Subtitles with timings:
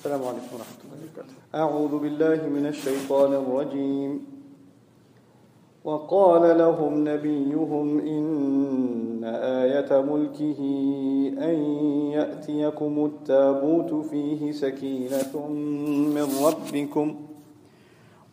[0.00, 1.34] السلام عليكم ورحمة الله وبركاته.
[1.54, 4.20] أعوذ بالله من الشيطان الرجيم.
[5.84, 9.24] وقال لهم نبيهم إن
[9.60, 10.60] آية ملكه
[11.36, 11.56] أن
[12.16, 15.48] يأتيكم التابوت فيه سكينة
[16.16, 17.14] من ربكم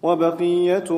[0.03, 0.91] وبقية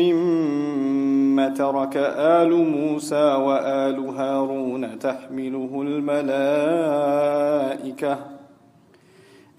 [0.00, 1.96] مما ترك
[2.40, 6.72] آل موسى وآل هارون تحمله الملائكة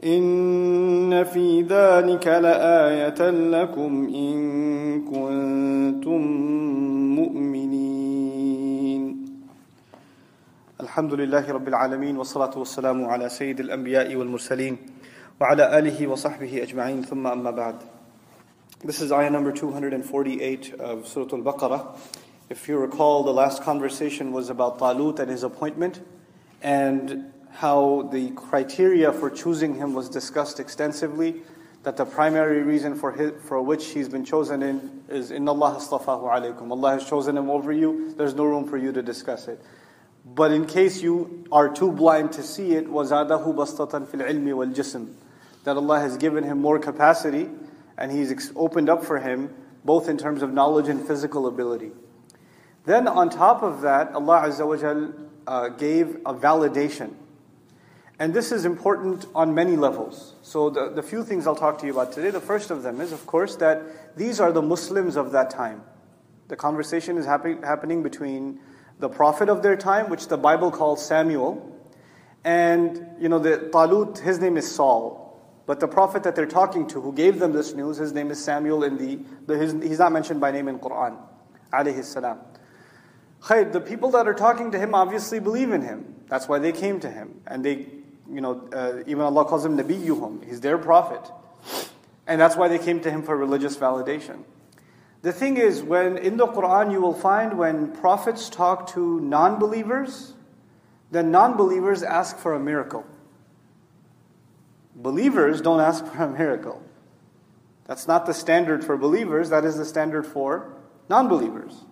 [0.04, 4.36] إن في ذلك لآية لكم إن
[5.06, 6.22] كنتم
[7.16, 9.04] مؤمنين.
[10.82, 14.78] الحمد لله رب العالمين والصلاة والسلام على سيد الأنبياء والمرسلين
[15.42, 17.76] وعلى آله وصحبه أجمعين ثم أما بعد.
[18.84, 21.98] This is ayah number 248 of Surah Al-Baqarah.
[22.50, 26.02] If you recall, the last conversation was about Talut and his appointment
[26.62, 31.43] and how the criteria for choosing him was discussed extensively.
[31.85, 35.77] That the primary reason for, his, for which he's been chosen in is in Allah
[35.77, 36.71] astafahu alaykum.
[36.71, 38.13] Allah has chosen him over you.
[38.17, 39.61] There's no room for you to discuss it.
[40.25, 45.15] But in case you are too blind to see it, وَزَادَهُ بَسْطَةً فِي الْعِلْمِ وَالْجِسْمِ
[45.65, 47.49] That Allah has given him more capacity
[47.97, 51.93] and He's opened up for him both in terms of knowledge and physical ability.
[52.85, 55.13] Then on top of that, Allah Azza wa Jal,
[55.47, 57.15] uh, gave a validation.
[58.20, 60.36] and this is important on many levels.
[60.42, 63.02] So the, the few things I'll talk to you about today, the first of them
[63.02, 65.82] is, of course, that these are the Muslims of that time.
[66.48, 68.60] The conversation is happy, happening between
[69.00, 71.70] the prophet of their time, which the Bible calls Samuel,
[72.44, 75.22] and you know the Talut, his name is Saul.
[75.66, 78.44] But the prophet that they're talking to, who gave them this news, his name is
[78.44, 78.84] Samuel.
[78.84, 81.18] In the, the his, he's not mentioned by name in Quran,
[81.74, 82.40] alayhi salam.
[83.42, 86.16] Khayr, the people that are talking to him obviously believe in him.
[86.28, 87.88] That's why they came to him, and they,
[88.32, 90.46] you know, uh, even Allah calls him Nabiyuhum.
[90.46, 91.32] He's their prophet,
[92.28, 94.44] and that's why they came to him for religious validation.
[95.22, 100.34] The thing is, when in the Quran you will find when prophets talk to non-believers,
[101.12, 103.06] then non-believers ask for a miracle.
[104.96, 106.84] Believers don't ask for a miracle.
[107.86, 110.74] That's not the standard for believers, that is the standard for
[111.10, 111.86] non believers.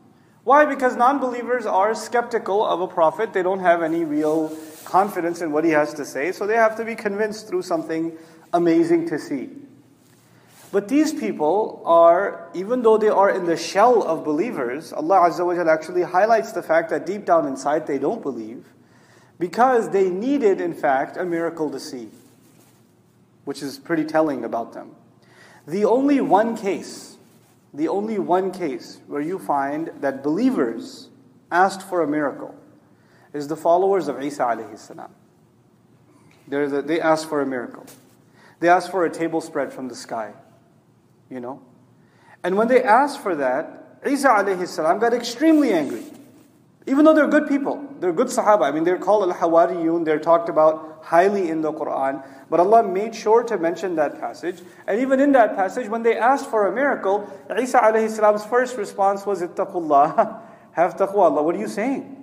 [0.43, 0.65] Why?
[0.65, 3.33] Because non believers are skeptical of a prophet.
[3.33, 4.49] They don't have any real
[4.91, 8.11] confidence in what he has to say, so they have to be convinced through something
[8.51, 9.49] amazing to see.
[10.73, 15.45] But these people are, even though they are in the shell of believers, Allah Azza
[15.45, 18.65] wa actually highlights the fact that deep down inside they don't believe
[19.39, 22.09] because they needed, in fact, a miracle to see
[23.45, 24.91] which is pretty telling about them.
[25.67, 27.17] The only one case,
[27.73, 31.09] the only one case where you find that believers
[31.51, 32.55] asked for a miracle
[33.33, 35.11] is the followers of Isa alayhi salam.
[36.51, 37.85] A, they asked for a miracle.
[38.59, 40.33] They asked for a table spread from the sky,
[41.29, 41.61] you know.
[42.43, 46.03] And when they asked for that, Isa alayhi salam got extremely angry.
[46.87, 48.63] Even though they're good people, they're good Sahaba.
[48.63, 52.25] I mean, they're called al Hawariyun, they're talked about highly in the Quran.
[52.49, 54.61] But Allah made sure to mention that passage.
[54.87, 58.77] And even in that passage, when they asked for a miracle, Isa alayhi salam's first
[58.77, 60.41] response was, Ittaqullah,
[60.73, 61.43] have taqwa Allah.
[61.43, 62.20] What are you saying?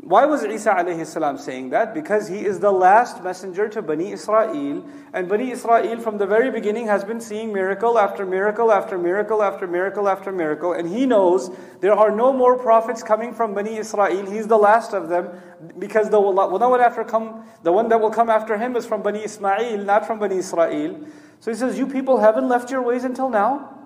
[0.00, 1.92] Why was Isa alayhi salam saying that?
[1.92, 4.86] Because he is the last messenger to Bani Israel.
[5.12, 9.42] And Bani Israel from the very beginning has been seeing miracle after miracle after miracle
[9.42, 10.72] after miracle after miracle.
[10.72, 11.50] And he knows
[11.80, 14.30] there are no more prophets coming from Bani Israel.
[14.30, 15.30] He's the last of them.
[15.78, 19.24] Because the one, after come, the one that will come after him is from Bani
[19.24, 21.06] Ismail, not from Bani Israel.
[21.40, 23.76] So he says, You people haven't left your ways until now?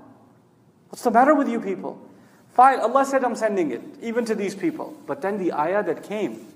[0.90, 2.06] What's the matter with you people?
[2.53, 4.95] Fine, Allah said, I'm sending it, even to these people.
[5.05, 6.47] But then the ayah that came,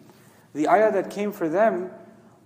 [0.53, 1.91] the ayah that came for them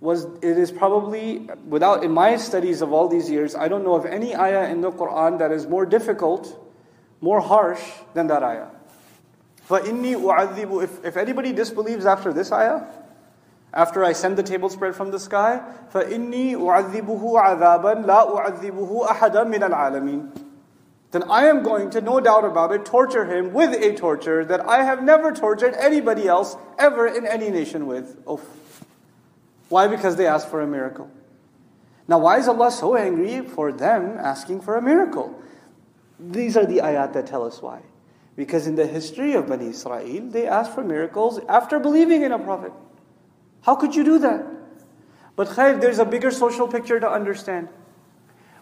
[0.00, 3.94] was, it is probably, without, in my studies of all these years, I don't know
[3.94, 6.54] of any ayah in the Quran that is more difficult,
[7.22, 7.80] more harsh
[8.12, 8.68] than that ayah.
[9.68, 12.82] فَإِنِّي أُعَذِّبُ if, if anybody disbelieves after this ayah,
[13.72, 19.44] after I send the table spread from the sky, فَإِنِّي أُعَذِّبُهُ عَذَابًا لَا أُعَذِّبُهُ أَحَدًا
[19.44, 20.42] مِنَ الْعَالَمِينَ
[21.11, 24.61] then I am going to, no doubt about it, torture him with a torture that
[24.67, 28.17] I have never tortured anybody else ever in any nation with.
[28.29, 28.41] Oof.
[29.67, 29.87] Why?
[29.87, 31.11] Because they asked for a miracle.
[32.07, 35.37] Now, why is Allah so angry for them asking for a miracle?
[36.19, 37.81] These are the ayat that tell us why.
[38.35, 42.39] Because in the history of Bani Israel, they asked for miracles after believing in a
[42.39, 42.71] prophet.
[43.63, 44.45] How could you do that?
[45.35, 47.67] But khair, there's a bigger social picture to understand.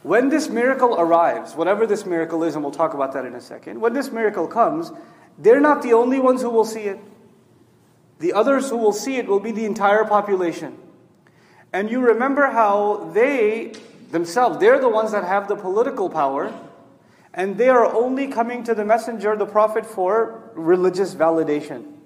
[0.03, 3.41] When this miracle arrives, whatever this miracle is, and we'll talk about that in a
[3.41, 4.91] second, when this miracle comes,
[5.37, 6.99] they're not the only ones who will see it.
[8.19, 10.77] The others who will see it will be the entire population.
[11.73, 13.73] And you remember how they
[14.11, 16.53] themselves, they're the ones that have the political power,
[17.33, 21.98] and they are only coming to the messenger, the prophet, for religious validation.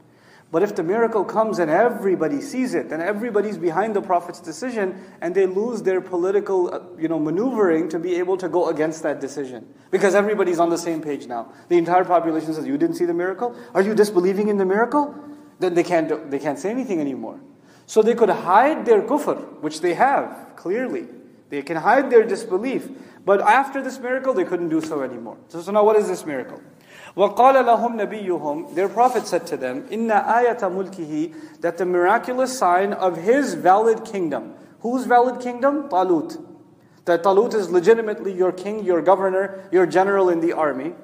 [0.54, 5.04] But if the miracle comes and everybody sees it, then everybody's behind the Prophet's decision,
[5.20, 9.02] and they lose their political, uh, you know, maneuvering to be able to go against
[9.02, 11.52] that decision because everybody's on the same page now.
[11.70, 13.56] The entire population says, "You didn't see the miracle?
[13.74, 15.16] Are you disbelieving in the miracle?"
[15.58, 17.40] Then they can't they can't say anything anymore.
[17.88, 21.08] So they could hide their kufr, which they have clearly.
[21.50, 22.90] They can hide their disbelief,
[23.26, 25.38] but after this miracle, they couldn't do so anymore.
[25.48, 26.62] So, so now, what is this miracle?
[27.17, 32.93] وَقَالَ لَهُمْ نَبِيُّهُمْ Their prophet said to them, إِنَّ آيَةَ مُلْكِهِ That the miraculous sign
[32.93, 34.55] of his valid kingdom.
[34.81, 35.89] Whose valid kingdom?
[35.89, 36.41] Talut.
[37.07, 40.95] That Talut is legitimately your king, your governor, your general in the army.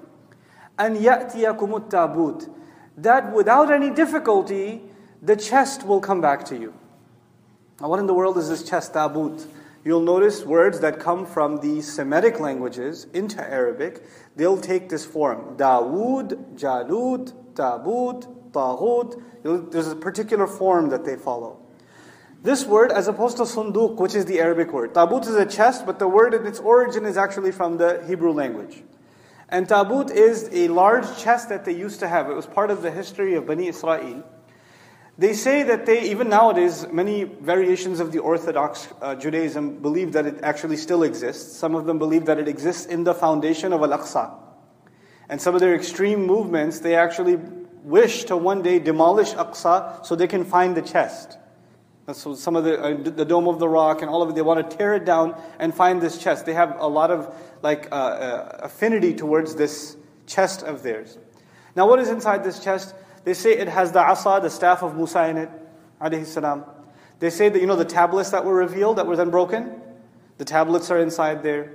[0.79, 2.51] And يَأْتِيَكُمُ التَّابُوتِ
[2.99, 4.83] That without any difficulty,
[5.23, 6.75] the chest will come back to you.
[7.81, 9.47] Now what in the world is this chest, tabut?
[9.85, 14.03] You'll notice words that come from the Semitic languages into Arabic,
[14.40, 15.58] they'll take this form.
[15.58, 19.72] Dawood, Jalut, Tabut, Taghut.
[19.72, 21.60] There's a particular form that they follow.
[22.42, 24.94] This word, as opposed to sunduk, which is the Arabic word.
[24.94, 28.32] Tabut is a chest, but the word in its origin is actually from the Hebrew
[28.32, 28.82] language.
[29.50, 32.30] And tabut is a large chest that they used to have.
[32.30, 34.24] It was part of the history of Bani Israel.
[35.20, 40.26] They say that they, even nowadays, many variations of the Orthodox uh, Judaism believe that
[40.26, 41.58] it actually still exists.
[41.58, 44.32] Some of them believe that it exists in the foundation of Al Aqsa.
[45.28, 47.36] And some of their extreme movements, they actually
[47.84, 51.38] wish to one day demolish Aqsa so they can find the chest.
[52.14, 54.42] So some of the, uh, the Dome of the Rock and all of it, they
[54.42, 56.46] want to tear it down and find this chest.
[56.46, 61.18] They have a lot of like uh, uh affinity towards this chest of theirs.
[61.76, 62.96] Now, what is inside this chest?
[63.24, 65.50] They say it has the asa, the staff of Musa in it,
[66.02, 66.64] alayhi salam.
[67.20, 69.82] They say that, you know, the tablets that were revealed, that were then broken,
[70.38, 71.74] the tablets are inside there.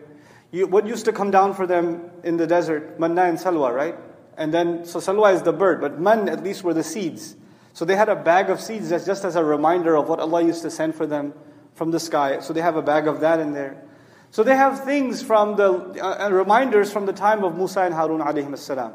[0.51, 2.99] You, what used to come down for them in the desert?
[2.99, 3.97] Manna and salwa, right?
[4.37, 7.37] And then, so salwa is the bird, but man at least were the seeds.
[7.75, 10.43] So they had a bag of seeds that's just as a reminder of what Allah
[10.43, 11.35] used to send for them
[11.75, 12.41] from the sky.
[12.41, 13.83] So they have a bag of that in there.
[14.31, 15.71] So they have things from the
[16.03, 18.95] uh, reminders from the time of Musa and Harun alayhi salam.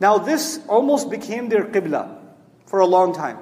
[0.00, 2.18] Now, this almost became their qibla
[2.66, 3.38] for a long time.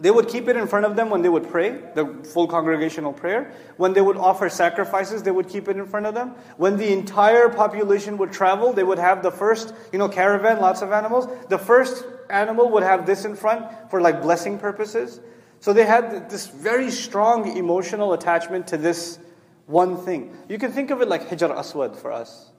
[0.00, 3.12] They would keep it in front of them when they would pray, the full congregational
[3.12, 3.52] prayer.
[3.76, 6.30] When they would offer sacrifices, they would keep it in front of them.
[6.56, 10.80] When the entire population would travel, they would have the first, you know, caravan, lots
[10.80, 11.28] of animals.
[11.50, 15.20] The first animal would have this in front for like blessing purposes.
[15.60, 19.18] So they had this very strong emotional attachment to this
[19.66, 20.34] one thing.
[20.48, 22.49] You can think of it like Hijr Aswad for us.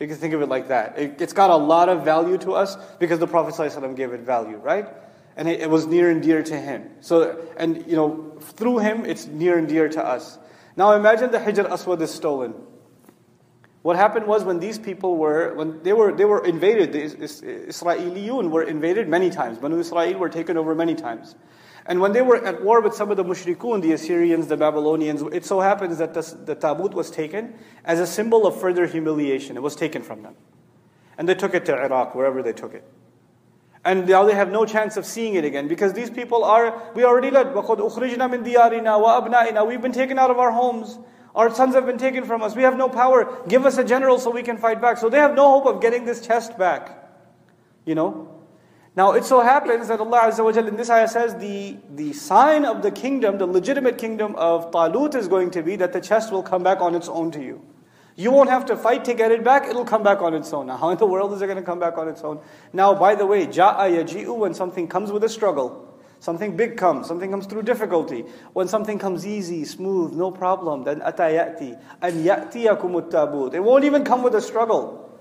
[0.00, 0.98] You can think of it like that.
[0.98, 4.20] It, has got a lot of value to us because the Prophet ﷺ gave it
[4.20, 4.88] value, right?
[5.36, 6.90] And it, it, was near and dear to him.
[7.00, 10.38] So, and you know, through him, it's near and dear to us.
[10.74, 12.54] Now imagine the Hijr Aswad is stolen.
[13.82, 18.50] What happened was when these people were, when they were, they were invaded, the Israeliyun
[18.50, 19.58] were invaded many times.
[19.58, 21.34] Banu Israel were taken over many times.
[21.90, 25.22] And when they were at war with some of the mushrikun, the Assyrians, the Babylonians,
[25.32, 29.56] it so happens that the, the tabut was taken as a symbol of further humiliation.
[29.56, 30.36] It was taken from them.
[31.18, 32.84] And they took it to Iraq, wherever they took it.
[33.84, 37.02] And now they have no chance of seeing it again because these people are, we
[37.02, 40.96] already led, We've been taken out of our homes.
[41.34, 42.54] Our sons have been taken from us.
[42.54, 43.42] We have no power.
[43.48, 44.98] Give us a general so we can fight back.
[44.98, 47.10] So they have no hope of getting this chest back.
[47.84, 48.39] You know?
[48.96, 52.64] Now, it so happens that Allah Azza wa in this ayah says the, the sign
[52.64, 56.32] of the kingdom, the legitimate kingdom of Talut is going to be that the chest
[56.32, 57.62] will come back on its own to you.
[58.16, 60.66] You won't have to fight to get it back, it'll come back on its own.
[60.66, 62.40] Now, how in the world is it going to come back on its own?
[62.72, 67.30] Now, by the way, ja'a when something comes with a struggle, something big comes, something
[67.30, 68.24] comes through difficulty.
[68.54, 73.54] When something comes easy, smooth, no problem, then atayati, and ya'tiyakum tabut.
[73.54, 75.16] It won't even come with a struggle.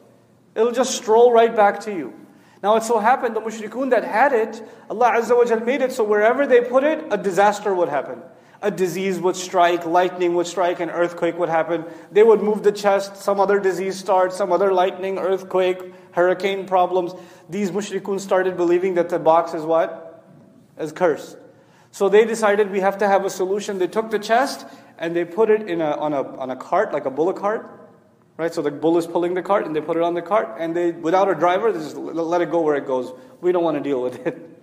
[0.56, 2.14] It'll just stroll right back to you.
[2.62, 5.92] Now it so happened the mushrikun that had it, Allah Azza wa Jal made it
[5.92, 8.22] so wherever they put it, a disaster would happen.
[8.62, 11.86] A disease would strike, lightning would strike, an earthquake would happen.
[12.12, 17.14] They would move the chest, some other disease starts, some other lightning, earthquake, hurricane problems.
[17.50, 20.26] These mushrikun started believing that the box is what?
[20.78, 21.38] Is cursed.
[21.92, 23.78] So they decided we have to have a solution.
[23.80, 24.66] They took the chest
[24.98, 27.79] and they put it in a, on, a, on a cart, like a bullock cart,
[28.40, 28.54] right?
[28.54, 30.76] So the bull is pulling the cart, and they put it on the cart, and
[30.76, 33.12] they, without a driver, they just let it go where it goes.
[33.42, 34.46] We don't want to deal with it.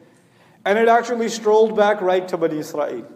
[0.64, 3.06] And it actually strolled back right to Bani Israel.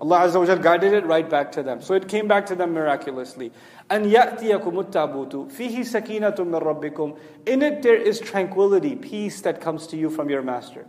[0.00, 1.82] Allah Azza wa guided it right back to them.
[1.82, 3.50] So it came back to them miraculously.
[3.90, 7.16] And ya'tiyakum tabutu fihi sakinatum min.
[7.44, 10.86] In it there is tranquility, peace that comes to you from your master.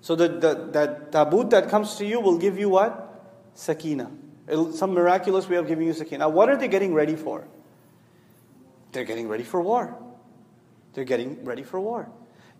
[0.00, 3.30] So the, the, that tabut that comes to you will give you what?
[3.52, 4.10] Sakina.
[4.72, 6.18] Some miraculous way of giving you sakina.
[6.18, 7.46] Now, what are they getting ready for?
[8.92, 9.96] They're getting ready for war.
[10.92, 12.08] They're getting ready for war.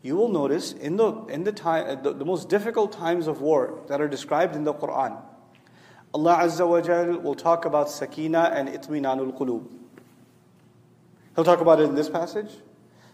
[0.02, 3.40] You will notice in the, in the, time, uh, the, the most difficult times of
[3.40, 5.20] war that are described in the Quran,
[6.12, 9.66] Allah Azza wa Jal will talk about sakina and itminanul qulub.
[11.34, 12.50] He'll talk about it in this passage.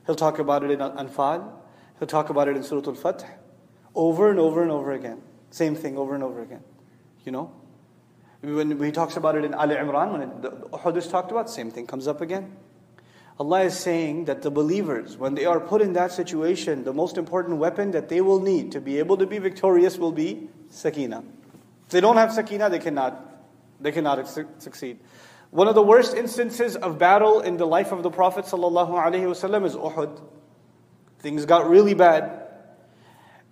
[0.07, 1.53] He'll talk about it in Anfal.
[1.99, 3.25] He'll talk about it in Surah Al-Fath.
[3.95, 5.23] Over and over and over again.
[5.51, 6.63] Same thing over and over again.
[7.25, 7.53] You know?
[8.43, 11.51] When he talks about it in Ali Imran, when it, the Uhud is talked about,
[11.51, 12.57] same thing comes up again.
[13.39, 17.17] Allah is saying that the believers, when they are put in that situation, the most
[17.17, 21.23] important weapon that they will need to be able to be victorious will be sakina.
[21.87, 23.43] If they don't have sakina, they cannot,
[23.81, 24.29] they cannot
[24.59, 24.99] succeed.
[25.51, 29.75] One of the worst instances of battle in the life of the Prophet ﷺ is
[29.75, 30.21] Uhud.
[31.19, 32.50] Things got really bad.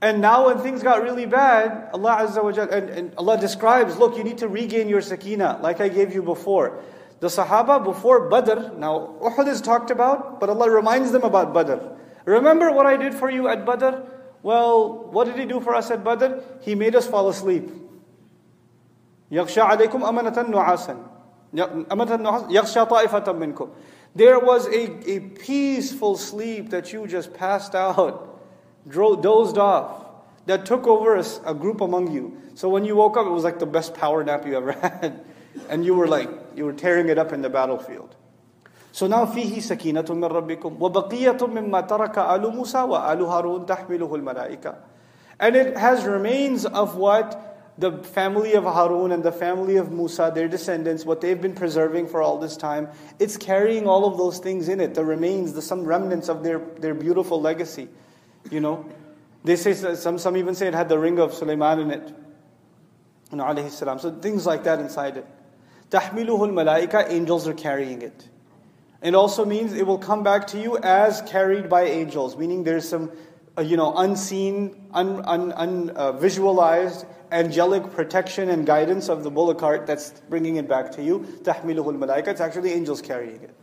[0.02, 3.98] And now when things got really bad, Allah Azza wa Jal, and, and Allah describes,
[3.98, 6.84] look, you need to regain your sakina, like I gave you before.
[7.22, 11.78] The Sahaba before Badr, now Uhud is talked about, but Allah reminds them about Badr.
[12.26, 14.02] Remember what I did for you at Badr?
[14.42, 16.42] Well, what did He do for us at Badr?
[16.60, 17.70] He made us fall asleep.
[19.32, 20.98] يَغْشَى عَلَيْكُمْ أَمَنَةً نُعَاسًا
[21.54, 23.70] يَغْشَى طَائِفَةً مِّنْكُمْ
[24.16, 28.34] There was a, a peaceful sleep that you just passed out
[28.90, 30.06] dozed off,
[30.46, 32.38] that took over a, a group among you.
[32.56, 35.24] So when you woke up, it was like the best power nap you ever had.
[35.70, 38.16] and you were like, you were tearing it up in the battlefield.
[38.92, 44.76] So now فيه سكينة من ربكم وبقية مما ترك آل موسى وآل هارون تحمله الملائكة.
[45.40, 50.32] And it has remains of what the family of Harun and the family of Musa,
[50.34, 52.88] their descendants, what they've been preserving for all this time,
[53.18, 56.60] it's carrying all of those things in it, the remains, the some remnants of their,
[56.60, 57.90] their beautiful legacy.
[58.51, 58.87] You know,
[59.45, 62.15] they say some some even say it had the ring of Sulaiman in it.
[63.31, 63.99] You know, alayhi salam.
[63.99, 65.27] So things like that inside it.
[65.91, 68.29] Tahmiluhul malaika, angels are carrying it.
[69.03, 72.89] It also means it will come back to you as carried by angels, meaning there's
[72.89, 73.13] some,
[73.57, 79.59] uh, you know, unseen, un, un, un uh, angelic protection and guidance of the bullock
[79.59, 81.21] cart that's bringing it back to you.
[81.43, 83.55] Tahmiluhul malaika, it's actually angels carrying it.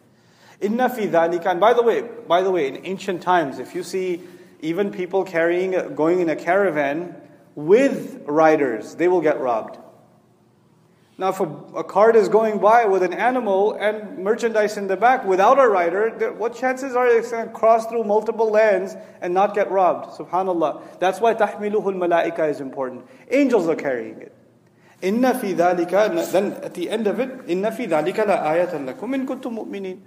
[0.61, 3.83] Inna fi dhalika, and by the way, by the way, in ancient times, if you
[3.83, 4.21] see
[4.65, 7.15] even people carrying, going in a caravan
[7.53, 9.77] with riders, they will get robbed.
[11.17, 11.45] Now, if a,
[11.75, 15.67] a, cart is going by with an animal and merchandise in the back without a
[15.67, 20.17] rider, what chances are it's going to cross through multiple lands and not get robbed?
[20.17, 20.99] Subhanallah.
[20.99, 23.05] That's why tahmiluhul malaika is important.
[23.31, 24.35] Angels are carrying it.
[25.01, 29.13] Inna fi dhalika, then at the end of it, inna fi dhalika la ayatan lakum
[29.13, 30.01] in kuntum mu'minin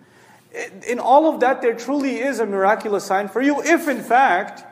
[0.87, 4.64] in all of that, there truly is a miraculous sign for you if, in fact,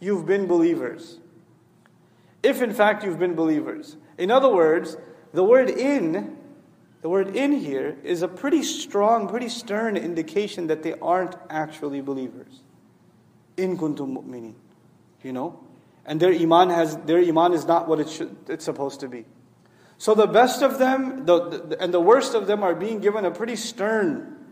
[0.00, 1.18] you've been believers.
[2.42, 3.96] If, in fact, you've been believers.
[4.18, 4.96] In other words,
[5.32, 6.36] the word in,
[7.00, 12.00] the word in here is a pretty strong, pretty stern indication that they aren't actually
[12.00, 12.60] believers.
[13.56, 14.54] In kuntum mu'minin.
[15.22, 15.60] You know?
[16.04, 19.24] And their iman has their iman is not what it should, it's supposed to be.
[19.96, 23.24] So the best of them the, the, and the worst of them are being given
[23.24, 24.43] a pretty stern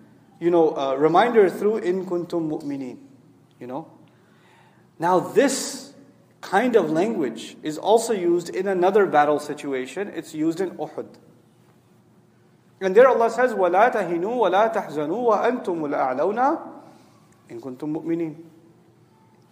[0.41, 2.97] you know, uh, reminder through in kuntum mu'minin.
[3.59, 3.87] You know?
[4.99, 5.93] Now, this
[6.41, 10.09] kind of language is also used in another battle situation.
[10.15, 11.07] It's used in Uhud.
[12.79, 16.61] And there Allah says, وَلَا تَهِنُوا وَلَا تَحْزَنُوا وَأَنْتُمُ الْأَعْلَوْنَا
[17.49, 18.35] إِن كُنتُم مُؤْمِنِينَ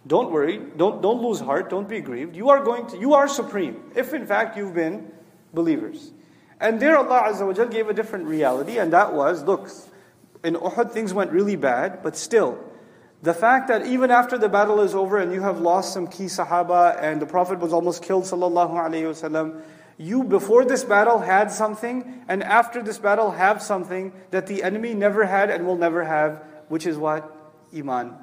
[0.06, 2.36] Don't worry, don't, don't lose heart, don't be grieved.
[2.36, 5.10] You are going to, you are supreme, if in fact you've been
[5.52, 6.12] believers.
[6.60, 9.68] And there Allah Azza wa gave a different reality, and that was, look,
[10.43, 12.59] in Uhud things went really bad, but still,
[13.21, 16.25] the fact that even after the battle is over and you have lost some key
[16.25, 19.61] Sahaba and the Prophet was almost killed, sallallahu alaihi wasallam,
[19.97, 24.95] you before this battle had something, and after this battle have something that the enemy
[24.95, 27.31] never had and will never have, which is what?
[27.75, 28.15] Iman.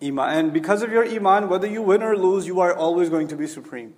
[0.00, 0.38] Iman.
[0.38, 3.36] And because of your Iman, whether you win or lose, you are always going to
[3.36, 3.94] be supreme.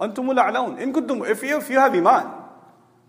[0.00, 0.80] Antumul a'laun.
[0.80, 2.26] In kuntum, if you, if you have Iman.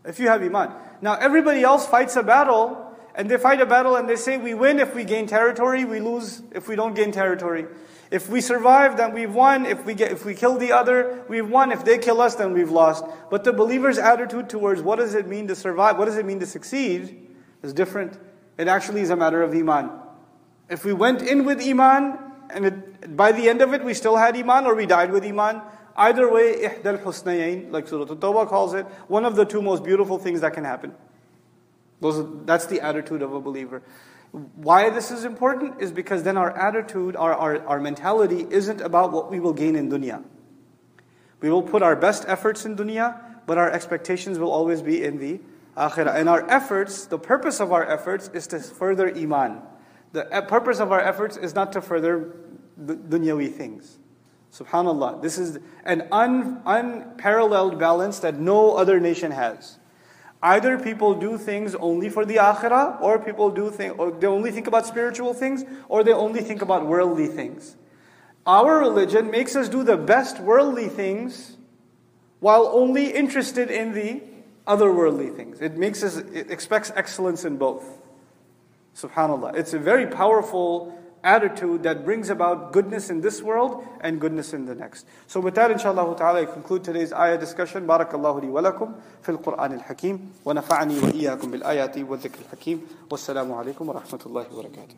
[0.05, 0.71] If you have Iman.
[1.01, 2.82] Now everybody else fights a battle
[3.15, 5.99] and they fight a battle and they say, we win if we gain territory, we
[5.99, 7.67] lose if we don't gain territory.
[8.09, 9.65] If we survive, then we've won.
[9.65, 11.71] If we, get, if we kill the other, we've won.
[11.71, 13.03] If they kill us, then we've lost.
[13.31, 16.39] But the believer's attitude towards what does it mean to survive, what does it mean
[16.39, 17.27] to succeed,
[17.63, 18.19] is different.
[18.57, 19.89] It actually is a matter of Iman.
[20.69, 22.19] If we went in with Iman,
[22.51, 25.23] and it, by the end of it we still had Iman, or we died with
[25.23, 25.61] Iman,
[25.95, 30.19] either way, ihdal husnayain, like Surah At-Tawbah calls it, one of the two most beautiful
[30.19, 30.93] things that can happen.
[32.03, 33.81] Those, that's the attitude of a believer.
[34.31, 39.13] Why this is important is because then our attitude, our, our, our mentality isn't about
[39.13, 40.21] what we will gain in dunya.
[41.39, 45.17] We will put our best efforts in dunya, but our expectations will always be in
[45.17, 45.39] the
[45.77, 46.15] akhirah.
[46.15, 49.61] And our efforts, the purpose of our efforts is to further iman.
[50.11, 52.35] The uh, purpose of our efforts is not to further
[52.77, 53.97] dunyawi things.
[54.51, 55.21] Subhanallah.
[55.21, 59.79] This is an un, unparalleled balance that no other nation has.
[60.43, 64.51] Either people do things only for the akhirah, or people do think, or they only
[64.51, 67.77] think about spiritual things, or they only think about worldly things.
[68.45, 71.55] Our religion makes us do the best worldly things
[72.41, 74.21] while only interested in the
[74.67, 75.61] other worldly things.
[75.61, 77.85] It makes us, it expects excellence in both.
[78.97, 79.55] Subhanallah.
[79.55, 84.65] It's a very powerful attitude that brings about goodness in this world and goodness in
[84.65, 85.05] the next.
[85.27, 87.87] So with that, inshallah ta'ala, I conclude today's ayah discussion.
[87.87, 92.81] Barakallahu li fil Qur'an al-Hakim wa nafa'ani wa iyyakum bil ayati wa dhikr al-Hakim.
[93.09, 94.95] Wassalamu alaikum wa rahmatullahi wa barakatuh.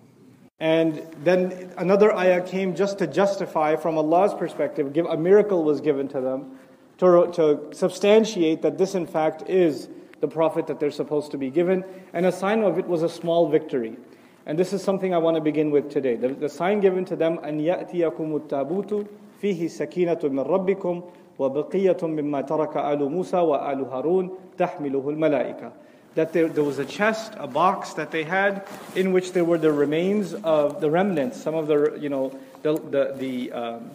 [0.59, 5.81] And then another ayah came just to justify from Allah's perspective, give, a miracle was
[5.81, 6.57] given to them
[6.97, 9.89] to, to substantiate that this in fact is
[10.21, 11.83] the prophet that they're supposed to be given.
[12.13, 13.97] And a sign of it was a small victory.
[14.46, 16.16] And this is something I want to begin with today.
[16.16, 19.06] The, the sign given to them, أن يأتيكم التابوت
[19.42, 21.02] فيه سكينة من ربكم
[21.38, 25.72] وبقية مما ترك آل موسى وآل هارون تحمله الملائكة.
[26.16, 29.58] That there, there was a chest, a box that they had, in which there were
[29.58, 32.32] the remains of the remnants, some of the, you know,
[32.62, 33.90] the, the, the um,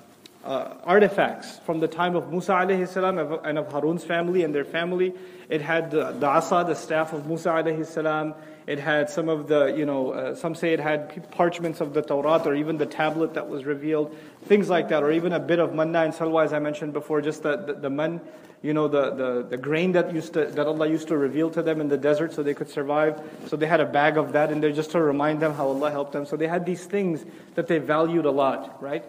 [0.46, 4.64] uh, artifacts from the time of Musa alayhi salam and of Harun's family and their
[4.64, 5.14] family.
[5.50, 8.34] It had the, the asa, the staff of Musa alayhi salam.
[8.71, 12.03] It had some of the, you know, uh, some say it had parchments of the
[12.03, 15.59] Torah or even the tablet that was revealed, things like that, or even a bit
[15.59, 18.21] of manna and salwa, as I mentioned before, just the, the, the man,
[18.63, 21.63] you know, the, the, the grain that, used to, that Allah used to reveal to
[21.63, 23.21] them in the desert so they could survive.
[23.49, 25.91] So they had a bag of that in there just to remind them how Allah
[25.91, 26.25] helped them.
[26.25, 27.25] So they had these things
[27.57, 29.05] that they valued a lot, right?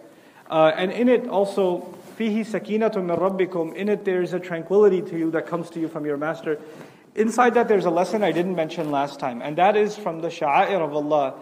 [0.50, 3.76] Uh, and in it also, fihi sakinatu min rabbikum.
[3.76, 6.58] In it there is a tranquility to you that comes to you from your master.
[7.14, 10.28] Inside that, there's a lesson I didn't mention last time, and that is from the
[10.28, 11.34] sha'air of Allah.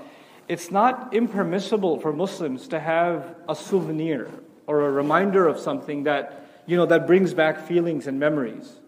[0.48, 4.28] It's not impermissible for Muslims to have a souvenir
[4.66, 8.80] or a reminder of something that, you know, that brings back feelings and memories.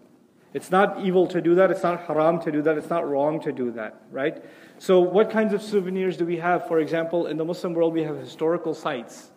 [0.53, 3.39] It's not evil to do that, it's not haram to do that, it's not wrong
[3.41, 4.43] to do that, right?
[4.77, 6.67] So, what kinds of souvenirs do we have?
[6.67, 9.31] For example, in the Muslim world, we have historical sites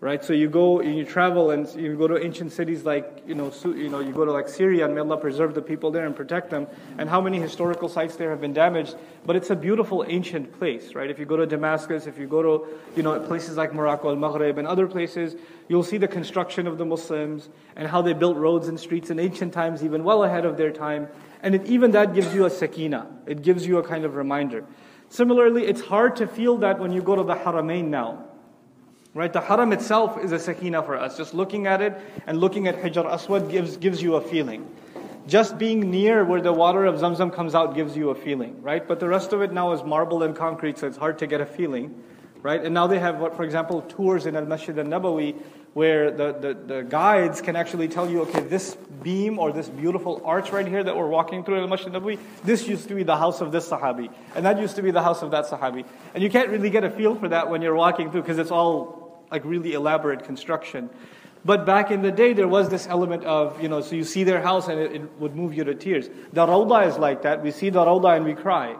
[0.00, 0.24] right?
[0.24, 3.52] So you go, and you travel, and you go to ancient cities like, you know,
[3.64, 6.16] you know, you go to like Syria, and may Allah preserve the people there and
[6.16, 6.66] protect them.
[6.96, 8.96] And how many historical sites there have been damaged?
[9.26, 11.10] But it's a beautiful ancient place, right?
[11.10, 14.16] If you go to Damascus, if you go to, you know, places like Morocco, Al
[14.16, 15.36] Maghreb, and other places,
[15.68, 19.20] you'll see the construction of the Muslims and how they built roads and streets in
[19.20, 21.08] ancient times, even well ahead of their time.
[21.42, 23.06] And it, even that gives you a sakina.
[23.26, 24.64] It gives you a kind of reminder.
[25.10, 28.29] Similarly, it's hard to feel that when you go to the Haramain now
[29.12, 29.32] Right?
[29.32, 31.16] The haram itself is a sakina for us.
[31.16, 34.68] Just looking at it and looking at Hajar Aswad gives, gives you a feeling.
[35.26, 38.86] Just being near where the water of Zamzam comes out gives you a feeling, right?
[38.86, 41.40] But the rest of it now is marble and concrete, so it's hard to get
[41.40, 42.02] a feeling,
[42.42, 42.64] right?
[42.64, 45.40] And now they have, what, for example, tours in Al Masjid al Nabawi
[45.72, 50.20] where the, the, the, guides can actually tell you, okay, this beam or this beautiful
[50.24, 53.04] arch right here that we're walking through in Al Masjid Nabawi, this used to be
[53.04, 55.84] the house of this Sahabi, and that used to be the house of that Sahabi.
[56.12, 58.50] And you can't really get a feel for that when you're walking through because it's
[58.50, 58.99] all
[59.30, 60.90] like really elaborate construction.
[61.44, 64.24] But back in the day, there was this element of, you know, so you see
[64.24, 66.08] their house and it, it would move you to tears.
[66.32, 67.42] The Rawda is like that.
[67.42, 68.76] We see the Rawda and we cry.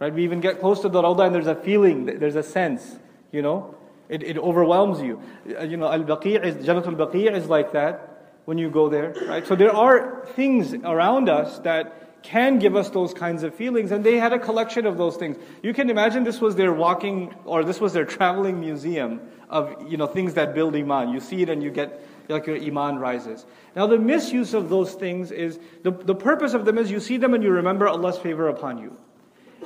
[0.00, 0.12] Right?
[0.12, 2.98] We even get close to the Rawda and there's a feeling, there's a sense,
[3.30, 3.76] you know.
[4.08, 5.22] It, it overwhelms you.
[5.58, 9.46] Uh, you know, Al-Baqi' is, Jannatul Baqi' is like that when you go there, right?
[9.46, 13.90] So there are things around us that can give us those kinds of feelings.
[13.90, 15.36] And they had a collection of those things.
[15.62, 19.96] You can imagine this was their walking or this was their traveling museum of you
[19.96, 21.10] know things that build iman.
[21.10, 23.44] You see it and you get like your iman rises.
[23.76, 27.16] Now the misuse of those things is the, the purpose of them is you see
[27.16, 28.96] them and you remember Allah's favor upon you.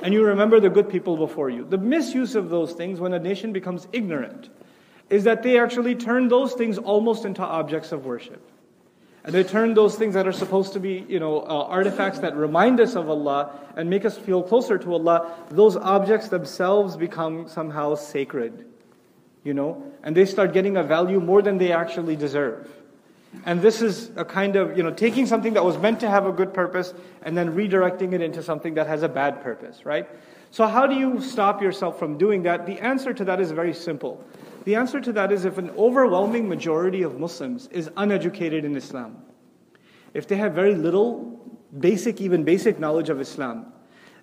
[0.03, 1.65] And you remember the good people before you.
[1.65, 4.49] The misuse of those things when a nation becomes ignorant
[5.09, 8.41] is that they actually turn those things almost into objects of worship.
[9.27, 12.33] And they turn those things that are supposed to be, you know, uh, artifacts that
[12.37, 17.49] remind us of Allah and make us feel closer to Allah, those objects themselves become
[17.49, 18.65] somehow sacred,
[19.43, 22.71] you know, and they start getting a value more than they actually deserve.
[23.45, 26.25] And this is a kind of, you know, taking something that was meant to have
[26.25, 30.07] a good purpose and then redirecting it into something that has a bad purpose, right?
[30.51, 32.65] So, how do you stop yourself from doing that?
[32.65, 34.23] The answer to that is very simple.
[34.67, 39.15] The answer to that is if an overwhelming majority of Muslims is uneducated in Islam,
[40.13, 41.39] if they have very little
[41.79, 43.71] basic, even basic knowledge of Islam,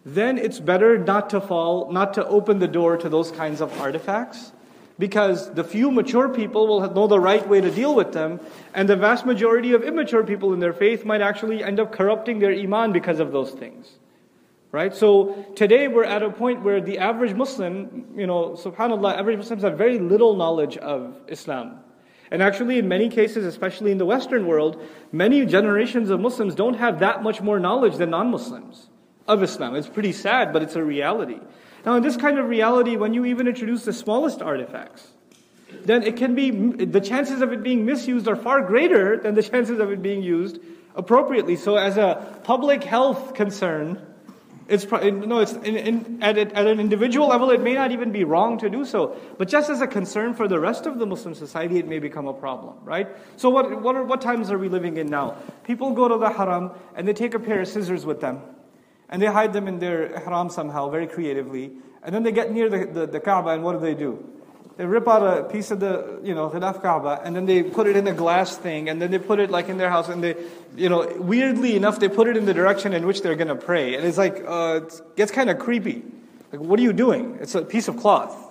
[0.05, 3.73] then it's better not to fall, not to open the door to those kinds of
[3.81, 4.53] artifacts.
[4.99, 8.39] Because the few mature people will know the right way to deal with them,
[8.75, 12.41] and the vast majority of immature people in their faith might actually end up corrupting
[12.41, 13.99] their iman because of those things.
[14.75, 14.93] Right?
[14.93, 19.63] So today we're at a point where the average Muslim, you know, subhanAllah, average Muslims
[19.63, 21.79] have very little knowledge of Islam.
[22.33, 24.83] And actually, in many cases, especially in the Western world,
[25.13, 28.89] many generations of Muslims don't have that much more knowledge than non Muslims
[29.29, 29.77] of Islam.
[29.77, 31.39] It's pretty sad, but it's a reality.
[31.87, 35.07] Now, in this kind of reality, when you even introduce the smallest artifacts,
[35.85, 36.51] then it can be,
[36.85, 40.25] the chances of it being misused are far greater than the chances of it being
[40.25, 40.59] used
[40.97, 41.55] appropriately.
[41.55, 44.05] So, as a public health concern,
[44.67, 48.25] it's no, it's in, in, at, at an individual level, it may not even be
[48.25, 49.17] wrong to do so.
[49.37, 52.27] But just as a concern for the rest of the Muslim society, it may become
[52.27, 53.09] a problem, right?
[53.37, 55.37] So, what, what, are, what times are we living in now?
[55.65, 58.41] People go to the haram and they take a pair of scissors with them
[59.09, 61.73] and they hide them in their haram somehow, very creatively.
[62.03, 64.34] And then they get near the, the, the Kaaba, and what do they do?
[64.77, 67.87] They rip out a piece of the, you know, Ghilaf Kaaba, and then they put
[67.87, 70.23] it in a glass thing, and then they put it like in their house, and
[70.23, 70.35] they,
[70.75, 73.55] you know, weirdly enough, they put it in the direction in which they're going to
[73.55, 73.95] pray.
[73.95, 76.03] And it's like, uh, it gets kind of creepy.
[76.51, 77.39] Like, what are you doing?
[77.41, 78.37] It's a piece of cloth.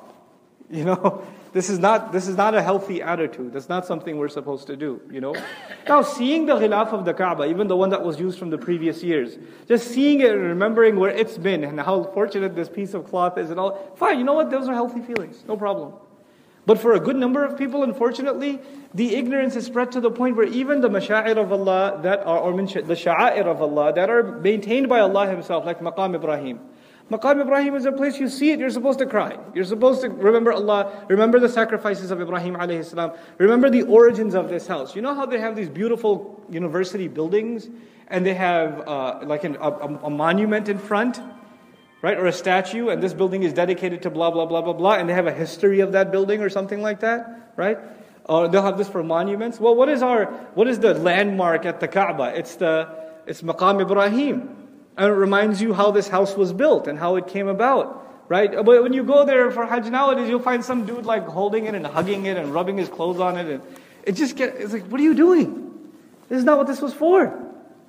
[0.71, 1.23] You know?
[1.53, 3.53] This is not, this is not a healthy attitude.
[3.53, 5.35] That's not something we're supposed to do, you know?
[5.87, 8.57] Now, seeing the ghilaf of the Kaaba, even the one that was used from the
[8.57, 12.95] previous years, just seeing it and remembering where it's been and how fortunate this piece
[12.95, 14.49] of cloth is and all, fine, you know what?
[14.49, 15.43] Those are healthy feelings.
[15.47, 15.93] No problem.
[16.65, 18.59] But for a good number of people, unfortunately,
[18.93, 22.39] the ignorance is spread to the point where even the masha'ir of Allah that are,
[22.39, 26.59] or the sha'air of Allah that are maintained by Allah Himself, like Maqam Ibrahim,
[27.11, 29.37] Maqam Ibrahim is a place you see it, you're supposed to cry.
[29.53, 34.33] You're supposed to remember Allah, remember the sacrifices of Ibrahim alayhi salam, remember the origins
[34.33, 34.95] of this house.
[34.95, 37.69] You know how they have these beautiful university buildings
[38.07, 41.19] and they have uh, like an, a, a monument in front,
[42.03, 42.19] right?
[42.19, 45.09] Or a statue, and this building is dedicated to blah, blah, blah, blah, blah, and
[45.09, 47.79] they have a history of that building or something like that, right?
[48.25, 49.57] Or they'll have this for monuments.
[49.59, 52.37] Well, what is our, what is the landmark at the Kaaba?
[52.37, 52.89] It's the,
[53.25, 54.49] it's Maqam Ibrahim.
[54.95, 58.01] And it reminds you how this house was built and how it came about.
[58.29, 58.51] Right?
[58.51, 61.75] But when you go there for Hajj nowadays, you'll find some dude like holding it
[61.75, 63.47] and hugging it and rubbing his clothes on it.
[63.47, 63.61] And
[64.03, 65.71] it just gets, it's like, what are you doing?
[66.29, 67.39] This is not what this was for.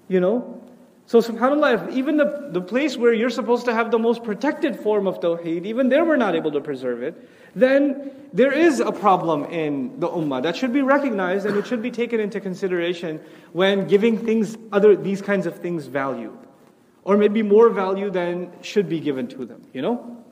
[0.08, 0.63] You know?
[1.06, 4.80] So subhanAllah, if even the, the place where you're supposed to have the most protected
[4.80, 8.90] form of Tawheed, even there we're not able to preserve it, then there is a
[8.90, 13.20] problem in the Ummah that should be recognized and it should be taken into consideration
[13.52, 16.36] when giving things, other, these kinds of things value
[17.04, 20.23] or maybe more value than should be given to them, you know?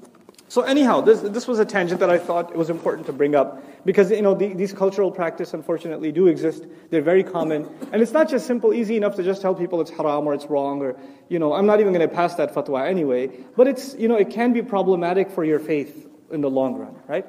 [0.52, 3.34] So anyhow, this, this was a tangent that I thought it was important to bring
[3.34, 6.66] up because, you know, the, these cultural practices unfortunately do exist.
[6.90, 7.70] They're very common.
[7.90, 10.44] And it's not just simple, easy enough to just tell people it's haram or it's
[10.44, 10.94] wrong or,
[11.30, 13.28] you know, I'm not even going to pass that fatwa anyway.
[13.56, 16.96] But it's, you know, it can be problematic for your faith in the long run,
[17.08, 17.24] right?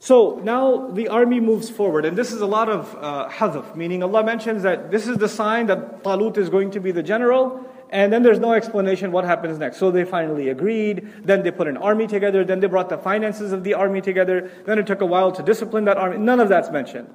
[0.00, 4.24] So now the army moves forward, and this is a lot of uh, meaning Allah
[4.24, 8.11] mentions that this is the sign that Talut is going to be the general, and
[8.11, 9.77] then there's no explanation what happens next.
[9.77, 11.07] So they finally agreed.
[11.23, 12.43] Then they put an army together.
[12.43, 14.49] Then they brought the finances of the army together.
[14.65, 16.17] Then it took a while to discipline that army.
[16.17, 17.07] None of that's mentioned.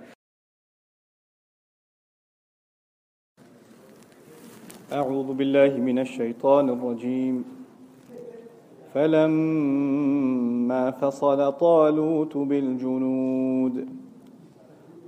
[4.93, 7.45] أعوذ بالله من الشيطان الرجيم
[8.95, 13.89] فلما فصل طالوت بالجنود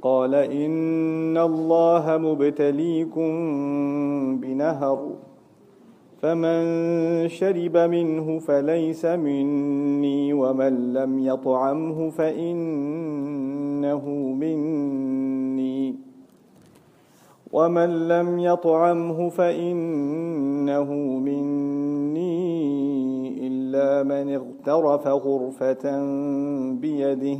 [0.03, 3.31] قال إن الله مبتليكم
[4.37, 5.17] بنهر
[6.26, 15.96] فمن شرب منه فليس مني ومن لم يطعمه فإنه مني.
[17.52, 20.94] ومن لم يطعمه فإنه
[21.28, 22.36] مني
[23.48, 25.86] إلا من اغترف غرفة
[26.72, 27.40] بيده.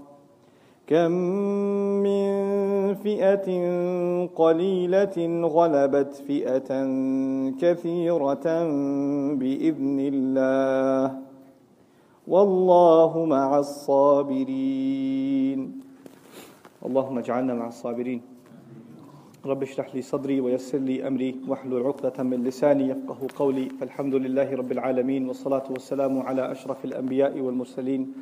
[0.91, 1.15] كم
[2.03, 2.31] من
[2.99, 3.47] فئة
[4.35, 6.71] قليلة غلبت فئة
[7.61, 8.47] كثيرة
[9.39, 11.05] بإذن الله.
[12.27, 15.59] والله مع الصابرين.
[16.85, 18.21] اللهم اجعلنا مع الصابرين.
[19.45, 21.35] رب اشرح لي صدري ويسر لي أمري.
[21.47, 23.69] واحلل عقدة من لساني يفقه قولي.
[23.79, 25.27] فالحمد لله رب العالمين.
[25.27, 28.13] والصلاة والسلام على أشرف الأنبياء والمرسلين.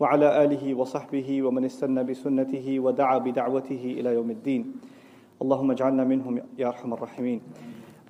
[0.00, 4.74] وعلى آله وصحبه ومن استنى بسنته ودعا بدعوته إلى يوم الدين
[5.42, 7.40] اللهم اجعلنا منهم يا أرحم الراحمين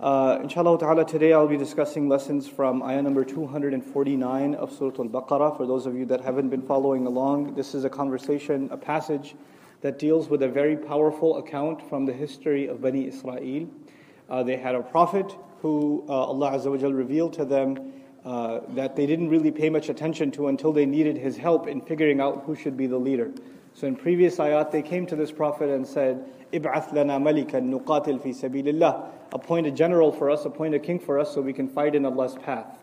[0.01, 5.09] uh, inshallah ta'ala, today I'll be discussing lessons from ayah number 249 of Surah Al
[5.11, 5.55] Baqarah.
[5.59, 9.35] For those of you that haven't been following along, this is a conversation, a passage
[9.83, 13.69] that deals with a very powerful account from the history of Bani Israel.
[14.31, 17.93] Uh, they had a prophet who uh, Allah Azza wa revealed to them
[18.26, 21.80] uh, that they didn't really pay much attention to until they needed his help in
[21.80, 23.32] figuring out who should be the leader.
[23.76, 28.24] So in previous ayat, they came to this prophet and said, Ib'ath lana malikan nuqatil
[28.24, 29.10] fi sabilillah.
[29.32, 32.06] Appoint a general for us, appoint a king for us so we can fight in
[32.06, 32.80] Allah's path.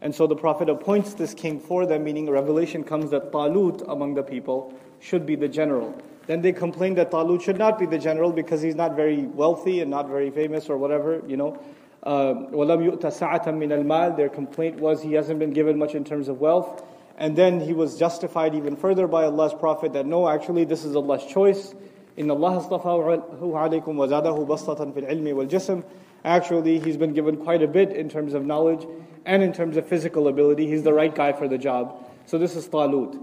[0.00, 4.14] And so the prophet appoints this king for them, meaning revelation comes that Talut among
[4.14, 5.96] the people should be the general.
[6.26, 9.80] Then they complain that Talut should not be the general because he's not very wealthy
[9.80, 11.62] and not very famous or whatever, you know.
[12.05, 16.27] وَلَمْ يُؤْتَ سَعَةً مِنَ الْمَالِ Their complaint was he hasn't been given much in terms
[16.27, 16.83] of wealth.
[17.17, 20.95] And then he was justified even further by Allah's Prophet that no, actually this is
[20.95, 21.73] Allah's choice.
[22.17, 25.83] إِنَّ اللَّهَ اصْطَفَاهُ عَلَيْكُمْ وَزَادَهُ بَسْطَةً فِي الْعِلْمِ وَالْجِسْمِ
[26.23, 28.85] Actually, he's been given quite a bit in terms of knowledge
[29.25, 30.67] and in terms of physical ability.
[30.67, 32.03] He's the right guy for the job.
[32.25, 33.19] So this is Talut.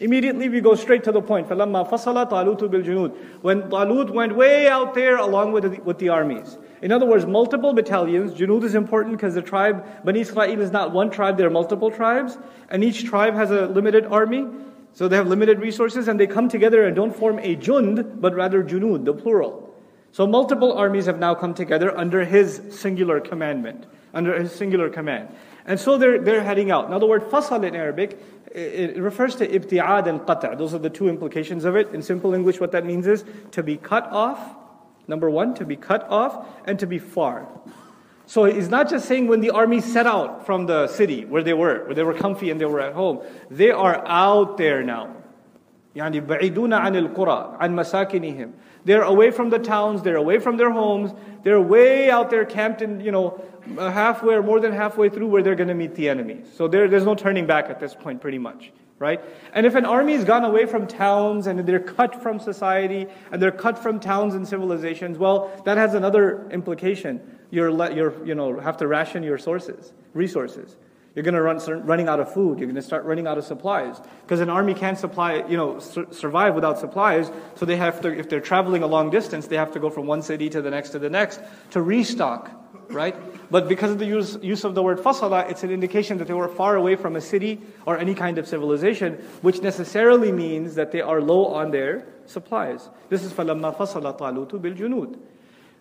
[0.00, 1.48] Immediately we go straight to the point.
[1.48, 6.10] فَلَمَّا فَصَلَ طَالُوتُ بِالْجُنُودِ When Talut went way out there along with the, with the
[6.10, 6.58] armies.
[6.81, 8.33] In other words, multiple battalions.
[8.33, 11.91] Junud is important because the tribe, Bani Israel is not one tribe, there are multiple
[11.91, 12.37] tribes.
[12.69, 14.47] And each tribe has a limited army.
[14.93, 18.33] So they have limited resources and they come together and don't form a jund, but
[18.35, 19.73] rather junud, the plural.
[20.11, 25.29] So multiple armies have now come together under his singular commandment, under his singular command.
[25.65, 26.89] And so they're, they're heading out.
[26.89, 28.19] Now the word fasal in Arabic,
[28.53, 30.57] it refers to ibti'ad and qata'.
[30.57, 31.93] Those are the two implications of it.
[31.93, 34.57] In simple English, what that means is to be cut off,
[35.08, 37.48] number one, to be cut off, and to be far.
[38.26, 41.54] So he's not just saying when the army set out from the city where they
[41.54, 43.22] were, where they were comfy and they were at home.
[43.50, 45.14] They are out there now.
[45.96, 48.52] يعني بعيدون عن القرى عن مساكنهم
[48.86, 52.82] they're away from the towns, they're away from their homes, they're way out there camped
[52.82, 53.42] in, you know,
[53.76, 56.42] halfway or more than halfway through where they're going to meet the enemy.
[56.54, 59.19] So there, there's no turning back at this point, pretty much, right?
[59.51, 63.41] And if an army has gone away from towns and they're cut from society and
[63.41, 67.39] they're cut from towns and civilizations, well, that has another implication.
[67.49, 70.77] You're, you're you know, have to ration your sources, resources.
[71.15, 72.59] You're going to run running out of food.
[72.59, 75.79] You're going to start running out of supplies because an army can't supply, you know,
[75.79, 77.29] sur- survive without supplies.
[77.55, 80.05] So they have to, if they're traveling a long distance, they have to go from
[80.05, 82.49] one city to the next to the next to restock,
[82.90, 83.14] right?
[83.50, 86.34] But because of the use, use of the word fasala, it's an indication that they
[86.34, 90.92] were far away from a city or any kind of civilization, which necessarily means that
[90.92, 92.88] they are low on their supplies.
[93.08, 95.18] This is فَلَمَّا فَصَلَ طَالُوتُ بِالْجُنُودِ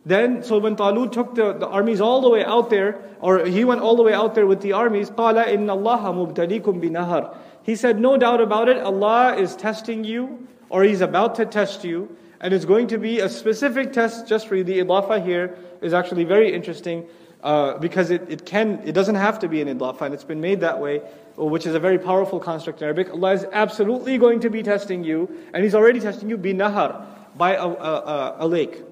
[0.08, 3.65] then, so when Talut took the, the armies all the way out there, or he
[3.65, 7.76] went all the way out there with the armies, قَالَ إِنَّ اللَّهَ مُبْتَلِيكُمْ بِنَهَرٍ He
[7.76, 12.15] said, no doubt about it, Allah is testing you, or He's about to test you,
[12.39, 14.63] and it's going to be a specific test just for you.
[14.63, 17.07] The idafa here is actually very interesting,
[17.43, 20.40] uh, because it, it can, it doesn't have to be an idafa, and it's been
[20.40, 20.99] made that way,
[21.37, 23.11] which is a very powerful construct in Arabic.
[23.11, 27.55] Allah is absolutely going to be testing you, and He's already testing you, binahar, by
[27.55, 28.83] a, a, a, lake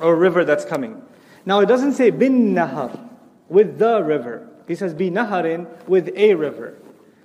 [0.00, 1.00] or a river that's coming.
[1.46, 2.98] Now it doesn't say bin nahar,
[3.48, 4.48] with the river.
[4.66, 6.78] He says bin naharin, with a river.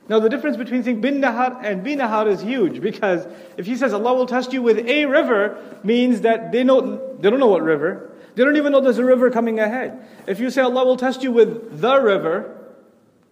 [0.10, 3.28] Now the difference between saying bin nahar and bin nahar is huge because
[3.58, 7.30] if he says Allah will test you with a river, means that they know they
[7.30, 8.09] don't know what river.
[8.35, 10.07] They don't even know there's a river coming ahead.
[10.27, 12.61] If you say Allah will test you with the river,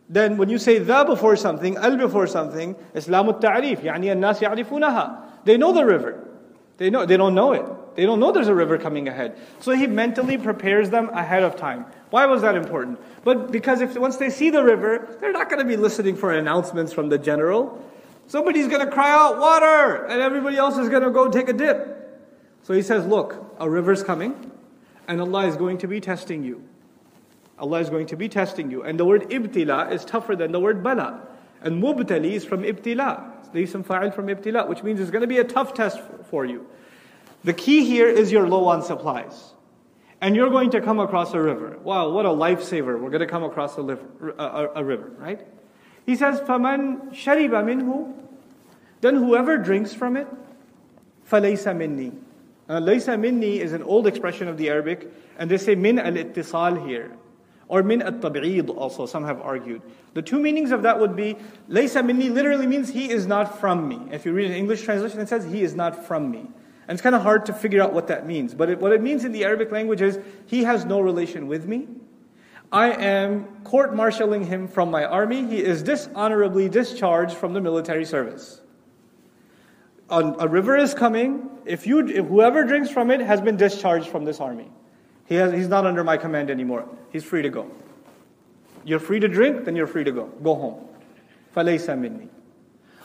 [0.09, 5.45] then when you say the before something, al before something, Islam ta'rif, يعني الناس يعرفونها.
[5.45, 6.29] They know the river.
[6.77, 7.65] They know they don't know it.
[7.95, 9.37] They don't know there's a river coming ahead.
[9.61, 11.87] So he mentally prepares them ahead of time.
[12.11, 13.01] Why was that important?
[13.25, 16.33] But because if once they see the river, they're not going to be listening for
[16.33, 17.83] announcements from the general.
[18.27, 20.07] Somebody's going to cry out, water!
[20.07, 22.23] And everybody else is going to go take a dip.
[22.63, 24.51] So he says, look, a river's coming,
[25.09, 26.63] and Allah is going to be testing you.
[27.59, 28.83] Allah is going to be testing you.
[28.83, 31.23] And the word ibtila is tougher than the word bala.
[31.61, 33.53] And mubtali is from ibtila.
[33.53, 36.01] There's some fa'il from ibtila, which means it's going to be a tough test
[36.31, 36.67] for you.
[37.45, 39.53] The key here is you're low on supplies.
[40.21, 41.79] And you're going to come across a river.
[41.83, 42.99] Wow, what a lifesaver.
[42.99, 45.45] We're going to come across a, liver, a, a river, right?
[46.07, 48.15] He says, فَمَنْ شَرِبَ مِنْهُ
[49.01, 50.29] Then whoever drinks from it,
[51.29, 52.17] فَلَيْسَ مِنِّي
[52.70, 56.88] uh, Laysa minni is an old expression of the Arabic, and they say min al-ittisal
[56.88, 57.12] here.
[57.70, 59.82] Or min at-tab'id also, some have argued.
[60.14, 61.36] The two meanings of that would be,
[61.70, 64.00] laysa minni literally means he is not from me.
[64.12, 66.48] If you read an English translation, it says he is not from me.
[66.88, 68.54] And it's kind of hard to figure out what that means.
[68.54, 71.68] But it, what it means in the Arabic language is, he has no relation with
[71.68, 71.88] me.
[72.72, 75.46] I am court martialing him from my army.
[75.46, 78.62] He is dishonorably discharged from the military service
[80.11, 81.49] A, a river is coming.
[81.65, 84.71] If you, if whoever drinks from it has been discharged from this army.
[85.27, 86.89] He has, he's not under my command anymore.
[87.11, 87.71] He's free to go.
[88.85, 90.27] You're free to drink, then you're free to go.
[90.43, 90.89] Go home.
[91.55, 92.29] فَلَيْسَ مِنِّي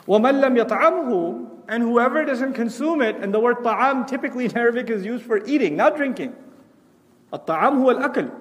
[0.08, 4.90] وَمَنْ لَمْ يَطْعَمْهُ And whoever doesn't consume it, and the word ta'am typically in Arabic
[4.90, 6.36] is used for eating, not drinking.
[7.34, 8.32] الطعام هو الأكل.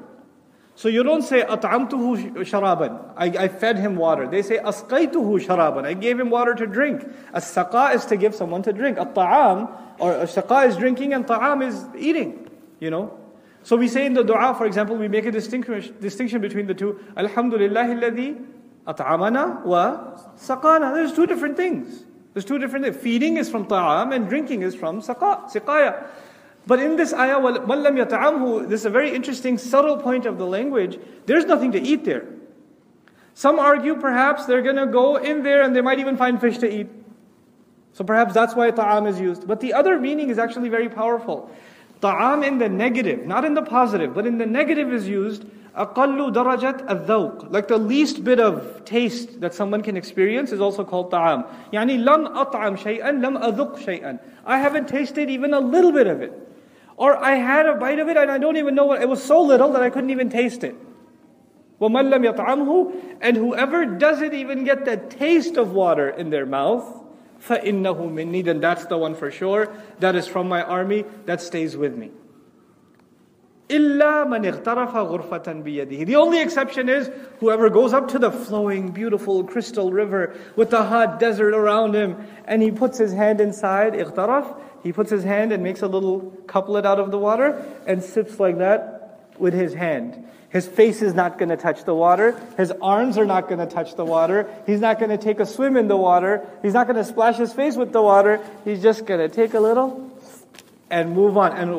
[0.76, 3.14] so you don't say at'amtuhu sharaban.
[3.16, 4.28] I, I fed him water.
[4.28, 5.86] They say asqaituhu sharaban.
[5.86, 7.06] I gave him water to drink.
[7.34, 8.98] As-saqa is to give someone to drink.
[8.98, 9.68] At-ta'am
[10.00, 12.50] or as-saqa is drinking and ta'am is eating.
[12.80, 13.18] You know.
[13.64, 16.74] So we say in the dua, for example, we make a distinction, distinction between the
[16.74, 17.00] two.
[17.16, 18.44] Alhamdulillah alladhi
[18.88, 20.96] at'amana wa saqana.
[20.96, 22.06] There's two different things.
[22.34, 22.98] There's two different things.
[22.98, 26.08] Feeding is from ta'am and drinking is from saqa, siqaya.
[26.67, 30.47] But in this ayah, وَلَّمْ يَطَعَمْهُ This is a very interesting, subtle point of the
[30.47, 30.99] language.
[31.27, 32.27] There's nothing to eat there.
[33.35, 36.59] Some argue perhaps they're going to go in there and they might even find fish
[36.59, 36.89] to eat.
[37.93, 39.47] So perhaps that's why ta'am is used.
[39.47, 41.51] But the other meaning is actually very powerful.
[42.01, 45.45] Ta'am in the negative, not in the positive, but in the negative is used
[45.77, 50.83] أقل درجة الذوق like the least bit of taste that someone can experience is also
[50.85, 55.93] called ta'am يعني لم أطعم شيئا لم أذق شيئا I haven't tasted even a little
[55.93, 56.33] bit of it
[57.01, 59.23] or I had a bite of it and I don't even know what it was
[59.23, 60.75] so little that I couldn't even taste it
[61.81, 67.05] ومن لم يطعمه and whoever doesn't even get the taste of water in their mouth
[67.41, 69.73] فَإِنَّهُ مِنِّي Then that's the one for sure.
[70.01, 71.05] That is from my army.
[71.27, 72.11] That stays with me.
[73.69, 78.93] إِلَّا مَنْ اغْتَرَفَ غُرْفَةً بِيَدِهِ The only exception is whoever goes up to the flowing,
[78.93, 83.95] beautiful crystal river with the hot desert around him and he puts his hand inside,
[83.95, 88.04] اغترف, he puts his hand and makes a little couplet out of the water and
[88.04, 90.28] sips like that with his hand.
[90.50, 92.38] His face is not going to touch the water.
[92.58, 94.50] His arms are not going to touch the water.
[94.66, 96.46] He's not going to take a swim in the water.
[96.62, 98.42] He's not going to splash his face with the water.
[98.66, 100.12] He's just going to take a little
[100.90, 101.56] and move on.
[101.56, 101.72] And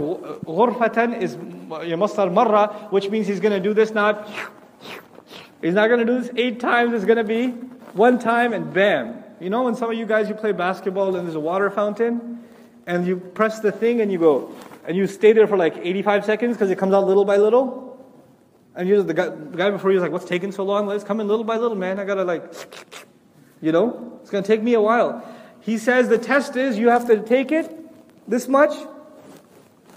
[0.46, 4.26] ghurfatan is masdar marra, which means he's going to do this not.
[5.60, 6.94] He's not going to do this eight times.
[6.94, 7.48] It's going to be
[7.92, 9.22] one time and bam.
[9.38, 12.41] You know when some of you guys you play basketball and there's a water fountain
[12.86, 16.24] and you press the thing and you go and you stay there for like 85
[16.24, 17.92] seconds because it comes out little by little?
[18.74, 20.86] And you the guy, the guy before you was like, what's taking so long?
[20.86, 22.00] Let's come in little by little, man.
[22.00, 22.42] I gotta like,
[23.60, 25.24] you know, it's gonna take me a while.
[25.60, 27.70] He says the test is you have to take it
[28.28, 28.72] this much.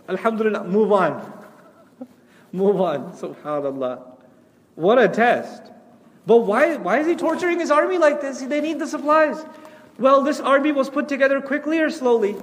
[0.08, 1.43] Alhamdulillah, move on.
[2.52, 3.13] move on.
[3.13, 4.04] Subhanallah.
[4.76, 5.71] What a test.
[6.28, 8.41] But why, why is he torturing his army like this?
[8.41, 9.43] They need the supplies.
[9.98, 12.36] Well, this army was put together quickly or slowly?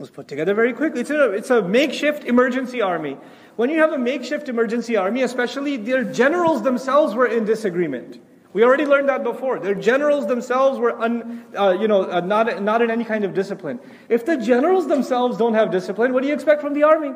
[0.00, 1.02] Was put together very quickly.
[1.02, 3.18] It's a, it's a makeshift emergency army.
[3.56, 8.18] When you have a makeshift emergency army, especially their generals themselves were in disagreement.
[8.54, 9.58] We already learned that before.
[9.58, 13.34] Their generals themselves were un, uh, you know, uh, not, not in any kind of
[13.34, 13.78] discipline.
[14.08, 17.12] If the generals themselves don't have discipline, what do you expect from the army?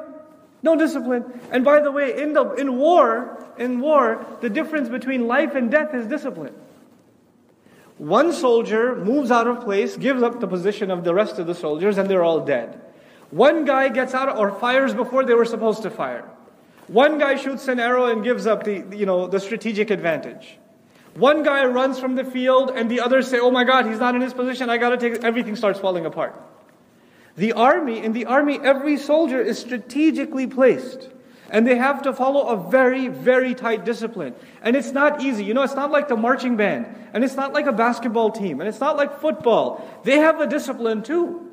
[0.63, 1.25] No discipline.
[1.51, 5.71] And by the way, in, the, in war, in war, the difference between life and
[5.71, 6.55] death is discipline.
[7.99, 11.55] One soldier moves out of place, gives up the position of the rest of the
[11.55, 12.81] soldiers, and they're all dead.
[13.31, 16.29] One guy gets out or fires before they were supposed to fire.
[16.89, 20.59] One guy shoots an arrow and gives up the, you know, the strategic advantage.
[21.15, 24.15] One guy runs from the field and the others say, oh my God, he's not
[24.15, 26.35] in his position, I gotta take, everything starts falling apart.
[27.37, 31.09] The army, in the army, every soldier is strategically placed.
[31.55, 34.35] And they have to follow a very, very tight discipline.
[34.61, 35.45] And it's not easy.
[35.45, 36.89] You know, it's not like the marching band.
[37.13, 38.59] And it's not like a basketball team.
[38.61, 39.89] And it's not like football.
[40.03, 41.49] They have a discipline too.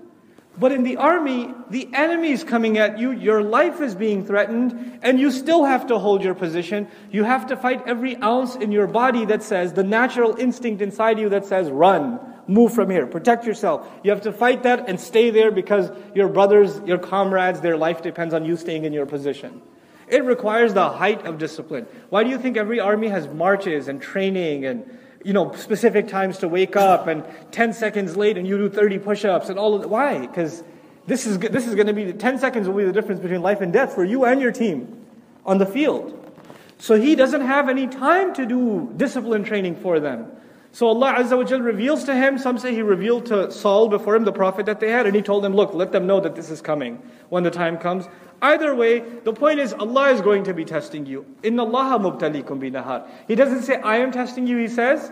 [0.58, 5.00] But in the army, the enemy is coming at you, your life is being threatened,
[5.04, 6.88] and you still have to hold your position.
[7.12, 11.20] You have to fight every ounce in your body that says, the natural instinct inside
[11.20, 13.88] you that says, run, move from here, protect yourself.
[14.04, 18.02] You have to fight that and stay there because your brothers, your comrades, their life
[18.02, 19.62] depends on you staying in your position.
[20.12, 21.88] It requires the height of discipline.
[22.10, 26.40] Why do you think every army has marches and training and you know, specific times
[26.40, 29.82] to wake up and 10 seconds late and you do 30 push-ups and all of
[29.82, 29.88] that.
[29.88, 30.20] Why?
[30.20, 30.64] Because
[31.08, 33.62] this is, this is going to be, 10 seconds will be the difference between life
[33.62, 35.06] and death for you and your team
[35.46, 36.18] on the field.
[36.78, 40.32] So he doesn't have any time to do discipline training for them.
[40.74, 44.16] So Allah Azza wa Jal reveals to him, some say he revealed to Saul before
[44.16, 46.36] him, the prophet that they had, and he told them, look, let them know that
[46.36, 48.08] this is coming when the time comes.
[48.42, 51.26] Either way, the point is Allah is going to be testing you.
[51.44, 53.08] Inna Allah mubtalikum binahar.
[53.28, 55.12] He doesn't say, I am testing you, he says,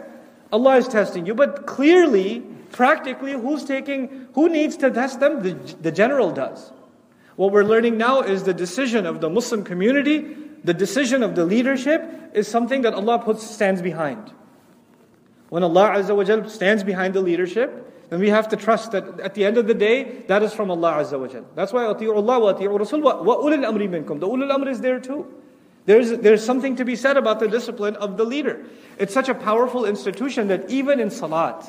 [0.51, 1.36] Allah is testing you.
[1.36, 2.39] But clearly,
[2.72, 5.43] practically, who's taking, who needs to test them?
[5.43, 6.72] The, the general does.
[7.36, 11.45] What we're learning now is the decision of the Muslim community the decision of the
[11.45, 14.32] leadership is something that Allah puts stands behind.
[15.49, 19.19] When Allah Azza wa Jal stands behind the leadership, then we have to trust that
[19.19, 21.45] at the end of the day, that is from Allah Azza wa Jal.
[21.55, 24.19] That's why Allah wa Rasul wa ulul amri minkum.
[24.19, 25.27] The ulil amr is there too.
[25.85, 28.63] There's, there's something to be said about the discipline of the leader.
[28.99, 31.65] It's such a powerful institution that even in Salat,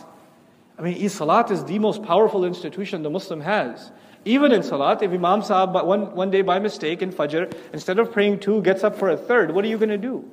[0.79, 3.91] I mean, Salat is the most powerful institution the Muslim has.
[4.27, 8.13] Even in Salat, if Imam Sahab one, one day by mistake in Fajr, instead of
[8.13, 10.29] praying two, gets up for a third, what are you going to do?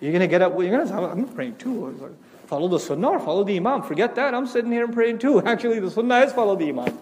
[0.00, 2.16] You're going to get up, you're going to say, I'm praying too.
[2.46, 3.82] Follow the sunnah or follow the imam.
[3.82, 4.34] Forget that.
[4.34, 5.42] I'm sitting here and praying too.
[5.44, 6.96] Actually, the sunnah is follow the imam.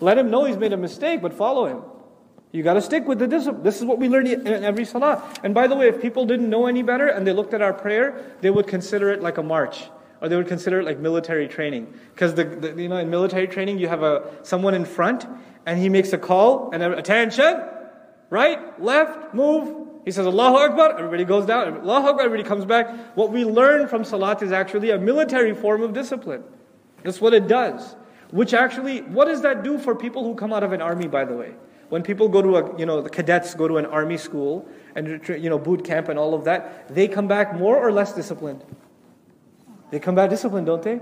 [0.00, 1.82] Let him know he's made a mistake, but follow him.
[2.50, 3.62] You got to stick with the discipline.
[3.62, 5.22] This is what we learn in every salah.
[5.42, 7.74] And by the way, if people didn't know any better and they looked at our
[7.74, 9.84] prayer, they would consider it like a march,
[10.22, 11.92] or they would consider it like military training.
[12.14, 15.26] Because the, the, you know in military training, you have a someone in front,
[15.66, 17.62] and he makes a call and attention,
[18.30, 21.82] right, left, move, he says, Allahu Akbar, everybody goes down.
[21.82, 23.14] Allahu Akbar, everybody comes back.
[23.14, 26.44] What we learn from Salat is actually a military form of discipline.
[27.02, 27.94] That's what it does.
[28.30, 31.26] Which actually, what does that do for people who come out of an army, by
[31.26, 31.52] the way?
[31.90, 35.20] When people go to a, you know, the cadets go to an army school and,
[35.28, 38.64] you know, boot camp and all of that, they come back more or less disciplined.
[39.90, 41.00] They come back disciplined, don't they?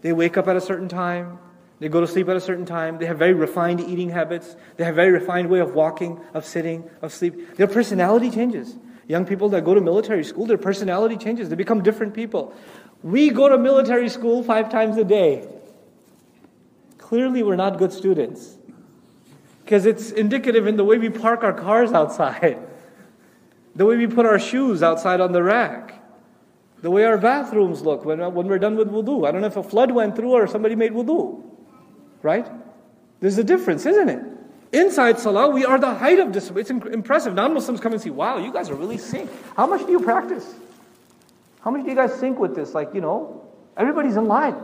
[0.00, 1.38] They wake up at a certain time.
[1.80, 2.98] They go to sleep at a certain time.
[2.98, 4.56] They have very refined eating habits.
[4.76, 7.56] They have very refined way of walking, of sitting, of sleep.
[7.56, 8.76] Their personality changes.
[9.06, 11.48] Young people that go to military school, their personality changes.
[11.48, 12.52] They become different people.
[13.02, 15.48] We go to military school five times a day.
[16.98, 18.56] Clearly, we're not good students.
[19.64, 22.58] Because it's indicative in the way we park our cars outside,
[23.74, 26.02] the way we put our shoes outside on the rack,
[26.82, 29.26] the way our bathrooms look when, when we're done with wudu.
[29.26, 31.44] I don't know if a flood went through or somebody made wudu.
[32.22, 32.46] Right?
[33.20, 34.22] There's a difference, isn't it?
[34.72, 36.60] Inside Salah, we are the height of discipline.
[36.60, 37.34] It's impressive.
[37.34, 39.30] Non Muslims come and see, wow, you guys are really sync.
[39.56, 40.54] How much do you practice?
[41.60, 42.74] How much do you guys sync with this?
[42.74, 43.46] Like, you know,
[43.76, 44.56] everybody's in line.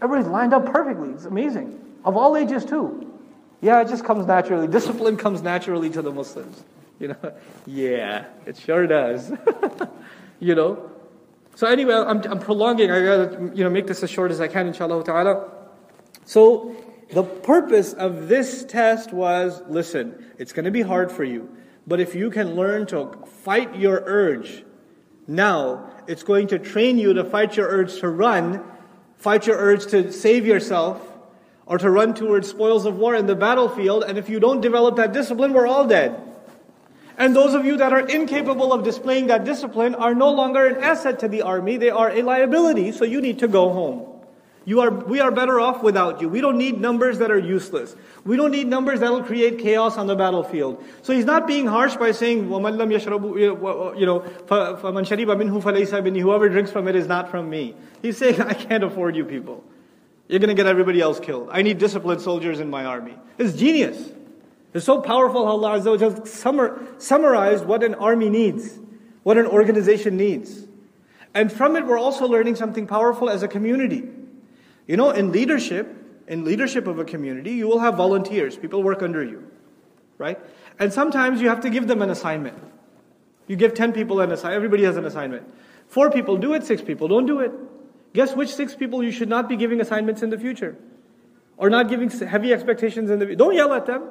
[0.00, 1.10] Everybody's lined up perfectly.
[1.10, 1.78] It's amazing.
[2.04, 3.04] Of all ages, too.
[3.60, 4.68] Yeah, it just comes naturally.
[4.68, 6.62] Discipline comes naturally to the Muslims.
[6.98, 7.32] You know,
[7.66, 9.30] yeah, it sure does.
[10.40, 10.90] you know.
[11.54, 12.90] So anyway, I'm, I'm prolonging.
[12.90, 15.50] I gotta, you know, make this as short as I can, inshallah ta'ala.
[16.28, 16.76] So
[17.08, 21.56] the purpose of this test was listen, it's going to be hard for you,
[21.86, 24.62] but if you can learn to fight your urge
[25.26, 28.62] now, it's going to train you to fight your urge to run,
[29.16, 31.00] fight your urge to save yourself,
[31.64, 34.04] or to run towards spoils of war in the battlefield.
[34.04, 36.20] And if you don't develop that discipline, we're all dead.
[37.16, 40.84] And those of you that are incapable of displaying that discipline are no longer an
[40.84, 44.07] asset to the army, they are a liability, so you need to go home.
[44.67, 46.29] You are, we are better off without you.
[46.29, 47.95] We don't need numbers that are useless.
[48.23, 50.81] We don't need numbers that will create chaos on the battlefield.
[51.01, 55.61] So he's not being harsh by saying, وَمَنْ لَمْ يَشْرَبُ You know, فَمَنْ شَرِبَ مِنْهُ
[55.61, 57.75] فَلَيْسَ مِنِّي Whoever drinks from it is not from me.
[58.01, 59.65] He's saying, I can't afford you people.
[60.29, 61.49] You're going to get everybody else killed.
[61.51, 63.17] I need disciplined soldiers in my army.
[63.37, 64.11] It's genius.
[64.73, 68.79] It's so powerful how Allah Azza wa summar, summarized what an army needs,
[69.23, 70.65] what an organization needs.
[71.33, 74.09] And from it, we're also learning something powerful as a community.
[74.87, 75.87] You know, in leadership,
[76.27, 78.57] in leadership of a community, you will have volunteers.
[78.57, 79.49] People work under you,
[80.17, 80.39] right?
[80.79, 82.57] And sometimes you have to give them an assignment.
[83.47, 85.51] You give 10 people an assignment, everybody has an assignment.
[85.87, 87.51] Four people do it, six people don't do it.
[88.13, 90.77] Guess which six people you should not be giving assignments in the future?
[91.57, 94.03] Or not giving heavy expectations in the Don't yell at them.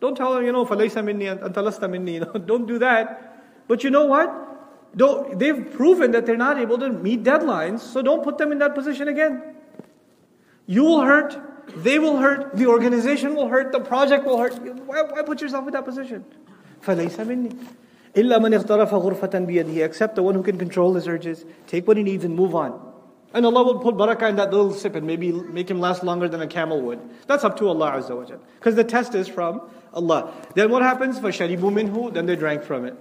[0.00, 2.46] Don't tell them, you know, فَلَيْسَ مِنِّي أَنْتَ مِنِّي.
[2.46, 3.66] Don't do that.
[3.68, 4.96] But you know what?
[4.96, 8.58] Don't, they've proven that they're not able to meet deadlines, so don't put them in
[8.58, 9.42] that position again.
[10.66, 11.36] You will hurt,
[11.76, 14.54] they will hurt, the organization will hurt, the project will hurt.
[14.86, 16.24] Why, why put yourself in that position?
[16.82, 17.66] فَلَيْسَ مِنِّي
[18.14, 21.96] إِلَّا مَنْ اغْتَرَفَ غُرْفَةً بِيَدِهِ Except the one who can control his urges, take what
[21.96, 22.88] he needs and move on.
[23.32, 26.28] And Allah will put barakah in that little sip and maybe make him last longer
[26.28, 26.98] than a camel would.
[27.28, 30.32] That's up to Allah Azza wa Because the test is from Allah.
[30.56, 31.20] Then what happens?
[31.20, 32.96] فَشَرِبُوا مِنْهُ Then they drank from it.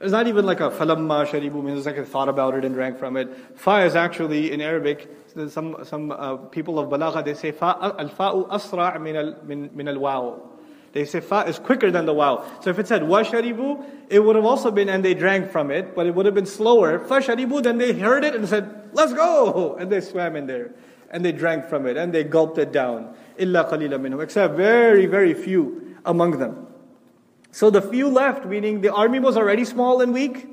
[0.00, 2.98] It's not even like a falamma sharibu means like I thought about it and drank
[2.98, 3.28] from it.
[3.56, 5.10] Fa is actually in Arabic.
[5.48, 9.70] Some some uh, people of balagha they say fa al fa'u asra' min al min,
[9.74, 10.38] min al waw.
[10.92, 12.44] They say fa is quicker than the waw.
[12.60, 15.72] So if it said wa sharibu, it would have also been and they drank from
[15.72, 17.00] it, but it would have been slower.
[17.00, 19.74] Fa sharibu, then they heard it and said, let's go!
[19.74, 20.70] And they swam in there.
[21.10, 23.14] And they drank from it and they gulped it down.
[23.36, 24.22] Illa qalila minhum.
[24.22, 26.68] Except very, very few among them.
[27.57, 30.47] So the few left, meaning the army was already small and weak,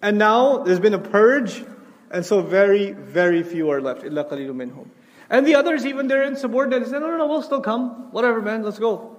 [0.00, 1.64] and now there's been a purge,
[2.10, 4.02] and so very, very few are left.
[4.02, 4.86] إِلَّا قَلِيلٌ مِّنْهُمْ
[5.30, 8.10] And the others, even they're insubordinate, they say, no, no, no, we'll still come.
[8.12, 9.15] Whatever, man, let's go.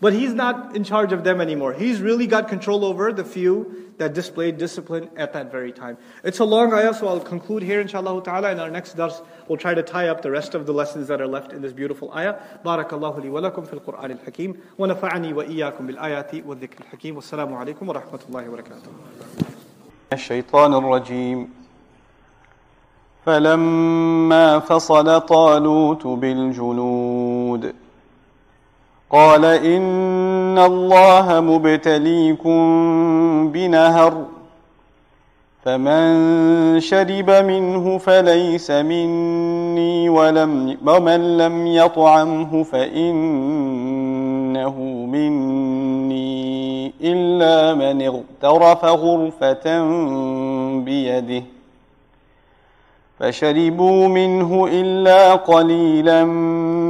[0.00, 1.72] But he's not in charge of them anymore.
[1.72, 5.96] He's really got control over the few that displayed discipline at that very time.
[6.24, 8.50] It's a long ayah, so I'll conclude here, inshallah ta'ala.
[8.50, 11.20] In our next dars, we'll try to tie up the rest of the lessons that
[11.20, 12.34] are left in this beautiful ayah.
[12.64, 14.60] Barakallahu li wa lakum fil Qur'an al-Hakim.
[14.76, 17.14] Wa nafa'ani wa iyyakum bil ayati wa dhikr al-Hakim.
[17.14, 18.90] Wassalamu alaikum wa rahmatullahi wa barakatuh.
[20.12, 21.48] الشيطان الرجيم
[23.26, 27.74] فلما فصل طالوت بالجنود
[29.11, 32.57] قال إن الله مبتليكم
[33.51, 34.25] بنهر
[35.63, 43.95] فمن شرب منه فليس مني ولم ومن لم يطعمه فإنه
[45.11, 49.83] مني إلا من اغترف غرفة
[50.79, 51.43] بيده
[53.19, 56.23] فشربوا منه إلا قليلا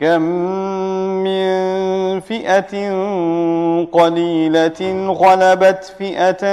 [0.00, 0.22] كم
[1.26, 2.74] من فئة
[3.92, 4.80] قليلة
[5.12, 6.44] غلبت فئة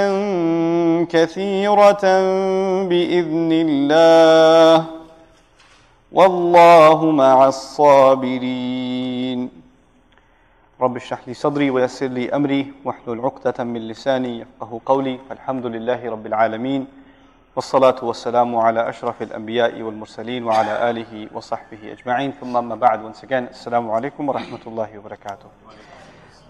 [1.04, 2.04] كثيرة
[2.90, 4.84] بإذن الله.
[6.12, 9.40] والله مع الصابرين.
[10.80, 15.18] رب اشرح لي صدري ويسر لي أمري واحلل عقدة من لساني يفقه قولي.
[15.28, 16.86] فالحمد لله رب العالمين.
[17.55, 23.49] والصلاة والسلام على أشرف الأنبياء والمرسلين وعلى آله وصحبه أجمعين ثم أما بعد once again
[23.51, 25.47] السلام عليكم ورحمة الله وبركاته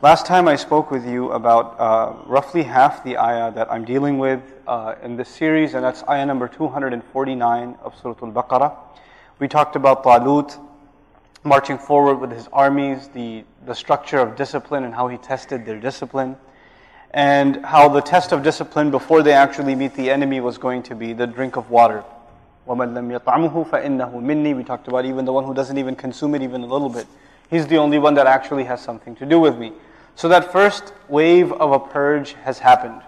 [0.03, 4.17] Last time I spoke with you about uh, roughly half the ayah that I'm dealing
[4.17, 8.75] with uh, in this series, and that's ayah number 249 of Surah Al-Baqarah.
[9.37, 10.57] We talked about Talut
[11.43, 15.79] marching forward with his armies, the, the structure of discipline and how he tested their
[15.79, 16.35] discipline
[17.15, 20.95] and how the test of discipline before they actually meet the enemy was going to
[20.95, 22.03] be the drink of water.
[22.67, 26.35] وَمَنْ لَمْ يَطْعَمُهُ فَإِنَّهُ مِنِّي We talked about even the one who doesn't even consume
[26.35, 27.07] it even a little bit.
[27.49, 29.73] He's the only one that actually has something to do with me.
[30.15, 33.01] So that first wave of a purge has happened.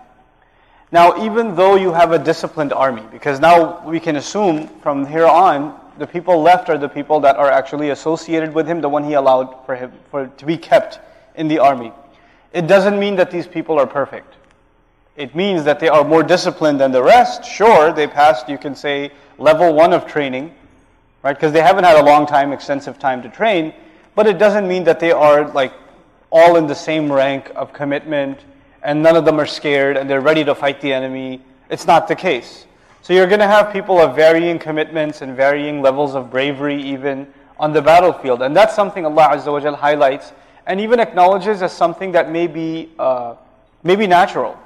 [0.92, 5.26] Now, even though you have a disciplined army, because now we can assume from here
[5.26, 9.04] on, the people left are the people that are actually associated with him, the one
[9.04, 11.00] he allowed for him for, to be kept
[11.36, 11.92] in the army.
[12.53, 14.35] It doesn't mean that these people are perfect.
[15.17, 17.45] It means that they are more disciplined than the rest.
[17.45, 20.55] Sure, they passed, you can say, level one of training,
[21.23, 21.35] right?
[21.35, 23.75] Because they haven't had a long time, extensive time to train.
[24.15, 25.73] But it doesn't mean that they are like
[26.31, 28.39] all in the same rank of commitment
[28.83, 31.43] and none of them are scared and they're ready to fight the enemy.
[31.71, 32.67] It's not the case.
[33.03, 37.27] So you're going to have people of varying commitments and varying levels of bravery even
[37.59, 38.43] on the battlefield.
[38.43, 40.33] And that's something Allah Azza wa highlights
[40.69, 43.35] and even acknowledges as something that may be, uh,
[43.83, 44.57] may be natural.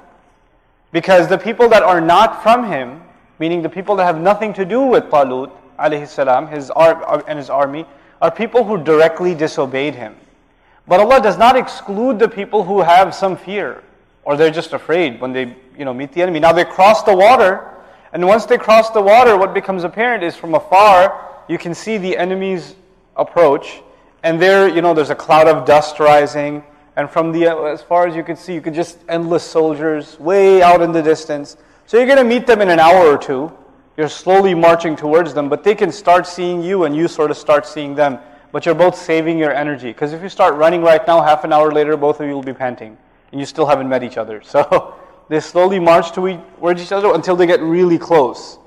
[0.91, 3.01] Because the people that are not from him,
[3.39, 5.49] meaning the people that have nothing to do with Talut
[5.79, 7.85] alayhi salam, his ar- and his army,
[8.21, 10.15] are people who directly disobeyed him.
[10.87, 13.81] But Allah does not exclude the people who have some fear
[14.25, 16.39] or they're just afraid when they you know, meet the enemy.
[16.39, 17.69] Now they cross the water,
[18.11, 21.97] and once they cross the water, what becomes apparent is from afar, you can see
[21.97, 22.75] the enemy's
[23.15, 23.81] approach,
[24.23, 26.63] and there, you know, there's a cloud of dust rising.
[26.95, 30.61] And from the, as far as you can see, you could just endless soldiers way
[30.61, 31.57] out in the distance.
[31.85, 33.51] So you're going to meet them in an hour or two.
[33.97, 37.37] You're slowly marching towards them, but they can start seeing you and you sort of
[37.37, 38.19] start seeing them.
[38.51, 39.87] But you're both saving your energy.
[39.87, 42.43] Because if you start running right now, half an hour later, both of you will
[42.43, 42.97] be panting.
[43.31, 44.41] And you still haven't met each other.
[44.53, 44.95] So
[45.29, 48.57] they slowly march towards each other until they get really close.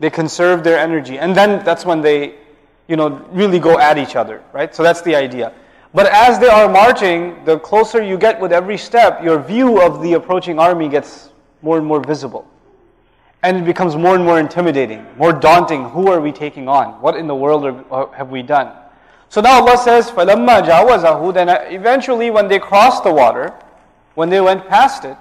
[0.00, 1.18] They conserve their energy.
[1.18, 2.34] And then that's when they
[2.87, 4.73] you know, really go at each other, right?
[4.73, 5.53] So that's the idea.
[5.93, 10.01] But as they are marching, the closer you get with every step, your view of
[10.01, 11.29] the approaching army gets
[11.61, 12.47] more and more visible.
[13.41, 15.89] And it becomes more and more intimidating, more daunting.
[15.89, 17.01] Who are we taking on?
[17.01, 18.75] What in the world are, have we done?
[19.29, 23.53] So now Allah says, فَلَمَّا جَاوَزَهُ Then eventually when they crossed the water,
[24.15, 25.15] when they went past it,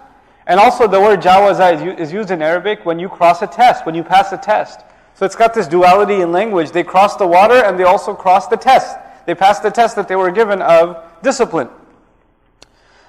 [0.49, 3.95] and also the word jawaza is used in Arabic when you cross a test, when
[3.95, 4.81] you pass a test.
[5.23, 6.71] So it's got this duality in language.
[6.71, 8.97] They crossed the water and they also crossed the test.
[9.27, 11.69] They passed the test that they were given of discipline.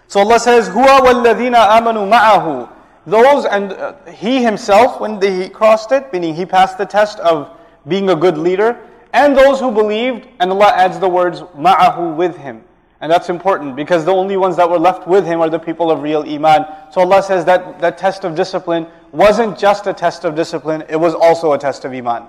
[0.07, 2.69] So Allah says, "Huwa وَالَّذِينَ آمَنُوا مَعَهُ
[3.05, 7.55] Those and uh, he himself, when he crossed it, meaning he passed the test of
[7.87, 8.79] being a good leader,
[9.13, 12.63] and those who believed, and Allah adds the words ma'ahu with him.
[13.01, 15.89] And that's important because the only ones that were left with him are the people
[15.89, 16.65] of real iman.
[16.91, 20.95] So Allah says that that test of discipline wasn't just a test of discipline, it
[20.95, 22.23] was also a test of Iman.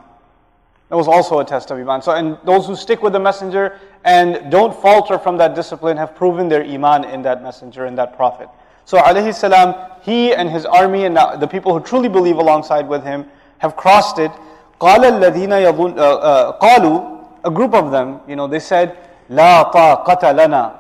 [0.90, 2.02] It was also a test of Iman.
[2.02, 6.16] So, and those who stick with the messenger and don't falter from that discipline have
[6.16, 8.48] proven their Iman in that messenger, in that prophet.
[8.86, 13.04] So, alayhi salam, he and his army and the people who truly believe alongside with
[13.04, 13.26] him
[13.58, 14.32] have crossed it.
[14.80, 18.96] قال الذين يظن, uh, قالوا, a group of them, you know, they said,
[19.30, 20.72] لا طاقة لنا.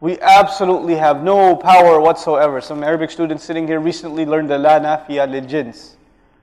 [0.00, 2.60] we absolutely have no power whatsoever.
[2.60, 5.96] Some Arabic students sitting here recently learned the la nafiya lil jins,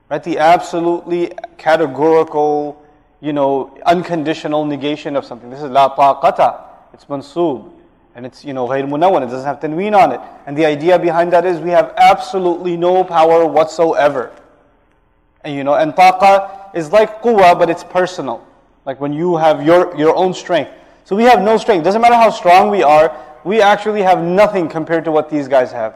[0.08, 0.22] right?
[0.22, 2.82] The absolutely categorical,
[3.20, 5.50] you know, unconditional negation of something.
[5.50, 6.62] This is la taqata.
[6.92, 7.70] It's mansub.
[8.16, 9.22] And it's, you know, ghayr munawwan.
[9.22, 10.20] It doesn't have tanween on it.
[10.46, 14.32] And the idea behind that is we have absolutely no power whatsoever.
[15.44, 18.44] And, you know, and taqa is like quwwa, but it's personal.
[18.84, 20.70] Like when you have your, your own strength.
[21.04, 21.84] So we have no strength.
[21.84, 25.71] Doesn't matter how strong we are, we actually have nothing compared to what these guys
[25.71, 25.95] have.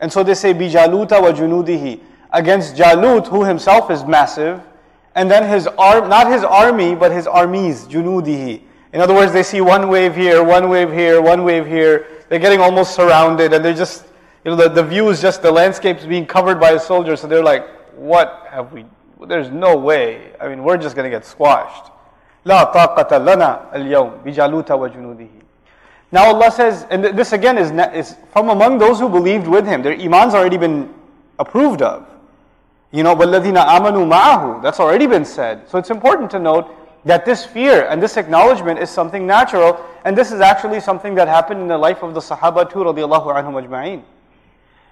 [0.00, 2.00] And so they say, Bijaluta wa junudihi.
[2.32, 4.60] Against Jalut, who himself is massive,
[5.14, 8.60] and then his arm, not his army, but his armies, junudihi.
[8.92, 12.06] In other words, they see one wave here, one wave here, one wave here.
[12.28, 14.04] They're getting almost surrounded, and they're just,
[14.44, 17.16] you know, the, the view is just the landscape's being covered by a soldier.
[17.16, 18.84] So they're like, what have we?
[19.26, 20.32] There's no way.
[20.40, 21.92] I mean, we're just going to get squashed.
[22.46, 25.39] لا طاقة لنا اليوم بجالوت وجنوده.
[26.12, 29.82] Now Allah says, and this again is, is from among those who believed with him.
[29.82, 30.92] Their iman's already been
[31.38, 32.06] approved of.
[32.92, 35.68] You know, وَالَّذِينَ آمَنُوا مَعَهُ That's already been said.
[35.68, 36.70] So it's important to note
[37.04, 41.28] that this fear and this acknowledgement is something natural, and this is actually something that
[41.28, 44.02] happened in the life of the Sahaba too, radiallahu anhum ajma'in.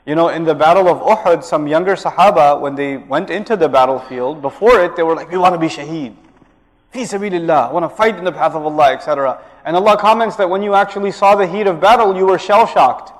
[0.06, 3.68] You know, in the battle of Uhud, some younger Sahaba, when they went into the
[3.68, 6.14] battlefield, before it, they were like, we want to be shaheed.
[6.90, 9.40] Fi sabilillah, want to fight in the path of Allah, etc.
[9.68, 12.66] And Allah comments that when you actually saw the heat of battle, you were shell
[12.66, 13.12] shocked.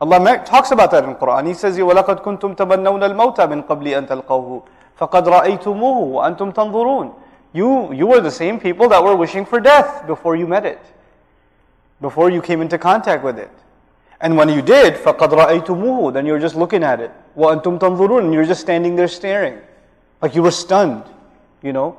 [0.00, 1.46] Allah talks about that in the Quran.
[1.46, 4.62] He says, وَلَقَدْ كُنْتُمْ تَمَنَّوْنَ الْمَوْتَ مِنْ قَبْلِ أَن تَلْقَوْهُ
[4.98, 7.14] فَقَدْ رَأَيْتُمُوهُ وَأَنْتُمْ تَنظُرُونَ
[7.52, 10.80] you, you were the same people that were wishing for death before you met it,
[12.00, 13.50] before you came into contact with it.
[14.20, 17.10] And when you did, فَقَدْ رَأَيْتُمُوهُ Then you're just looking at it.
[17.36, 19.58] وَأَنْتُمْ تَنظُرُونَ And you're just standing there staring.
[20.22, 21.04] Like you were stunned,
[21.62, 21.98] you know.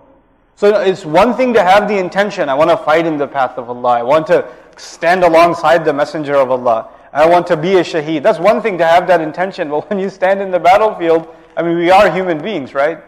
[0.56, 3.58] So it's one thing to have the intention, I want to fight in the path
[3.58, 3.98] of Allah.
[3.98, 6.88] I want to stand alongside the messenger of Allah.
[7.12, 8.22] I want to be a shaheed.
[8.22, 9.68] That's one thing to have that intention.
[9.70, 11.28] But when you stand in the battlefield,
[11.58, 12.98] I mean, we are human beings, right?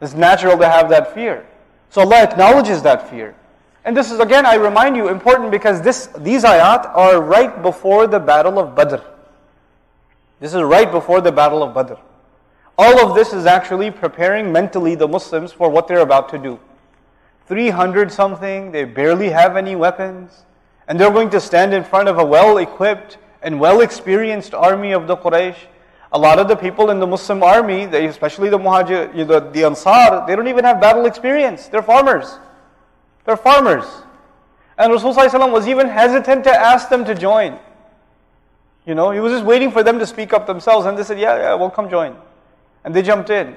[0.00, 1.44] It's natural to have that fear.
[1.90, 3.34] So Allah acknowledges that fear.
[3.84, 8.06] And this is again, I remind you, important because this, these ayat are right before
[8.06, 9.02] the battle of Badr.
[10.38, 11.94] This is right before the battle of Badr.
[12.78, 16.60] All of this is actually preparing mentally the Muslims for what they're about to do.
[17.46, 20.44] 300 something, they barely have any weapons,
[20.88, 24.92] and they're going to stand in front of a well equipped and well experienced army
[24.92, 25.56] of the Quraysh
[26.12, 29.64] a lot of the people in the Muslim army, they, especially the Muhajir, the, the
[29.64, 31.68] Ansar, they don't even have battle experience.
[31.68, 32.38] They're farmers.
[33.24, 33.86] They're farmers.
[34.76, 37.58] And Rasulullah was even hesitant to ask them to join.
[38.84, 41.18] You know, he was just waiting for them to speak up themselves, and they said,
[41.18, 42.16] "Yeah, yeah, we'll come join."
[42.84, 43.56] And they jumped in.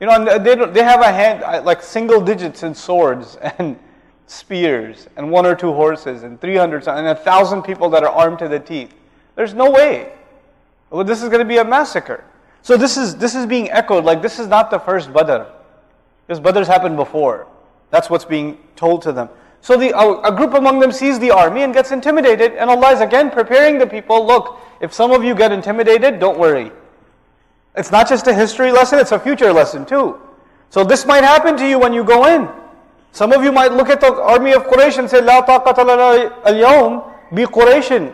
[0.00, 3.78] You know, they they have a hand like single digits in swords and
[4.26, 8.10] spears, and one or two horses, and three hundred and a thousand people that are
[8.10, 8.94] armed to the teeth.
[9.34, 10.12] There's no way.
[10.90, 12.24] Well, this is going to be a massacre.
[12.62, 15.44] So this is this is being echoed like this is not the first Badr.
[16.26, 17.46] This Badr's happened before.
[17.90, 19.28] That's what's being told to them.
[19.60, 22.92] So the, a, a group among them sees the army and gets intimidated, and Allah
[22.92, 24.24] is again preparing the people.
[24.24, 26.70] Look, if some of you get intimidated, don't worry.
[27.78, 30.18] It's not just a history lesson; it's a future lesson too.
[30.70, 32.48] So this might happen to you when you go in.
[33.12, 36.34] Some of you might look at the army of Quraysh and say, "La taqata lana
[36.44, 38.12] al-yawm bi Qurayshin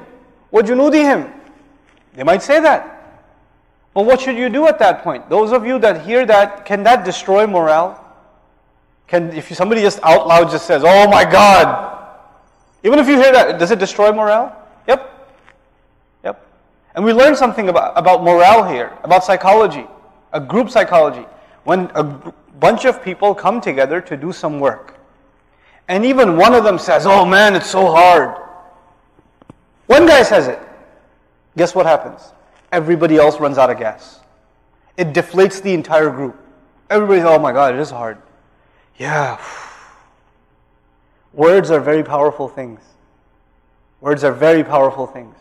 [0.50, 1.32] wa junudihim."
[2.14, 2.90] They might say that.
[3.94, 5.28] But what should you do at that point?
[5.30, 8.00] Those of you that hear that, can that destroy morale?
[9.06, 12.08] Can if somebody just out loud just says, "Oh my God,"
[12.82, 14.54] even if you hear that, does it destroy morale?
[16.94, 19.86] And we learn something about, about morale here, about psychology,
[20.32, 21.26] a group psychology.
[21.64, 22.04] When a
[22.60, 24.98] bunch of people come together to do some work,
[25.88, 28.36] and even one of them says, "Oh man, it's so hard."
[29.86, 30.58] One guy says it.
[31.56, 32.32] Guess what happens?
[32.72, 34.20] Everybody else runs out of gas.
[34.96, 36.36] It deflates the entire group.
[36.90, 38.18] Everybody's, oh my God, it is hard.
[38.96, 39.40] Yeah.
[41.32, 42.80] Words are very powerful things.
[44.00, 45.36] Words are very powerful things.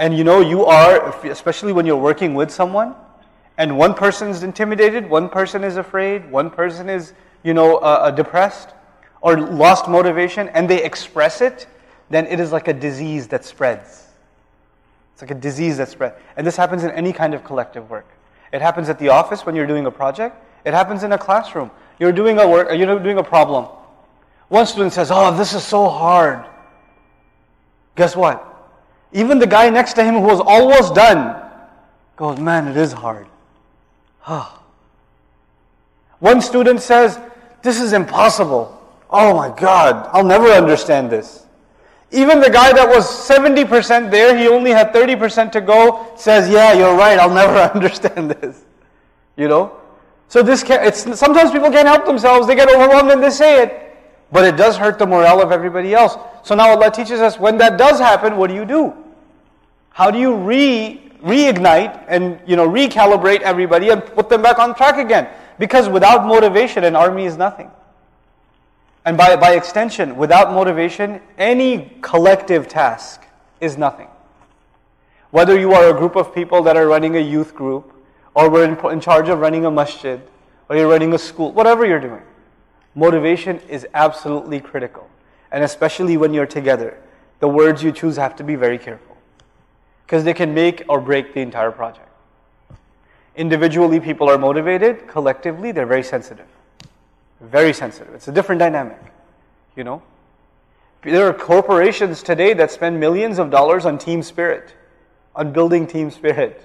[0.00, 2.94] And you know, you are, especially when you're working with someone,
[3.58, 7.80] and one person is intimidated, one person is afraid, one person is, you know, uh,
[7.80, 8.70] uh, depressed
[9.20, 11.66] or lost motivation, and they express it,
[12.08, 14.06] then it is like a disease that spreads.
[15.12, 16.14] It's like a disease that spread.
[16.38, 18.08] And this happens in any kind of collective work.
[18.54, 20.42] It happens at the office when you're doing a project.
[20.64, 21.70] It happens in a classroom.
[21.98, 23.66] You're doing a work, you're doing a problem.
[24.48, 26.46] One student says, "Oh, this is so hard."
[27.96, 28.49] Guess what?
[29.12, 31.40] Even the guy next to him who was almost done
[32.16, 33.26] goes, "Man, it is hard."
[36.20, 37.18] One student says,
[37.62, 38.76] This is impossible.
[39.10, 41.46] Oh my God, I'll never understand this.
[42.12, 46.72] Even the guy that was 70% there, he only had 30% to go, says, Yeah,
[46.74, 48.64] you're right, I'll never understand this.
[49.36, 49.76] You know?
[50.28, 53.62] So this can, it's, sometimes people can't help themselves, they get overwhelmed and they say
[53.62, 53.86] it.
[54.30, 56.16] But it does hurt the morale of everybody else.
[56.44, 58.94] So now Allah teaches us when that does happen, what do you do?
[59.90, 64.74] How do you re reignite and you know recalibrate everybody and put them back on
[64.74, 65.28] track again?
[65.58, 67.70] Because without motivation, an army is nothing.
[69.04, 73.24] And by, by extension, without motivation, any collective task
[73.60, 74.08] is nothing.
[75.30, 77.92] Whether you are a group of people that are running a youth group,
[78.34, 80.20] or we're in, in charge of running a masjid,
[80.68, 82.22] or you're running a school, whatever you're doing,
[82.94, 85.08] motivation is absolutely critical.
[85.50, 86.98] And especially when you're together,
[87.40, 89.09] the words you choose have to be very careful.
[90.10, 92.08] Because they can make or break the entire project.
[93.36, 95.06] Individually, people are motivated.
[95.06, 96.48] Collectively, they're very sensitive.
[97.40, 98.12] Very sensitive.
[98.12, 98.98] It's a different dynamic,
[99.76, 100.02] you know.
[101.02, 104.74] There are corporations today that spend millions of dollars on team spirit,
[105.36, 106.60] on building team spirit.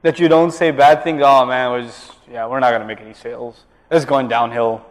[0.00, 1.20] That you don't say bad things.
[1.22, 3.64] Oh man, we're just, yeah, we're not going to make any sales.
[3.90, 4.82] It's going downhill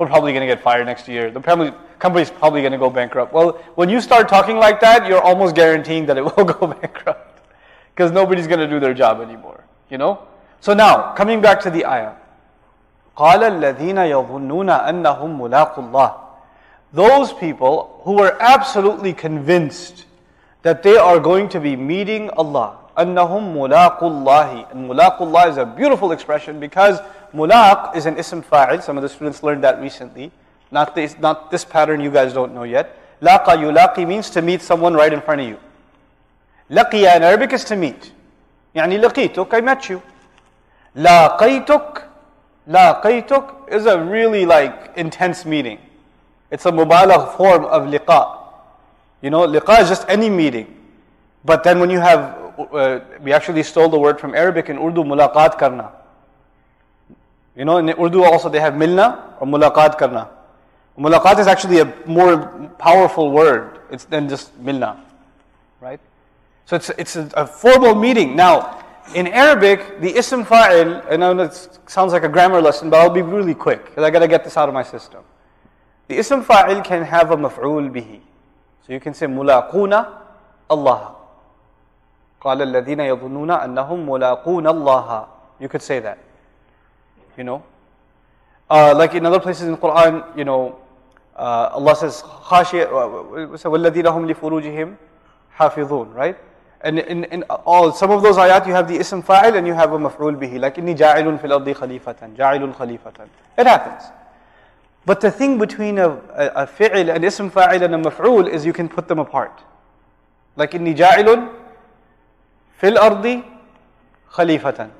[0.00, 1.30] We're probably going to get fired next year.
[1.30, 3.32] The probably, company's probably going to go bankrupt.
[3.32, 7.40] Well, when you start talking like that, you're almost guaranteeing that it will go bankrupt
[7.94, 9.64] because nobody's going to do their job anymore.
[9.88, 10.26] You know.
[10.60, 12.14] So now, coming back to the ayah.
[13.16, 16.12] قال الذين يظنون أنهم ملاق الله
[16.92, 20.04] Those people who were absolutely convinced
[20.62, 22.76] that they are going to be meeting Allah.
[22.98, 27.00] أنهم ملاق الله And ملاق الله is a beautiful expression because
[27.33, 28.81] mulaq is an ism fa'il.
[28.81, 30.31] Some of the students learned that recently.
[30.71, 32.97] Not this, not this pattern you guys don't know yet.
[33.21, 35.57] Laqa yulaqi means to meet someone right in front of you.
[36.69, 38.11] Laqiya in Arabic is to meet.
[38.75, 40.01] يعني laqituk, I met you.
[40.95, 42.03] Laqaytuk,
[42.69, 45.79] laqaytuk is a really like intense meeting.
[46.49, 48.37] It's a mubalagh form of liqa.
[49.21, 50.77] You know, liqa is just any meeting.
[51.43, 55.03] But then when you have, uh, we actually stole the word from Arabic in Urdu,
[55.03, 55.91] mulaqat karna.
[57.56, 60.28] You know, in Urdu also they have milna or mulaqat karna.
[60.98, 62.36] Mulaqat is actually a more
[62.78, 64.98] powerful word it's than just milna,
[65.80, 66.00] right?
[66.64, 68.34] So it's, it's a, a formal meeting.
[68.34, 68.82] Now,
[69.14, 73.10] in Arabic, the ism fa'il, I know it sounds like a grammar lesson, but I'll
[73.10, 75.22] be really quick because I got to get this out of my system.
[76.08, 78.20] The ism fa'il can have a maf'ul bihi.
[78.86, 80.08] So you can say mulaquna
[80.68, 81.12] Allah.
[82.40, 85.26] قال الذين يظنون أنهم ملاقون الله.
[85.58, 86.18] You could say that.
[87.36, 87.62] You know?
[88.68, 90.78] Uh, like in other places in the Quran, you know,
[91.36, 94.96] uh, Allah says, خاشية, وَالَّذِينَ هُمْ لِفُرُوجِهِمْ
[95.58, 96.36] حافظون, right?
[96.82, 99.72] And in, in all, some of those ayat you have the ism fa'il and you
[99.72, 100.60] have a maf'ul bihi.
[100.60, 103.28] Like inni ja'ilun fil ardi khalifatan, ja'ilun khalifatan.
[103.56, 104.02] It happens.
[105.04, 108.66] But the thing between a, a, a fi'il, an ism fa'il and a maf'ul is
[108.66, 109.58] you can put them apart.
[110.54, 111.50] Like inni ja'ilun
[112.76, 113.44] fil ardi
[114.32, 114.90] khalifatan.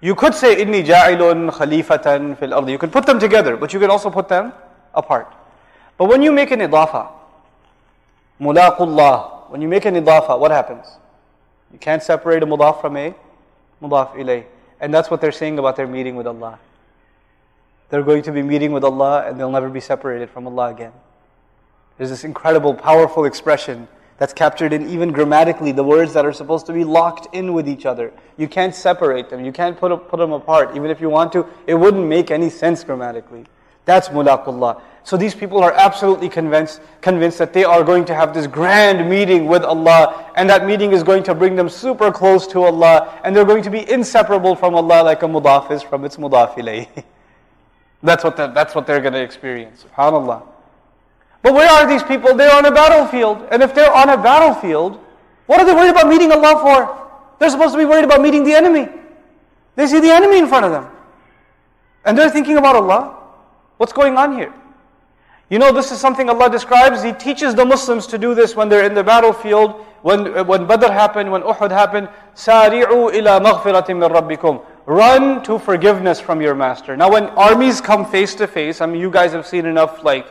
[0.00, 2.72] you could say inni ja'ilun khalifatan fil ardi.
[2.72, 4.52] You could put them together, but you can also put them
[4.94, 5.32] apart.
[5.98, 7.08] But when you make an idafa,
[8.40, 10.86] mulaqullah, when you make an idafa, what happens?
[11.72, 13.14] You can't separate a mudaf from a
[13.82, 14.44] mudaf ilay.
[14.80, 16.58] And that's what they're saying about their meeting with Allah.
[17.90, 20.92] They're going to be meeting with Allah and they'll never be separated from Allah again.
[21.98, 23.88] There's this incredible, powerful expression
[24.20, 27.66] that's captured in even grammatically the words that are supposed to be locked in with
[27.66, 28.12] each other.
[28.36, 29.46] You can't separate them.
[29.46, 30.76] You can't put, put them apart.
[30.76, 33.46] Even if you want to, it wouldn't make any sense grammatically.
[33.86, 34.82] That's mulaqullah.
[35.04, 39.08] So these people are absolutely convinced, convinced that they are going to have this grand
[39.08, 43.18] meeting with Allah, and that meeting is going to bring them super close to Allah,
[43.24, 46.54] and they're going to be inseparable from Allah like a mudaf is from its mudaf
[48.02, 49.86] that's what that's what they're going to experience.
[49.96, 50.42] Subhanallah.
[51.41, 52.33] But where are these people?
[52.33, 54.99] They're on a battlefield, and if they're on a battlefield,
[55.45, 57.11] what are they worried about meeting Allah for?
[57.39, 58.87] They're supposed to be worried about meeting the enemy.
[59.75, 60.87] They see the enemy in front of them,
[62.03, 63.17] and they're thinking about Allah.
[63.77, 64.53] What's going on here?
[65.49, 67.03] You know, this is something Allah describes.
[67.03, 70.87] He teaches the Muslims to do this when they're in the battlefield, when, when Badr
[70.87, 72.09] happened, when Uhud happened.
[72.33, 76.97] سَارِعُوا إِلَى مَغْفِرَةٍ مِّن رَبِّكُمْ Run to forgiveness from your master.
[76.97, 80.25] Now, when armies come face to face, I mean, you guys have seen enough like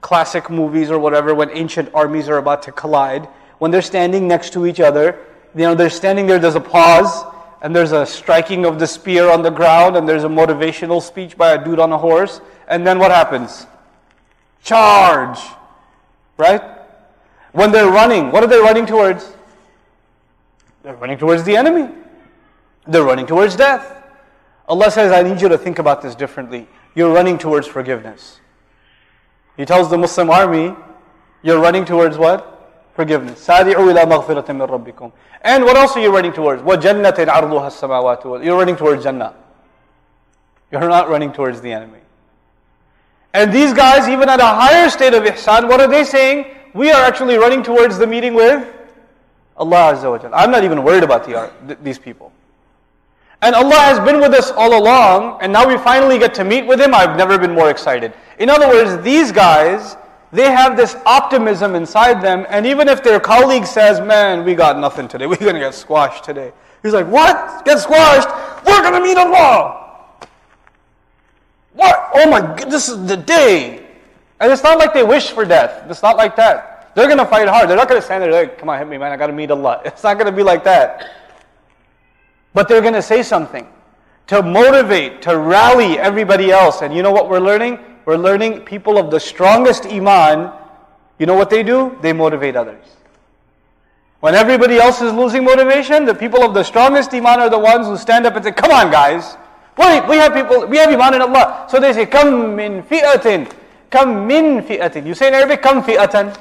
[0.00, 3.26] classic movies or whatever when ancient armies are about to collide.
[3.58, 5.18] When they're standing next to each other,
[5.54, 7.24] you know, they're standing there, there's a pause.
[7.60, 11.36] and there's a striking of the spear on the ground, and there's a motivational speech
[11.36, 13.66] by a dude on a horse, and then what happens?
[14.62, 15.38] Charge!
[16.36, 16.62] Right?
[17.52, 19.32] When they're running, what are they running towards?
[20.82, 21.92] They're running towards the enemy.
[22.86, 24.04] They're running towards death.
[24.68, 26.68] Allah says, I need you to think about this differently.
[26.94, 28.40] You're running towards forgiveness.
[29.57, 30.75] He tells the Muslim army,
[31.43, 32.49] you're running towards what?
[32.95, 33.45] Forgiveness.
[33.45, 35.11] سَارِعُوا إِلَى مَغْفِرَةٍ مِّن رَبِّكُمْ
[35.41, 36.61] And what else are you running towards?
[36.61, 39.33] وَجَنَّةٍ عَرْضُهَا السَّمَاوَاتُ You're running towards Jannah.
[40.71, 41.99] You're not running towards the enemy.
[43.33, 46.45] And these guys, even at a higher state of ihsan, what are they saying?
[46.73, 48.67] We are actually running towards the meeting with
[49.57, 52.31] Allah Azza wa I'm not even worried about the, these people.
[53.40, 56.66] And Allah has been with us all along, and now we finally get to meet
[56.66, 56.92] with Him.
[56.92, 58.12] I've never been more excited.
[58.38, 59.96] In other words, these guys,
[60.32, 64.78] they have this optimism inside them, and even if their colleague says, Man, we got
[64.78, 66.52] nothing today, we're to get squashed today.
[66.82, 67.64] He's like, What?
[67.64, 68.28] Get squashed?
[68.66, 69.86] We're to meet Allah.
[71.74, 72.10] What?
[72.14, 73.86] Oh my God, this is the day.
[74.40, 75.88] And it's not like they wish for death.
[75.88, 76.92] It's not like that.
[76.94, 77.68] They're to fight hard.
[77.68, 79.12] They're not to stand there like, Come on, hit me, man.
[79.12, 79.82] I got to meet Allah.
[79.84, 81.17] It's not to be like that.
[82.58, 83.68] But they're going to say something
[84.26, 86.82] to motivate, to rally everybody else.
[86.82, 87.78] And you know what we're learning?
[88.04, 90.50] We're learning people of the strongest iman,
[91.20, 91.96] you know what they do?
[92.02, 92.84] They motivate others.
[94.18, 97.86] When everybody else is losing motivation, the people of the strongest iman are the ones
[97.86, 99.36] who stand up and say, Come on, guys.
[99.76, 101.66] Wait, we have people, we have iman in Allah.
[101.70, 103.48] So they say, Kam min fi'atin.
[103.88, 105.06] Kam min fi'atin.
[105.06, 106.36] You say in Arabic, Kam fi'atan.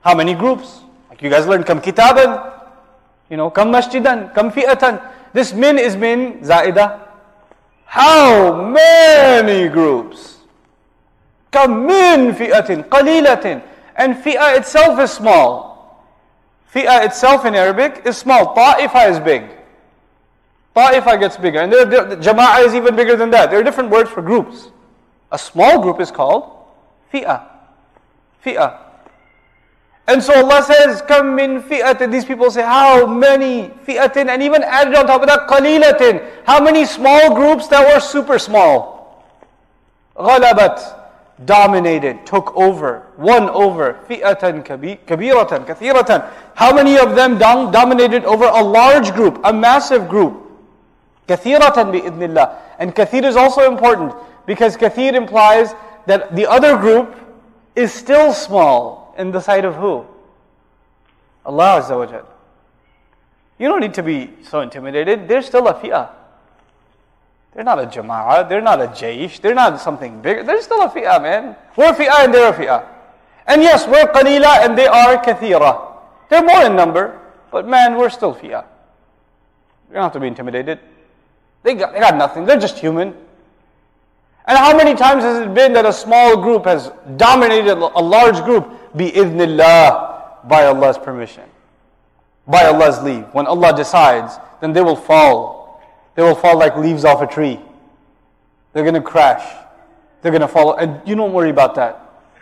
[0.00, 0.80] How many groups?
[1.10, 2.54] Like you guys learned, Kam kitaban.
[3.28, 4.34] You know, Kam masjidan.
[4.34, 5.12] Kam fi'atan.
[5.32, 7.08] This min is min zaida.
[7.84, 10.38] How many groups?
[11.50, 13.62] Kam min fi'atin qalilatin.
[13.96, 16.06] And fi'a itself is small.
[16.72, 18.54] Fi'a itself in Arabic is small.
[18.54, 19.44] Ta'ifa is big.
[20.74, 21.60] Ta'ifa gets bigger.
[21.60, 23.50] And there, there, is even bigger than that.
[23.50, 24.70] There are different words for groups.
[25.30, 26.50] A small group is called
[27.12, 27.46] fi'a.
[28.42, 28.91] Fi'a.
[30.08, 32.10] And so Allah says, Kam min fi'atin.
[32.10, 34.28] These people say, How many fi'atin?
[34.28, 36.22] And even added on top of that, qalilatin.
[36.44, 39.24] How many small groups that were super small?
[40.16, 40.98] Ghalabat.
[41.44, 43.94] Dominated, took over, won over.
[44.08, 46.30] Fi'atan kabiratan, kathiratan.
[46.54, 50.38] How many of them dom- dominated over a large group, a massive group?
[51.26, 52.58] Kathiratan bi'idnillah.
[52.78, 54.14] And kathir is also important
[54.46, 55.74] because kathir implies
[56.06, 57.16] that the other group
[57.74, 60.06] is still small in the sight of who?
[61.44, 62.28] Allah Azza wa Jal.
[63.58, 65.28] You don't need to be so intimidated.
[65.28, 66.10] They're still a fi'ah.
[67.54, 68.48] They're not a jama'ah.
[68.48, 69.40] They're not a jaysh.
[69.40, 70.42] They're not something bigger.
[70.42, 71.56] They're still a fi'ah, man.
[71.76, 72.86] We're fi'ah and they're a fi'ah.
[73.46, 75.92] And yes, we're qalila and they are kathira.
[76.28, 78.64] They're more in number, but man, we're still fi'ah.
[79.88, 80.78] You don't have to be intimidated.
[81.62, 82.46] They got, they got nothing.
[82.46, 83.14] They're just human.
[84.46, 88.42] And how many times has it been that a small group has dominated a large
[88.42, 88.72] group?
[88.94, 91.44] Bi-idhnillah, by Allah's permission.
[92.46, 93.24] By Allah's leave.
[93.32, 95.82] When Allah decides, then they will fall.
[96.14, 97.60] They will fall like leaves off a tree.
[98.72, 99.44] They're going to crash.
[100.20, 100.74] They're going to fall.
[100.74, 101.98] And you don't worry about that.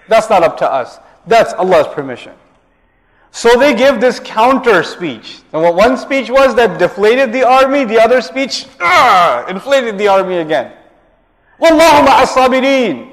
[0.09, 0.99] That's not up to us.
[1.27, 2.33] That's Allah's permission.
[3.33, 5.43] So they give this counter speech.
[5.53, 10.09] And what one speech was that deflated the army, the other speech, ah, inflated the
[10.09, 10.73] army again.
[11.61, 13.13] Wallahu ma'as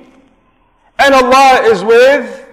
[0.97, 2.46] And Allah is with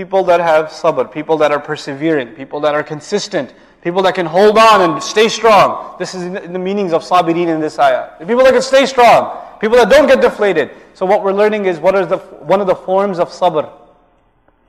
[0.00, 4.24] people that have sabr, people that are persevering, people that are consistent, people that can
[4.24, 5.94] hold on and stay strong.
[5.98, 8.12] This is the meanings of sabirin in this ayah.
[8.18, 9.20] The people that can stay strong,
[9.60, 10.70] people that don't get deflated.
[10.94, 12.16] So what we're learning is what is the
[12.52, 13.70] one of the forms of sabr.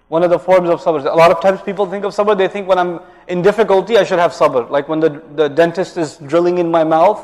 [0.09, 0.99] One of the forms of sabr.
[1.05, 4.03] A lot of times people think of sabr, they think when I'm in difficulty, I
[4.03, 4.69] should have sabr.
[4.69, 7.21] Like when the, the dentist is drilling in my mouth,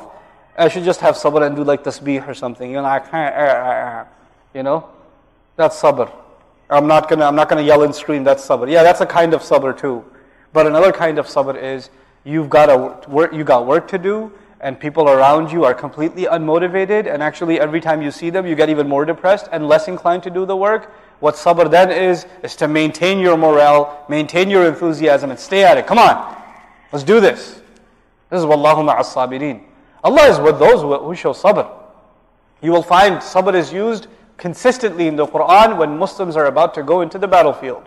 [0.57, 2.71] I should just have sabr and do like tasbih or something.
[2.71, 4.07] You know, I can't,
[4.53, 4.87] you know,
[5.57, 6.09] that's sabr.
[6.69, 8.23] I'm not gonna, I'm not gonna yell and scream.
[8.23, 8.69] That's sabr.
[8.69, 10.03] Yeah, that's a kind of sabr too.
[10.53, 11.89] But another kind of sabr is
[12.23, 16.23] you've got a work, you got work to do, and people around you are completely
[16.23, 19.87] unmotivated, and actually every time you see them, you get even more depressed and less
[19.87, 20.91] inclined to do the work.
[21.19, 25.77] What sabr then is, is to maintain your morale, maintain your enthusiasm, and stay at
[25.77, 25.87] it.
[25.87, 26.35] Come on,
[26.91, 27.61] let's do this.
[28.29, 29.63] This is wallahu ma'as sabirin.
[30.03, 31.69] Allah is with those who show sabr.
[32.61, 34.07] You will find sabr is used
[34.37, 37.83] consistently in the Quran when Muslims are about to go into the battlefield.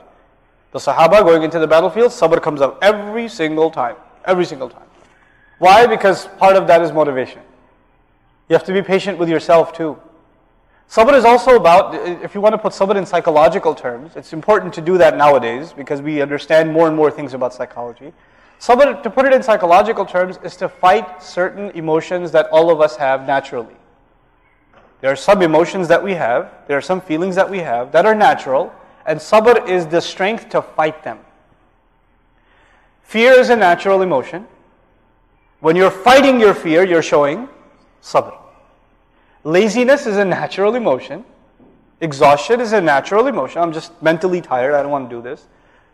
[0.72, 3.96] The Sahaba going into the battlefield, sabr comes up every single time.
[4.24, 4.86] Every single time.
[5.58, 5.86] Why?
[5.86, 7.42] Because part of that is motivation.
[8.48, 9.98] You have to be patient with yourself too.
[10.88, 11.94] Sabr is also about,
[12.24, 15.72] if you want to put sabr in psychological terms, it's important to do that nowadays
[15.72, 18.12] because we understand more and more things about psychology.
[18.58, 22.80] Sabr, to put it in psychological terms, is to fight certain emotions that all of
[22.80, 23.76] us have naturally.
[25.00, 28.04] There are some emotions that we have, there are some feelings that we have that
[28.04, 28.72] are natural,
[29.06, 31.18] and sabr is the strength to fight them.
[33.02, 34.46] Fear is a natural emotion.
[35.60, 37.48] When you're fighting your fear, you're showing
[38.02, 38.36] sabr.
[39.42, 41.24] Laziness is a natural emotion.
[42.02, 43.62] Exhaustion is a natural emotion.
[43.62, 45.46] I'm just mentally tired, I don't want to do this.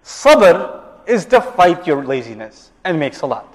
[0.04, 3.46] Sabr is to fight your laziness and make salat.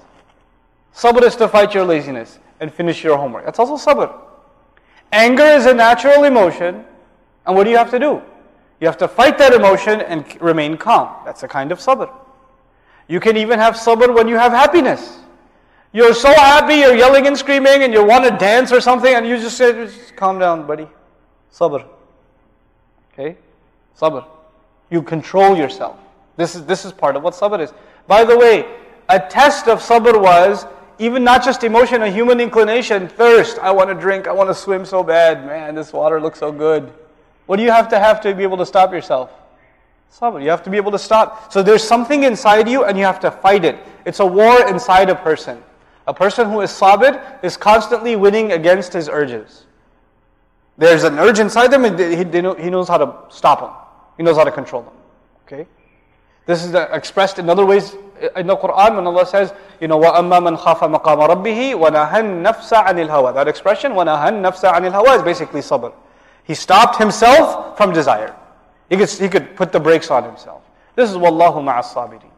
[0.94, 3.44] Sabr is to fight your laziness and finish your homework.
[3.44, 4.31] That's also sabr.
[5.12, 6.84] Anger is a natural emotion,
[7.46, 8.22] and what do you have to do?
[8.80, 11.14] You have to fight that emotion and remain calm.
[11.24, 12.10] That's a kind of sabr.
[13.08, 15.18] You can even have sabr when you have happiness.
[15.92, 19.26] You're so happy, you're yelling and screaming, and you want to dance or something, and
[19.26, 20.88] you just say, just calm down, buddy.
[21.52, 21.84] Sabr.
[23.12, 23.36] Okay?
[23.98, 24.24] Sabr.
[24.90, 25.98] You control yourself.
[26.36, 27.72] This is, this is part of what sabr is.
[28.06, 28.66] By the way,
[29.10, 30.66] a test of sabr was
[30.98, 33.58] even not just emotion, a human inclination, thirst.
[33.58, 35.44] I want to drink, I want to swim so bad.
[35.46, 36.92] Man, this water looks so good.
[37.46, 39.30] What do you have to have to be able to stop yourself?
[40.12, 40.42] Sabr.
[40.42, 41.52] You have to be able to stop.
[41.52, 43.78] So there's something inside you and you have to fight it.
[44.04, 45.62] It's a war inside a person.
[46.06, 49.66] A person who is sabir is constantly winning against his urges.
[50.76, 53.70] There's an urge inside them and he knows how to stop them.
[54.16, 54.92] He knows how to control them.
[55.46, 55.66] Okay?
[56.45, 57.95] This is expressed in other ways
[58.35, 62.73] in the Quran when Allah says, you know, وَأَمَّا مَنْ خَافَ مَقَامَ رَبِّهِ وَنَهَى النَّفْسَ
[62.73, 65.93] عَنِ الْهَوَى That expression, وَنَهَى النَّفْسَ عَنِ الْهَوَى is basically sabr.
[66.43, 68.33] He stopped himself from desire.
[68.89, 70.61] He could, he could put the brakes on himself.
[70.95, 72.31] This is وَاللَّهُ مَعَ الصَّابِرِينَ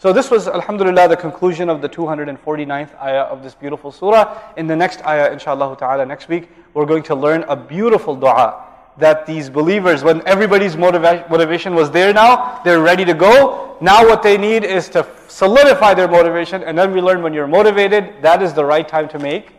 [0.00, 4.38] so this was, alhamdulillah, the conclusion of the 249th ayah of this beautiful surah.
[4.56, 8.64] In the next ayah, inshallah ta'ala, next week, we're going to learn a beautiful dua
[8.97, 13.77] that these believers, when everybody's motiva- motivation was there now, they're ready to go.
[13.81, 16.63] Now what they need is to solidify their motivation.
[16.63, 19.51] And then we learn when you're motivated, that is the right time to make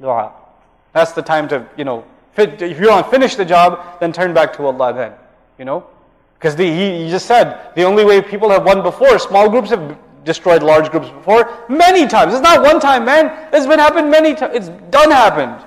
[0.00, 0.32] dua.
[0.92, 4.12] That's the time to, you know, fit, if you want to finish the job, then
[4.12, 5.12] turn back to Allah then,
[5.58, 5.86] you know.
[6.34, 9.96] Because he, he just said, the only way people have won before, small groups have
[10.24, 12.32] destroyed large groups before, many times.
[12.34, 13.48] It's not one time, man.
[13.52, 14.54] It's been happened many times.
[14.56, 15.64] It's done happened.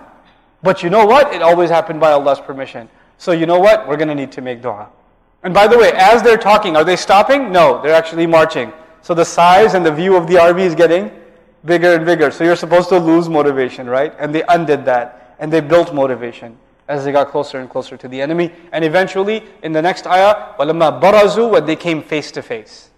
[0.63, 1.33] But you know what?
[1.33, 2.89] It always happened by Allah's permission.
[3.18, 3.86] So you know what?
[3.86, 4.88] We're going to need to make dua.
[5.42, 7.50] And by the way, as they're talking, are they stopping?
[7.50, 8.72] No, they're actually marching.
[9.02, 11.10] So the size and the view of the army is getting
[11.64, 12.30] bigger and bigger.
[12.30, 14.14] So you're supposed to lose motivation, right?
[14.18, 15.36] And they undid that.
[15.38, 16.56] And they built motivation
[16.88, 18.52] as they got closer and closer to the enemy.
[18.72, 22.90] And eventually, in the next ayah, وَلَمَّا بَرَزُوا when they came face to face.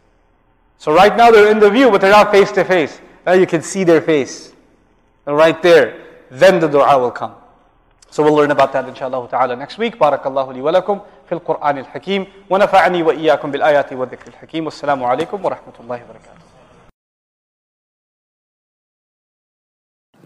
[0.78, 3.00] So right now they're in the view, but they're not face to face.
[3.24, 4.52] Now you can see their face.
[5.26, 7.34] And right there, then the dua will come.
[8.09, 9.97] So we'll learn about that inshallah ta'ala next week.
[9.99, 12.25] Barakallahu li wa lakum fil Qur'an al-Hakim.
[12.49, 14.65] Wa nafa'ani wa iyyakum bil ayati wa dhikr al-Hakim.
[14.65, 16.47] Wassalamu alaikum wa rahmatullahi wa barakatuh.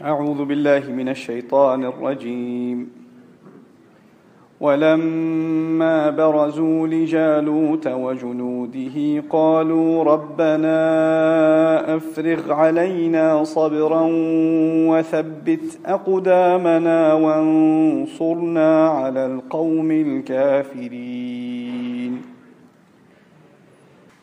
[0.01, 3.00] أعوذ بالله من الشيطان الرجيم
[4.61, 10.77] ولما برزوا لجالوت وجنوده قالوا ربنا
[11.95, 14.07] أفرغ علينا صبرا
[14.91, 21.41] وثبت أقدامنا وانصرنا على القوم الكافرين.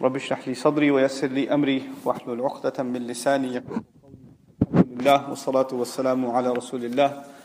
[0.03, 6.31] رب اشرح لي صدري ويسر لي أمري واحلل عقدة من لساني الحمد لله والصلاة والسلام
[6.31, 7.38] على رسول الله.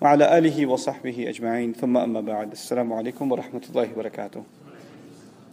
[0.00, 4.44] وعلى آله وصحبه أجمعين ثم أما بعد السلام عليكم ورحمة الله وبركاته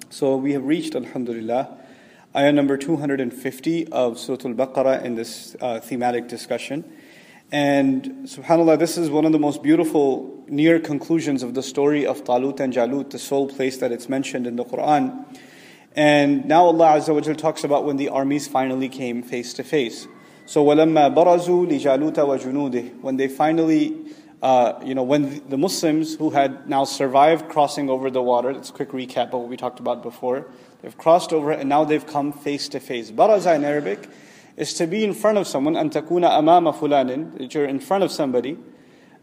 [0.10, 1.78] So we have reached Alhamdulillah
[2.36, 6.84] ayah number 250 of Surah Al-Baqarah in this uh, thematic discussion
[7.52, 12.24] and subhanAllah this is one of the most beautiful near conclusions of the story of
[12.24, 15.26] Talut and Jalut the sole place that it's mentioned in the Quran
[15.96, 19.64] and now Allah Azza wa Jal talks about when the armies finally came face to
[19.64, 20.08] face
[20.46, 23.98] so وَلَمَّا بَرَزُوا لِجَالُوتَ وَجُنُودِهِ when they finally
[24.42, 28.72] uh, you know, when the Muslims who had now survived crossing over the water, let's
[28.72, 30.48] quick recap of what we talked about before.
[30.82, 33.12] They've crossed over and now they've come face to face.
[33.12, 34.10] Baraza in Arabic
[34.58, 38.12] is to be in front of someone, antakuna amama fulanin, that you're in front of
[38.12, 38.58] somebody,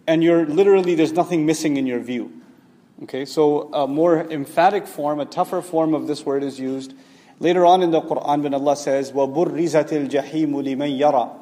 [0.06, 2.32] and you're literally, there's nothing missing in your view.
[3.02, 6.94] Okay, so a more emphatic form, a tougher form of this word is used
[7.40, 11.41] later on in the Quran when Allah says, وَبُرِّزَتِ الْجَحِيمُ لِمَنْ يَرَى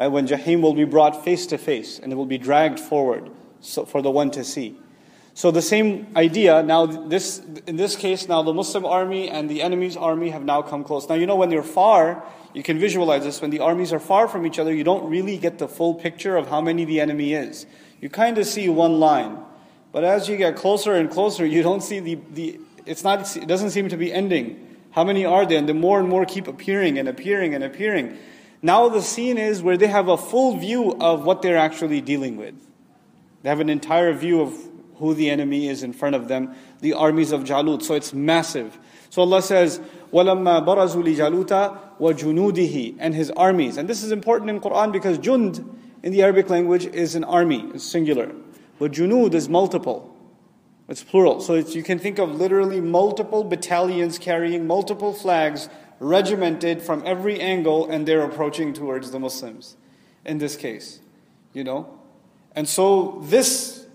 [0.00, 0.08] Right?
[0.08, 3.30] When Jahim will be brought face to face and it will be dragged forward
[3.60, 4.78] so for the one to see.
[5.34, 9.60] So the same idea, now this, in this case, now the Muslim army and the
[9.60, 11.06] enemy's army have now come close.
[11.06, 12.24] Now you know when they're far,
[12.54, 15.36] you can visualize this, when the armies are far from each other, you don't really
[15.36, 17.66] get the full picture of how many the enemy is.
[18.00, 19.38] You kind of see one line.
[19.92, 23.46] But as you get closer and closer, you don't see the, the it's not, it
[23.46, 24.78] doesn't seem to be ending.
[24.92, 25.58] How many are there?
[25.58, 28.16] And the more and more keep appearing and appearing and appearing.
[28.61, 32.37] Now the scene is where they have a full view of what they're actually dealing
[32.37, 32.55] with.
[33.43, 34.57] They have an entire view of
[34.97, 37.83] who the enemy is in front of them, the armies of Jalut.
[37.83, 38.77] So it's massive.
[39.09, 39.79] So Allah says,
[40.11, 43.77] وَلَمَّا بَرَزُوا لِجَالُوتَ وَجُنُودِهِ And his armies.
[43.77, 45.63] And this is important in Quran because jund
[46.01, 48.31] in the Arabic language is an army, it's singular.
[48.79, 50.15] But junud is multiple.
[50.87, 51.41] It's plural.
[51.41, 55.67] So it's, you can think of literally multiple battalions carrying multiple flags,
[55.99, 59.77] regimented from every angle, and they're approaching towards the Muslims
[60.25, 60.99] in this case.
[61.53, 61.99] You know?
[62.55, 63.85] And so this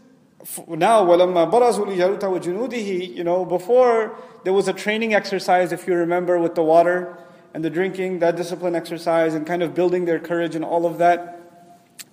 [0.67, 5.95] now وَلَمَّا بَرَزُوا لِجَالُوتَ وَجُنُودِهِ You know, before there was a training exercise, if you
[5.95, 7.19] remember, with the water
[7.53, 10.99] and the drinking, that discipline exercise, and kind of building their courage and all of
[10.99, 11.37] that.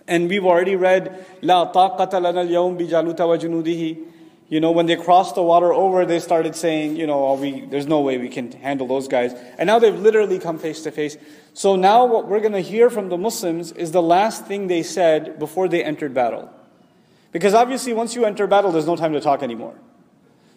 [0.08, 4.04] And we've already read, لَا طَاقَةَ لَنَا الْيَوْمِ بِجَالُوتَ وَجُنُودِهِ
[4.53, 7.63] you know, when they crossed the water over, they started saying, you know, oh, we,
[7.63, 9.33] there's no way we can handle those guys.
[9.57, 11.17] And now they've literally come face to face.
[11.55, 14.83] So now what we're going to hear from the Muslims is the last thing they
[14.83, 16.51] said before they entered battle.
[17.31, 19.75] Because obviously, once you enter battle, there's no time to talk anymore.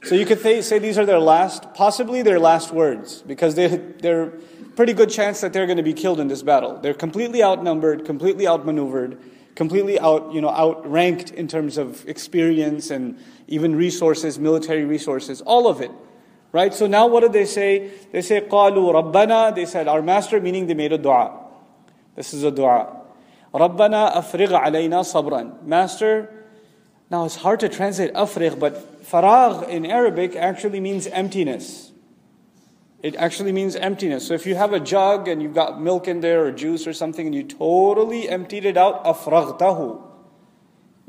[0.03, 4.33] So you could say these are their last, possibly their last words, because they, they're
[4.75, 6.81] pretty good chance that they're going to be killed in this battle.
[6.81, 9.17] They're completely outnumbered, completely outmaneuvered,
[9.55, 15.68] completely out, you know, outranked in terms of experience and even resources, military resources, all
[15.68, 15.90] of it.
[16.52, 16.74] Right?
[16.74, 17.90] So now what did they say?
[18.12, 21.46] They say, قَالُوا رَبَّنَا They said, our master, meaning they made a dua.
[22.16, 22.96] This is a dua.
[23.54, 26.32] رَبَّنَا أَفْرِغْ عَلَيْنَا صَبْرًا Master,
[27.10, 31.90] now it's hard to translate afriq, but faragh in Arabic actually means emptiness.
[33.02, 34.26] It actually means emptiness.
[34.26, 36.92] So if you have a jug and you've got milk in there or juice or
[36.92, 40.02] something and you totally emptied it out, afraghtahu.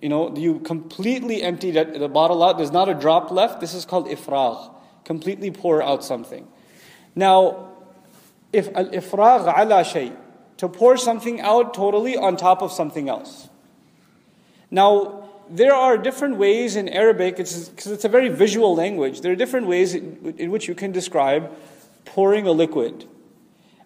[0.00, 2.58] You know, you completely emptied the bottle out.
[2.58, 3.60] There's not a drop left.
[3.60, 4.72] This is called ifragh.
[5.04, 6.46] Completely pour out something.
[7.14, 7.70] Now,
[8.52, 10.12] if al ifragh ala shay,
[10.58, 13.48] to pour something out totally on top of something else.
[14.70, 19.32] Now, there are different ways in Arabic, because it's, it's, a very visual language, there
[19.32, 21.52] are different ways in, in, which you can describe
[22.04, 23.06] pouring a liquid.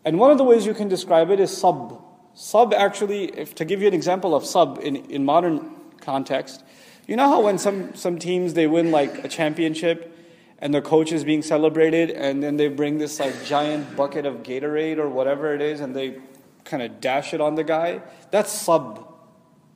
[0.04, 2.02] And one of the ways you can describe it is sub.
[2.34, 5.70] Sub actually, if, to give you an example of sub in, in modern
[6.01, 6.63] context,
[7.07, 10.11] you know how when some, some teams they win like a championship
[10.59, 14.43] and the coach is being celebrated and then they bring this like giant bucket of
[14.43, 16.17] Gatorade or whatever it is and they
[16.63, 18.01] kind of dash it on the guy?
[18.31, 19.07] That's sub.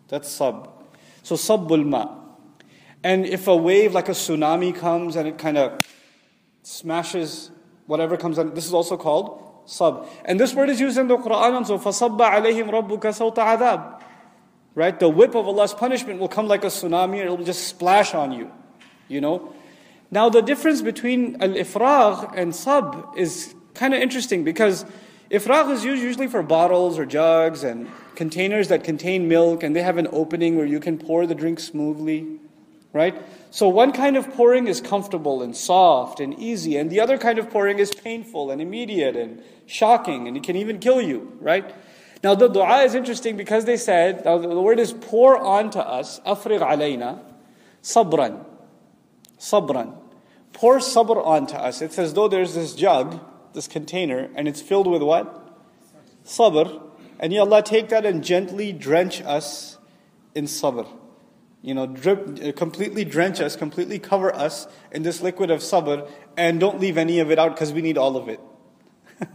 [0.07, 0.83] That's sub.
[1.23, 2.15] So sabbul ma.
[3.03, 5.85] And if a wave like a tsunami comes and it kind of
[6.63, 7.51] smashes
[7.85, 10.07] whatever comes on, this is also called sab.
[10.25, 13.92] And this word is used in the Quran so فَصَبَّ عَلَيْهِمْ رَبُّكَ سَوْطَ عَذَابٍ
[14.74, 14.98] Right?
[14.98, 18.14] The whip of Allah's punishment will come like a tsunami and it will just splash
[18.14, 18.50] on you.
[19.08, 19.54] You know?
[20.10, 24.84] Now the difference between al-ifragh and sab is kind of interesting because
[25.30, 29.82] ifragh is used usually for bottles or jugs and containers that contain milk and they
[29.82, 32.38] have an opening where you can pour the drink smoothly,
[32.92, 33.14] right?
[33.50, 37.38] So one kind of pouring is comfortable and soft and easy, and the other kind
[37.38, 41.74] of pouring is painful and immediate and shocking, and it can even kill you, right?
[42.24, 46.20] Now the dua is interesting because they said, now the word is pour onto us,
[46.20, 47.22] afriq alayna,
[47.82, 48.42] sabran,
[49.38, 49.94] sabran.
[50.54, 51.82] Pour sabr onto us.
[51.82, 53.20] It's as though there's this jug,
[53.52, 55.54] this container, and it's filled with what?
[56.24, 56.80] Sabr,
[57.18, 59.76] and ya Allah, take that and gently drench us
[60.34, 60.88] in sabr.
[61.60, 66.08] You know, drip, completely drench us, completely cover us in this liquid of sabr,
[66.38, 68.40] and don't leave any of it out because we need all of it.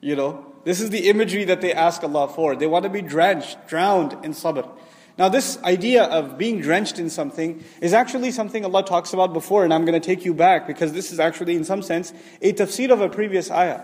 [0.00, 2.55] you know, this is the imagery that they ask Allah for.
[2.55, 4.69] They want to be drenched, drowned in sabr.
[5.17, 9.63] Now, this idea of being drenched in something is actually something Allah talks about before,
[9.63, 12.51] and I'm going to take you back because this is actually, in some sense, a
[12.51, 13.83] tafsir of a previous ayah.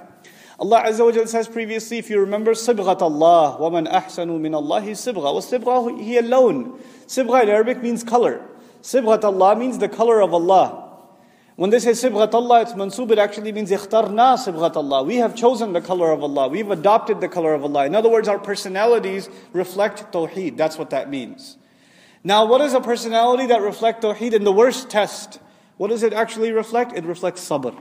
[0.60, 4.92] Allah Azza wa Jalla says previously, if you remember, صِبْغَةَ اللَّهِ وَمَنْ أَحْسَنُ مِنَ اللَّهِ
[4.92, 8.46] صِبْغَةً وَالصِّبْغَةُ هِيَ اللَّوْنُ Sibgha in Arabic means color.
[8.82, 10.85] Sibghat Allah means the color of Allah.
[11.57, 15.07] When they say Sibghat Allah, it's mansub, it actually means ikhtarna.
[15.07, 16.49] We have chosen the color of Allah.
[16.49, 17.87] We've adopted the color of Allah.
[17.87, 20.59] In other words, our personalities reflect Tawheed.
[20.59, 21.57] That's what that means.
[22.23, 25.41] Now, what is a personality that reflects Tawheed in the worst test?
[25.79, 26.93] What does it actually reflect?
[26.93, 27.75] It reflects sabr.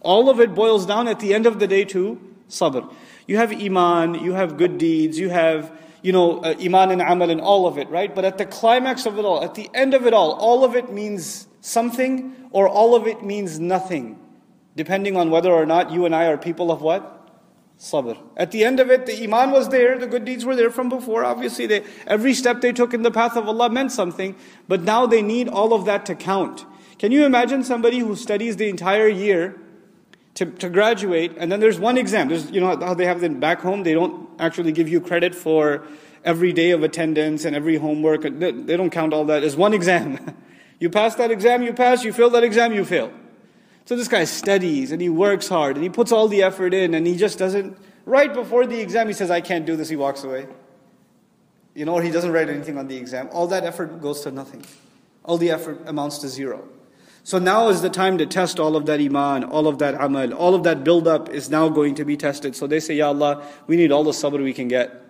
[0.00, 2.90] All of it boils down at the end of the day to sabr.
[3.26, 5.70] You have iman, you have good deeds, you have,
[6.00, 8.14] you know, uh, iman and amal and all of it, right?
[8.14, 10.74] But at the climax of it all, at the end of it all, all of
[10.74, 14.18] it means something or all of it means nothing.
[14.76, 17.16] Depending on whether or not you and I are people of what?
[17.78, 18.18] Sabr.
[18.36, 20.88] At the end of it, the iman was there, the good deeds were there from
[20.88, 21.24] before.
[21.24, 24.36] Obviously, they, every step they took in the path of Allah meant something,
[24.68, 26.66] but now they need all of that to count.
[26.98, 29.58] Can you imagine somebody who studies the entire year
[30.34, 32.28] to, to graduate, and then there's one exam.
[32.28, 33.82] There's, you know how they have it back home?
[33.82, 35.86] They don't actually give you credit for
[36.24, 38.22] every day of attendance and every homework.
[38.22, 39.42] They, don't count all that.
[39.42, 40.36] It's one exam.
[40.80, 42.02] you pass that exam, you pass.
[42.02, 43.12] You fail that exam, you fail.
[43.84, 46.94] So this guy studies and he works hard and he puts all the effort in
[46.94, 47.76] and he just doesn't,
[48.06, 49.88] right before the exam, he says, I can't do this.
[49.88, 50.46] He walks away.
[51.74, 53.28] You know, or he doesn't write anything on the exam.
[53.30, 54.64] All that effort goes to nothing.
[55.24, 56.66] All the effort amounts to zero.
[57.22, 60.32] So now is the time to test all of that iman, all of that amal,
[60.32, 62.56] all of that build up is now going to be tested.
[62.56, 65.09] So they say, Ya Allah, we need all the sabr we can get.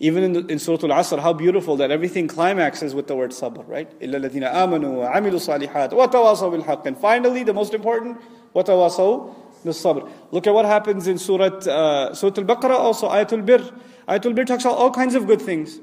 [0.00, 3.66] Even in, the, in Surah Al-Asr, how beautiful that everything climaxes with the word sabr,
[3.68, 3.88] right?
[4.00, 8.20] إِلَّا الَّذِينَ آمَنُوا وَعَمِلُوا الصَّالِحَاتِ وَتَوَاصَوْا بِالْحَقِّ And finally, the most important,
[8.54, 9.34] وَتَوَاصَوْا
[9.64, 13.60] بِالصَّبْرِ Look at what happens in Surah, uh, Surah Al-Baqarah also, Ayatul Bir.
[14.08, 15.80] Ayatul Bir talks about all kinds of good things.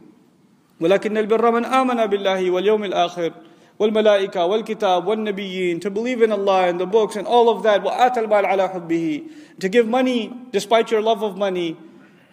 [0.81, 3.31] ولكن البر من آمن بالله واليوم الآخر
[3.79, 8.17] والملائكة والكتاب والنبيين to believe in Allah and the books and all of that وآت
[8.17, 9.23] المال على حبه
[9.59, 11.77] to give money despite your love of money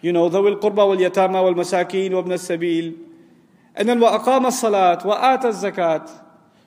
[0.03, 2.95] you know ذوي القربى واليتامى والمساكين وابن السبيل
[3.75, 6.05] and then وأقام الصلاة وآت الزكاة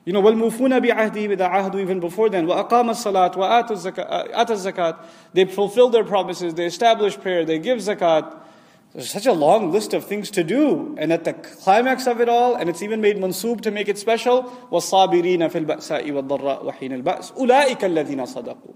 [0.05, 4.95] you know والموفون بعهده إذا عهدوا even before then وأقام الصلاة وآت الزكاة آت الزكاة
[5.33, 8.43] they fulfill their promises they establish prayer they give zakat
[8.93, 10.95] there's such a long list of things to do.
[10.99, 13.97] And at the climax of it all, and it's even made mansoob to make it
[13.97, 18.73] special, وَالصَّابِرِينَ فِي الْبَأْسَاءِ وَالضَّرَّاءِ وَحِينَ الْبَأْسِ أُولَٰئِكَ الَّذِينَ صَدَقُوا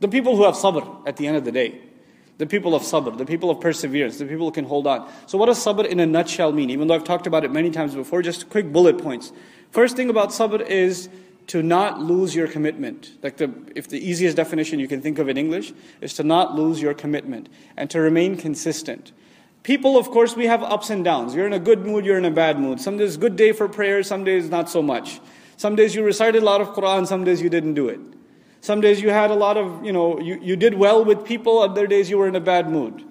[0.00, 1.80] The people who have sabr at the end of the day.
[2.39, 5.11] The people of sabr, the people of perseverance, the people who can hold on.
[5.27, 6.69] So what does sabr in a nutshell mean?
[6.69, 9.33] Even though I've talked about it many times before, just quick bullet points.
[9.71, 11.09] First thing about sabr is
[11.47, 13.11] to not lose your commitment.
[13.21, 16.55] Like the, if the easiest definition you can think of in English is to not
[16.55, 19.11] lose your commitment and to remain consistent.
[19.63, 21.35] People, of course, we have ups and downs.
[21.35, 22.79] You're in a good mood, you're in a bad mood.
[22.79, 25.19] Some days good day for prayer, some days not so much.
[25.57, 27.99] Some days you recited a lot of Quran, some days you didn't do it.
[28.61, 31.59] Some days you had a lot of, you know, you, you did well with people,
[31.59, 33.05] other days you were in a bad mood.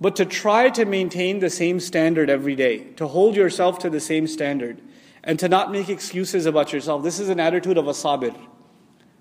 [0.00, 4.00] But to try to maintain the same standard every day, to hold yourself to the
[4.00, 4.80] same standard,
[5.22, 8.36] and to not make excuses about yourself, this is an attitude of a sabir.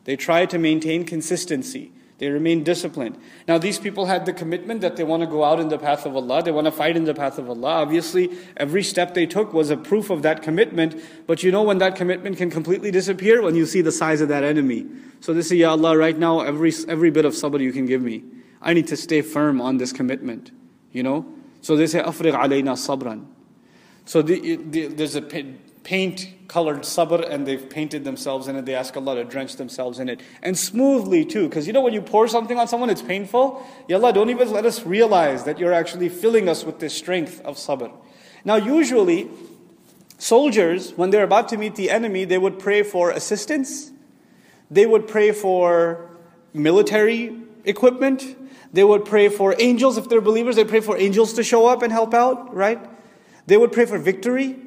[0.04, 1.92] They try to maintain consistency.
[2.24, 3.18] They remain disciplined.
[3.50, 6.06] Now, these people had the commitment that they want to go out in the path
[6.06, 7.82] of Allah, they want to fight in the path of Allah.
[7.82, 10.96] Obviously, every step they took was a proof of that commitment.
[11.28, 13.42] But you know when that commitment can completely disappear?
[13.42, 14.88] When you see the size of that enemy.
[15.20, 18.02] So they say, Ya Allah, right now, every, every bit of sabr you can give
[18.02, 18.24] me.
[18.62, 20.52] I need to stay firm on this commitment.
[20.94, 21.26] You know?
[21.60, 23.26] So they say, Afriq alayna sabran.
[24.06, 25.22] So the, the, there's a
[25.84, 28.66] paint colored sabr and they've painted themselves in it.
[28.66, 30.22] They ask Allah to drench themselves in it.
[30.42, 33.66] And smoothly too, because you know when you pour something on someone, it's painful.
[33.88, 37.42] Ya Allah, don't even let us realize that you're actually filling us with this strength
[37.44, 37.92] of sabr.
[38.46, 39.30] Now usually,
[40.18, 43.92] soldiers, when they're about to meet the enemy, they would pray for assistance.
[44.70, 46.10] They would pray for
[46.54, 47.36] military
[47.66, 48.38] equipment.
[48.72, 49.98] They would pray for angels.
[49.98, 52.80] If they're believers, they pray for angels to show up and help out, right?
[53.46, 54.60] They would pray for victory.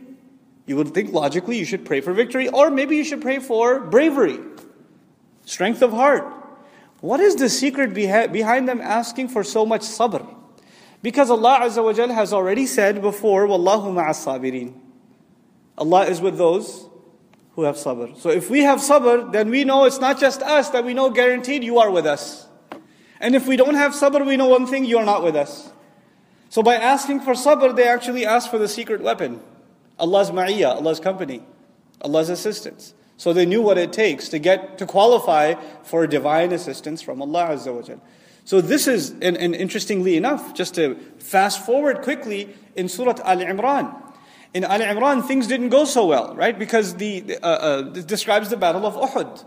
[0.67, 3.81] You would think logically you should pray for victory, or maybe you should pray for
[3.81, 4.41] bravery,
[5.45, 6.25] strength of heart.
[7.01, 10.27] What is the secret behind them asking for so much sabr?
[11.03, 14.75] Because Allah Azza wa has already said before, Wallahu ma'as sabirin.
[15.79, 16.89] Allah is with those
[17.55, 18.17] who have sabr.
[18.17, 21.11] So if we have sabr, then we know it's not just us, that we know
[21.11, 22.49] guaranteed you are with us.
[23.21, 25.71] And if we don't have sabr, we know one thing, you are not with us.
[26.49, 29.41] So by asking for sabr, they actually ask for the secret weapon.
[29.99, 31.43] Allah's ma'iyah, Allah's company,
[32.03, 32.95] Allah's assistance.
[33.17, 37.57] So they knew what it takes to get to qualify for divine assistance from Allah
[37.57, 37.97] Azza wa.
[38.45, 43.39] So this is, and, and interestingly enough, just to fast forward quickly in Surah Al
[43.39, 44.03] Imran.
[44.55, 46.57] In Al Imran, things didn't go so well, right?
[46.59, 49.45] Because the uh, uh, describes the battle of Uhud.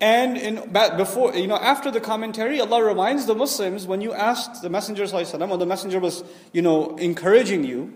[0.00, 4.60] And in, before, you know, after the commentary, Allah reminds the Muslims when you asked
[4.60, 7.92] the Messenger, when the Messenger was, you know, encouraging you,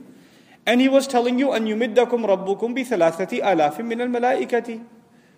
[0.66, 4.86] and he was telling you, أَنْ يُمِدَّكُمْ رَبُّكُمْ بِثَلَاثَةِ آلَافٍ مِنَ الْمَلَائِكَةِ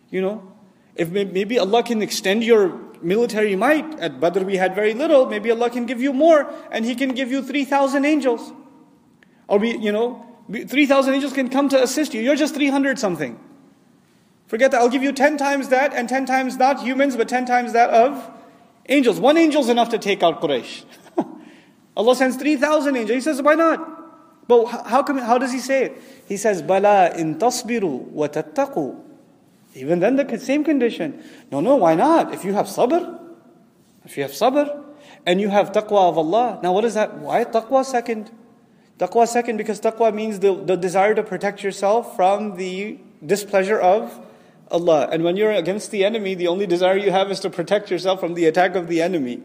[0.09, 0.51] You know,
[0.95, 3.99] if maybe Allah can extend your military might.
[3.99, 5.25] At Badr we had very little.
[5.25, 8.53] Maybe Allah can give you more, and He can give you 3,000 angels.
[9.47, 12.21] Or we, you know, 3,000 angels can come to assist you.
[12.21, 13.39] You're just 300 something.
[14.47, 14.81] Forget that.
[14.81, 17.89] I'll give you 10 times that, and 10 times not humans, but 10 times that
[17.89, 18.31] of
[18.87, 19.19] angels.
[19.19, 20.83] One angel is enough to take out Quraysh.
[21.97, 23.15] Allah sends 3,000 angels.
[23.15, 23.96] He says, why not?
[24.48, 26.02] But how, come, how does he say it?
[26.26, 28.28] He says, Bala in tasbiru wa.
[29.74, 31.22] Even then, the same condition.
[31.52, 32.32] No, no, why not?
[32.32, 33.20] If you have sabr,
[34.04, 34.84] if you have sabr,
[35.26, 36.58] and you have taqwa of Allah.
[36.62, 37.18] Now, what is that?
[37.18, 38.30] Why taqwa second?
[38.98, 44.18] Taqwa second because taqwa means the, the desire to protect yourself from the displeasure of
[44.70, 45.08] Allah.
[45.12, 48.20] And when you're against the enemy, the only desire you have is to protect yourself
[48.20, 49.42] from the attack of the enemy.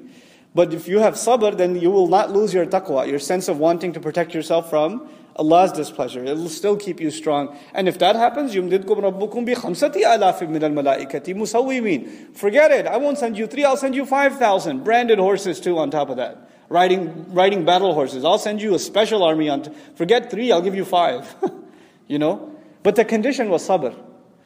[0.55, 3.59] But if you have sabr, then you will not lose your taqwa, your sense of
[3.59, 6.25] wanting to protect yourself from Allah's displeasure.
[6.25, 7.57] It will still keep you strong.
[7.73, 12.87] And if that happens, يُمْدِدْكُمْ رَبُّكُمْ بِخَمْسَةِ آلَافٍ مِّنَ الْمَلَائِكَةِ مُسَوِّمِينَ Forget it.
[12.87, 14.83] I won't send you three, I'll send you 5,000.
[14.83, 16.51] Branded horses too on top of that.
[16.69, 18.25] Riding, riding battle horses.
[18.25, 21.35] I'll send you a special army on, t- forget three, I'll give you five.
[22.09, 22.53] you know?
[22.83, 23.95] But the condition was sabr.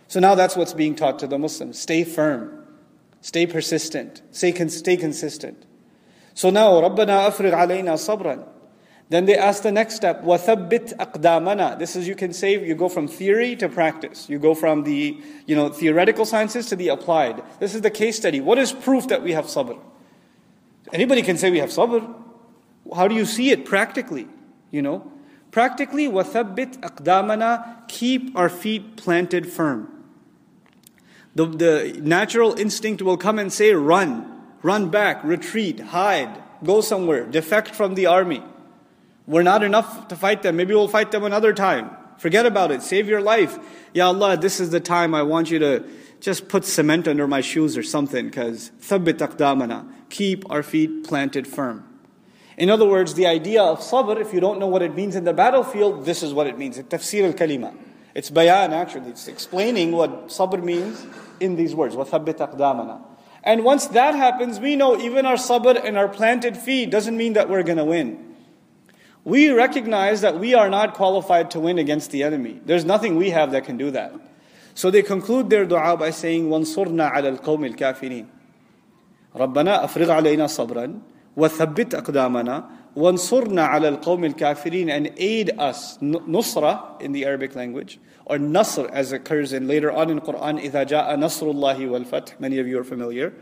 [0.09, 1.79] So now that's what's being taught to the Muslims.
[1.79, 2.67] Stay firm.
[3.23, 4.21] Stay persistent.
[4.31, 5.65] Stay, stay consistent.
[6.37, 8.47] So now, رَبَّنَا أَفْرِغْ عَلَيْنَا صَبْرًا
[9.09, 12.89] Then they ask the next step, وَثَبِّتْ أَقْدَامَنَا This is, you can say, you go
[12.89, 14.29] from theory to practice.
[14.29, 17.43] You go from the, you know, theoretical sciences to the applied.
[17.61, 18.41] This is the case study.
[18.41, 19.79] What is proof that we have sabr?
[20.93, 22.15] Anybody can say we have sabr.
[22.95, 24.27] How do you see it practically?
[24.71, 25.13] You know?
[25.51, 29.89] Practically, وَثَبِّتْ أَقْدَامَنَا Keep our feet planted firm.
[31.35, 34.36] The, the natural instinct will come and say, run.
[34.67, 38.43] Run back, retreat, hide, go somewhere, defect from the army.
[39.27, 40.57] We're not enough to fight them.
[40.57, 41.91] Maybe we'll fight them another time.
[42.19, 42.83] Forget about it.
[42.83, 43.59] Save your life.
[43.95, 45.85] Ya Allah, this is the time I want you to
[46.21, 49.91] just put cement under my shoes or something because thabbit aqdamana.
[50.09, 51.89] Keep our feet planted firm.
[52.57, 55.25] In other words, the idea of sabr, if you don't know what it means in
[55.25, 56.79] the battlefield, this is what it means.
[56.79, 57.75] It's tafsir al-kalima.
[58.15, 59.11] It's bayan actually.
[59.11, 61.05] It's explaining what sabr means
[61.41, 61.97] in these words.
[61.97, 63.01] وَثَبِّتْ أَقْدَامَنَا
[63.47, 67.33] and once that happens, we know even our sabr and our planted feet doesn't mean
[67.33, 68.35] that we're going to win.
[69.25, 72.61] We recognize that we are not qualified to win against the enemy.
[72.65, 74.13] There's nothing we have that can do that.
[74.75, 78.27] So they conclude their dua by saying, وَانصُرْنَا عَلَى الْقَوْمِ الْكَافِرِينَ
[79.37, 81.01] رَبَّنَا أَفْرِغْ عَلَيْنَا صَبْرًا
[81.37, 82.65] وَثَبِّتْ أَقْدَامَنَا
[82.97, 89.13] وَانصُرْنَا عَلَى الْقَوْمِ الْكَافِرِينَ And aid us, nusra in the Arabic language, or nasr as
[89.13, 92.85] occurs in later on in Quran, إِذَا جَاءَ نَصْرُ اللَّهِ وَالْفَتْحِ Many of you are
[92.85, 93.33] familiar,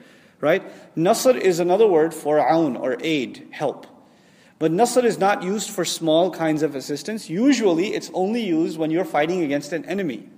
[0.41, 0.63] right?
[0.97, 3.87] Nasr is another word for aun, or aid, help.
[4.61, 7.31] But nasr is not used for small kinds of assistance.
[7.31, 10.29] Usually it's only used when you're fighting against an enemy.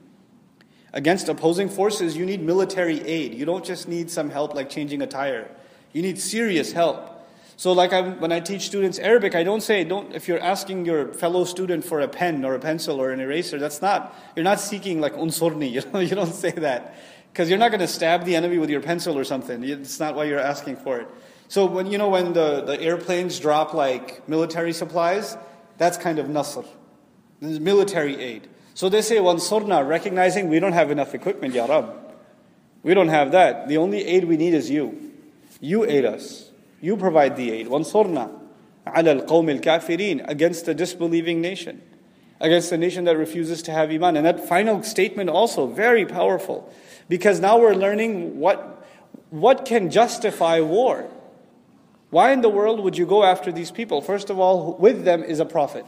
[0.92, 3.34] Against opposing forces, you need military aid.
[3.34, 5.50] You don't just need some help like changing a tire.
[5.92, 7.15] You need serious help.
[7.59, 10.85] So, like I'm, when I teach students Arabic, I don't say, don't, if you're asking
[10.85, 14.43] your fellow student for a pen or a pencil or an eraser, that's not, you're
[14.43, 16.95] not seeking like unsurni, you, know, you don't say that.
[17.33, 19.63] Because you're not going to stab the enemy with your pencil or something.
[19.63, 21.07] It's not why you're asking for it.
[21.47, 25.35] So, when, you know, when the, the airplanes drop like military supplies,
[25.79, 26.63] that's kind of nasr.
[27.41, 28.47] Military aid.
[28.75, 31.91] So they say, wansurna, recognizing we don't have enough equipment, ya Rab.
[32.83, 33.67] We don't have that.
[33.67, 35.13] The only aid we need is you.
[35.59, 36.46] You aid us.
[36.80, 37.68] You provide the aid.
[37.68, 38.40] وَانصُرْنَا
[38.86, 41.80] عَلَى الْقَوْمِ الْكَافِرِينَ Against a disbelieving nation.
[42.40, 44.16] Against a nation that refuses to have iman.
[44.16, 46.72] And that final statement also, very powerful.
[47.08, 48.84] Because now we're learning what,
[49.30, 51.08] what can justify war.
[52.10, 54.02] Why in the world would you go after these people?
[54.02, 55.86] First of all, with them is a prophet.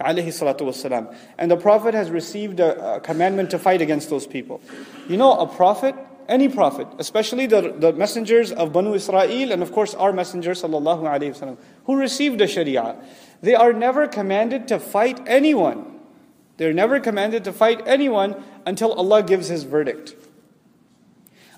[0.00, 4.60] And the prophet has received a, a commandment to fight against those people.
[5.08, 5.94] You know, a prophet
[6.29, 11.01] any prophet, especially the, the messengers of Banu Israel and of course our messenger sallallahu
[11.01, 12.95] alaihi wasallam, who received the Sharia,
[13.41, 15.99] they are never commanded to fight anyone.
[16.57, 20.15] They're never commanded to fight anyone until Allah gives His verdict.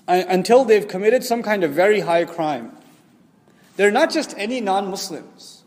[0.08, 2.76] Until they've committed some kind of very high crime.
[3.76, 5.64] They're not just any non Muslims.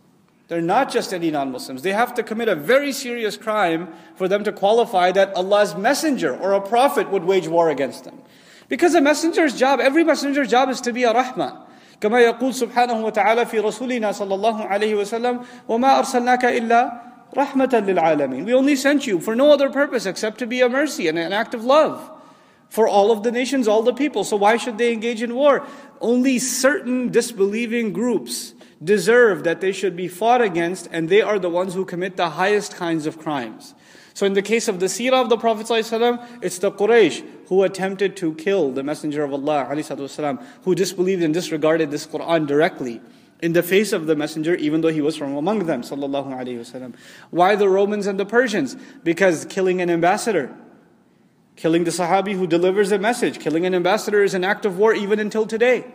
[0.47, 1.81] They're not just any non Muslims.
[1.81, 6.35] They have to commit a very serious crime for them to qualify that Allah's messenger
[6.35, 8.21] or a prophet would wage war against them.
[8.68, 11.66] Because a messenger's job, every messenger's job is to be a rahmah.
[12.00, 16.92] كما يقول سبحانه وتعالى في رسولنا صلى الله عليه وسلم وما أرسلناك إلا
[17.36, 21.08] رحمة للعالمين We only sent you for no other purpose except to be a mercy
[21.08, 22.10] and an act of love
[22.70, 24.24] for all of the nations, all the people.
[24.24, 25.66] So why should they engage in war?
[26.00, 31.50] Only certain disbelieving groups deserve that they should be fought against and they are the
[31.50, 33.74] ones who commit the highest kinds of crimes.
[34.15, 37.63] So in the case of the seerah of the Prophet ﷺ, it's the Quraysh who
[37.63, 43.01] attempted to kill the Messenger of Allah ﷺ, who disbelieved and disregarded this Quran directly
[43.41, 46.57] in the face of the messenger even though he was from among them sallallahu alaihi
[46.57, 46.95] wasallam
[47.29, 48.77] why the romans and the persians?
[49.03, 50.55] Because killing an ambassador
[51.57, 54.93] killing the sahabi who delivers a message killing an ambassador is an act of war
[54.93, 55.85] even until today.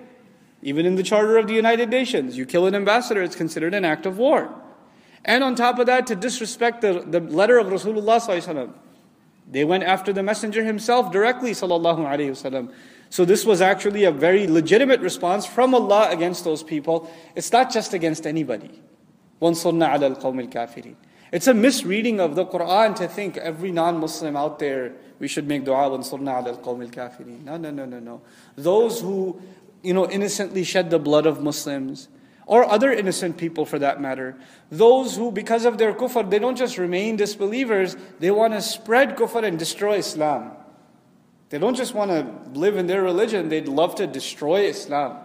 [0.62, 3.86] Even in the charter of the united nations you kill an ambassador it's considered an
[3.86, 4.54] act of war
[5.24, 8.72] and on top of that, to disrespect the, the letter of Rasulullah.
[9.50, 11.54] They went after the Messenger himself directly.
[11.54, 17.10] So this was actually a very legitimate response from Allah against those people.
[17.34, 18.80] It's not just against anybody.
[21.32, 25.46] It's a misreading of the Quran to think every non Muslim out there, we should
[25.48, 27.44] make dua wansurna al qawmil kafirin.
[27.44, 28.22] No, no, no, no, no.
[28.56, 29.40] Those who,
[29.82, 32.08] you know, innocently shed the blood of Muslims
[32.49, 34.37] or other innocent people for that matter,
[34.69, 39.15] those who, because of their kufr, they don't just remain disbelievers, they want to spread
[39.17, 40.51] kufr and destroy Islam.
[41.49, 45.17] They don't just want to live in their religion, they'd love to destroy Islam.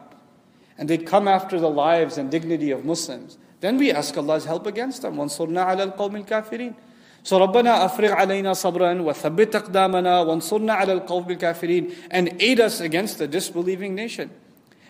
[0.78, 3.37] And they'd come after the lives and dignity of Muslims.
[3.61, 5.16] Then we ask Allah's help against them.
[5.16, 6.74] وَانصُرْنَا عَلَى الْقَوْمِ الْكَافِرِينَ
[7.23, 13.19] So رَبَّنَا أَفْرِغْ عَلَيْنَا صَبْرًا وَثَبِّتْ أَقْدَامَنَا وَانصُرْنَا عَلَى الْقَوْمِ الْكَافِرِينَ And aid us against
[13.19, 14.31] the disbelieving nation.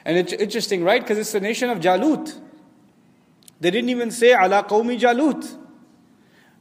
[0.06, 1.02] And it's interesting, right?
[1.02, 2.40] Because it's the nation of Jalut.
[3.60, 5.58] They didn't even say ala qawmi Jalut.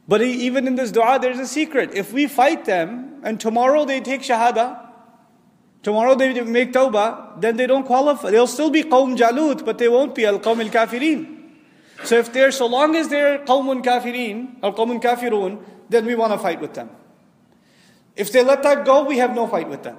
[0.07, 1.93] But even in this dua, there's a secret.
[1.93, 4.79] If we fight them and tomorrow they take shahada,
[5.83, 8.31] tomorrow they make tawbah, then they don't qualify.
[8.31, 11.35] They'll still be qawm Jalut, but they won't be al qawm al kafirin.
[12.03, 16.33] So if they're, so long as they're qawmun kafirin, or qawmun kafirun, then we want
[16.33, 16.89] to fight with them.
[18.15, 19.97] If they let that go, we have no fight with them.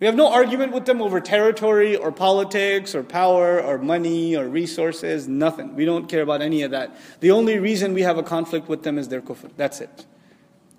[0.00, 4.46] We have no argument with them over territory or politics or power or money or
[4.46, 5.74] resources, nothing.
[5.74, 6.94] We don't care about any of that.
[7.20, 9.50] The only reason we have a conflict with them is their kufr.
[9.56, 10.04] That's it.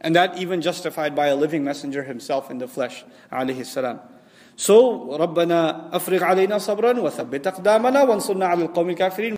[0.01, 3.99] And that even justified by a living messenger himself in the flesh, alayhi salam.
[4.55, 9.37] So, ربنا أفرغ علينا صبرا وثبت أقدامنا وانصرنا على القوم الكافرين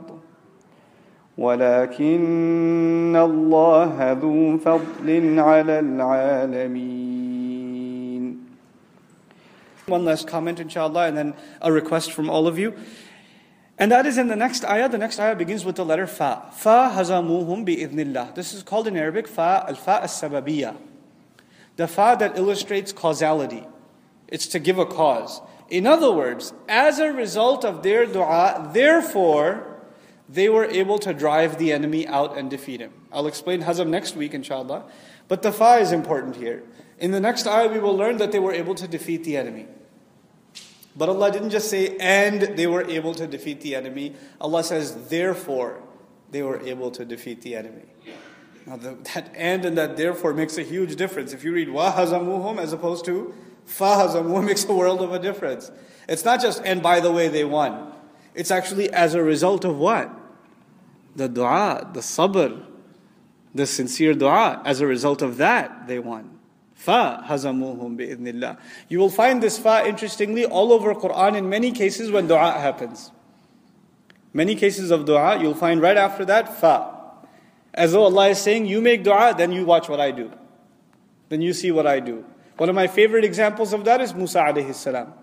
[1.40, 7.16] ولكن الله ذو فضل على العالمين
[9.86, 12.74] One last comment inshallah and then a request from all of you.
[13.78, 14.88] And that is in the next ayah.
[14.88, 16.42] The next ayah begins with the letter fa.
[16.52, 18.34] Fa hazamuhum bi idnillah.
[18.34, 20.76] This is called in Arabic fa al-fa as-sababiyah.
[21.76, 23.64] The fa that illustrates causality.
[24.26, 25.40] It's to give a cause.
[25.68, 29.69] In other words, as a result of their dua, therefore,
[30.31, 32.93] they were able to drive the enemy out and defeat him.
[33.11, 34.85] I'll explain Hazam next week, inshallah.
[35.27, 36.63] But the fa is important here.
[36.99, 39.67] In the next ayah, we will learn that they were able to defeat the enemy.
[40.95, 44.15] But Allah didn't just say, and they were able to defeat the enemy.
[44.39, 45.81] Allah says, therefore,
[46.31, 47.85] they were able to defeat the enemy.
[48.65, 51.33] Now, the, that and and that therefore makes a huge difference.
[51.33, 53.33] If you read wa hazamuhum as opposed to
[53.65, 55.71] fa hazamuhum, makes a world of a difference.
[56.07, 57.93] It's not just, and by the way, they won.
[58.33, 60.20] It's actually as a result of what?
[61.15, 62.63] The dua, the sabr,
[63.53, 64.61] the sincere dua.
[64.65, 66.39] As a result of that, they won.
[66.73, 68.57] Fa hazamuhum bi'idhnillah.
[68.89, 73.11] You will find this fa, interestingly, all over Quran in many cases when dua happens.
[74.33, 76.97] Many cases of dua, you'll find right after that, fa.
[77.73, 80.31] As though Allah is saying, you make dua, then you watch what I do.
[81.29, 82.25] Then you see what I do.
[82.57, 85.13] One of my favorite examples of that is Musa alayhi salam.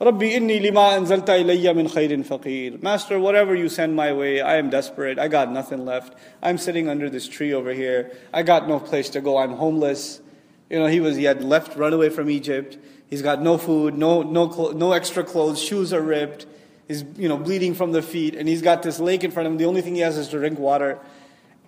[0.00, 2.82] Rabbi inni lima anzalta ilayya min khairin faqir.
[2.82, 5.18] Master, whatever you send my way, I am desperate.
[5.18, 6.14] I got nothing left.
[6.42, 8.12] I'm sitting under this tree over here.
[8.32, 9.38] I got no place to go.
[9.38, 10.20] I'm homeless.
[10.68, 12.76] You know, he was he had left, run away from Egypt.
[13.08, 15.62] He's got no food, no no no extra clothes.
[15.62, 16.46] Shoes are ripped.
[16.88, 19.52] He's you know bleeding from the feet, and he's got this lake in front of
[19.52, 19.58] him.
[19.58, 20.98] The only thing he has is to drink water.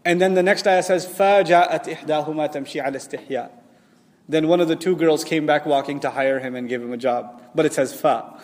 [0.05, 3.51] And then the next ayah says, فَجَاءَتْ إِحْدَاهُمَا تَمْشِي عَلَى اسْتِحْيَاءٍ
[4.34, 6.92] then one of the two girls came back walking to hire him and give him
[6.92, 7.42] a job.
[7.54, 8.40] But it says fa.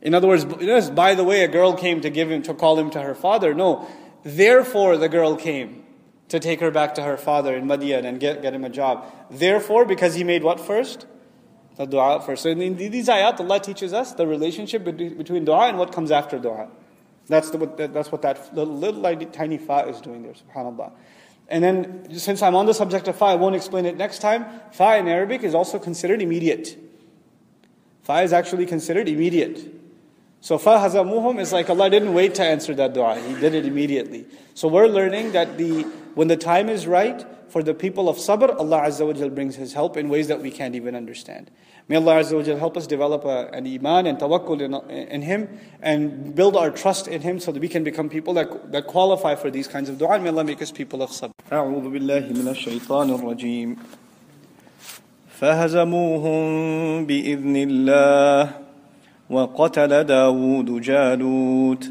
[0.00, 2.78] In other words, yes, by the way, a girl came to give him to call
[2.78, 3.54] him to her father.
[3.54, 3.88] No,
[4.22, 5.84] therefore the girl came
[6.28, 9.04] to take her back to her father in Madian and get, get him a job.
[9.30, 11.06] Therefore, because he made what first?
[11.76, 12.42] The dua first.
[12.44, 16.38] So in these ayat, Allah teaches us the relationship between dua and what comes after
[16.38, 16.68] dua.
[17.26, 20.92] That's, the, that's what that little, little tiny fa is doing there, subhanAllah.
[21.48, 24.46] And then, since I'm on the subject of fa, I won't explain it next time.
[24.72, 26.78] Fa in Arabic is also considered immediate.
[28.02, 29.74] Fa is actually considered immediate.
[30.40, 33.18] So fa hazamuhum is like Allah didn't wait to answer that dua.
[33.18, 34.26] He did it immediately.
[34.52, 35.84] So we're learning that the
[36.14, 39.72] when the time is right for the people of sabr, Allah Azza wa brings His
[39.72, 41.50] help in ways that we can't even understand.
[41.89, 44.75] May Allah Azza wa help us develop a, an iman and tawakkul in,
[45.09, 45.49] in, Him
[45.81, 49.33] and build our trust in Him so that we can become people that, that qualify
[49.33, 50.19] for these kinds of dua.
[50.19, 51.31] May Allah make us people of sabr.
[51.51, 53.75] أعوذ بالله من الشيطان الرجيم
[55.39, 58.49] فهزموهم بإذن الله
[59.29, 61.89] وقتل داود جالوت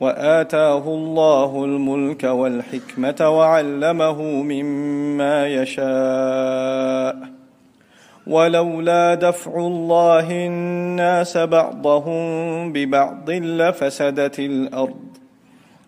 [0.00, 7.29] واتاه الله الملك والحكمه وعلمه مما يشاء
[8.27, 15.11] ولولا دفع الله الناس بعضهم ببعض لفسدت الأرض.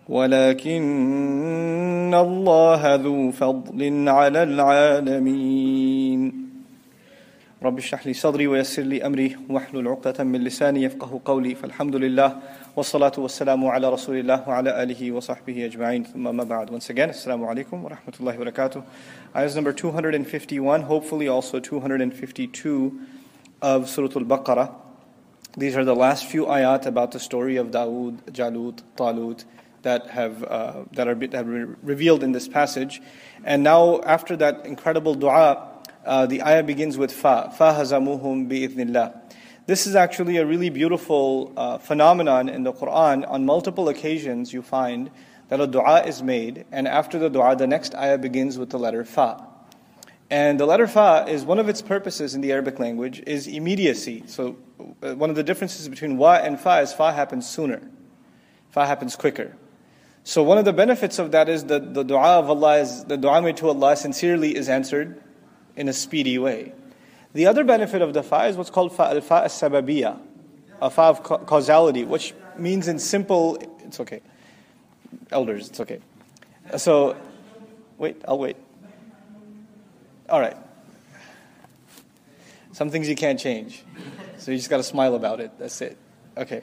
[0.08, 6.44] ولكن الله ذو فضل على العالمين.
[7.62, 9.36] رب اشرح لي صدري ويسر لي أمري.
[9.48, 11.54] واحلل عقدة من لساني يفقه قولي.
[11.54, 12.36] فالحمد لله
[12.76, 16.04] والصلاة والسلام على رسول الله وعلى آله وصحبه أجمعين.
[16.04, 16.70] ثم ما بعد.
[16.70, 18.82] Once again, alaikum wa rahmatullahi wa barakatuh.
[19.36, 23.00] Ayahs number 251, hopefully also 252
[23.60, 24.72] of Surah Al-Baqarah.
[25.56, 29.44] These are the last few ayat about the story of Dawood, Jalut, Talut,
[29.82, 33.02] that have uh, that are that are revealed in this passage.
[33.42, 35.66] And now, after that incredible du'a,
[36.06, 37.52] uh, the ayah begins with fa.
[37.58, 39.20] Fa hazamuhum bi'ithnillah.
[39.66, 43.28] This is actually a really beautiful uh, phenomenon in the Quran.
[43.28, 45.10] On multiple occasions, you find
[45.48, 48.78] that a dua is made, and after the dua, the next ayah begins with the
[48.78, 49.46] letter fa.
[50.30, 54.24] And the letter fa is one of its purposes in the Arabic language is immediacy.
[54.26, 54.56] So,
[55.02, 57.82] uh, one of the differences between wa and fa is fa happens sooner,
[58.70, 59.56] fa happens quicker.
[60.26, 63.18] So one of the benefits of that is that the dua of Allah is the
[63.18, 65.22] dua made to Allah sincerely is answered
[65.76, 66.72] in a speedy way.
[67.34, 70.18] The other benefit of the fa is what's called fa al-fa as-sababiyya,
[70.80, 74.22] a fa of causality, which means in simple, it's okay.
[75.34, 75.98] Elders, it's okay.
[76.76, 77.16] So,
[77.98, 78.56] wait, I'll wait.
[80.28, 80.56] All right.
[82.72, 83.82] Some things you can't change.
[84.38, 85.50] So you just got to smile about it.
[85.58, 85.98] That's it.
[86.36, 86.62] Okay.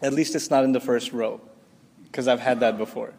[0.00, 1.40] At least it's not in the first row
[2.04, 3.12] because I've had that before.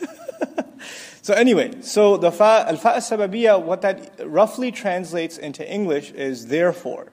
[1.22, 7.12] so anyway, so the fa, al-fa sababiyya, what that roughly translates into English is therefore.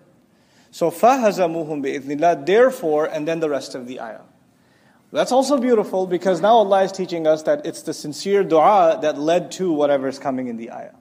[0.71, 4.21] So fa hazamuhum bi'idhnillah, therefore, and then the rest of the ayah.
[5.11, 9.17] That's also beautiful because now Allah is teaching us that it's the sincere dua that
[9.17, 10.93] led to whatever is coming in the ayah.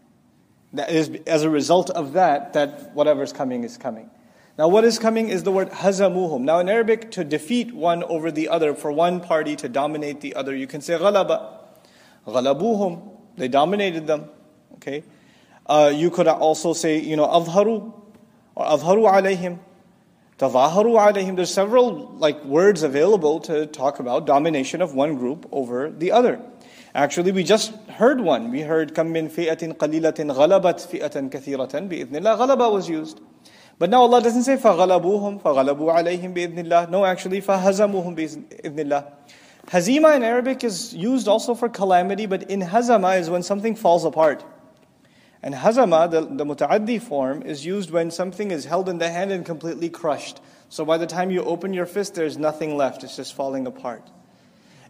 [0.73, 4.11] That is as a result of that, that whatever is coming is coming.
[4.59, 6.41] Now, what is coming is the word hazamuhum.
[6.41, 10.35] Now, in Arabic, to defeat one over the other, for one party to dominate the
[10.35, 11.59] other, you can say ghalaba.
[12.27, 13.17] Ghalabuhum.
[13.37, 14.31] They dominated them.
[14.75, 15.05] Okay?
[15.65, 17.95] Uh, you could also say, you know, adharu
[18.57, 19.61] or adharu alayhim.
[20.38, 21.36] Tadaharu alayhim.
[21.36, 26.42] There's several like words available to talk about domination of one group over the other.
[26.96, 28.52] Actually, we just heard one.
[28.52, 32.38] We heard kam min fi'atin qalilatin ghalabat fi'atan kathiratan bi'idhnillah.
[32.38, 33.20] Ghalaba was used.
[33.80, 39.12] But now Allah doesn't say فَغَلَبُوهُمْ فَغَلَبُوا عَلَيْهِمْ بِإِذْنِ اللَّهِ No, actually فَهَزَمُوهُمْ بِإِذْنِ اللَّهِ
[39.68, 44.04] Hazima in Arabic is used also for calamity, but in hazama is when something falls
[44.04, 44.44] apart.
[45.43, 49.31] And hazama, the, the muta'addi form, is used when something is held in the hand
[49.31, 50.41] and completely crushed.
[50.69, 54.03] So by the time you open your fist, there's nothing left, it's just falling apart.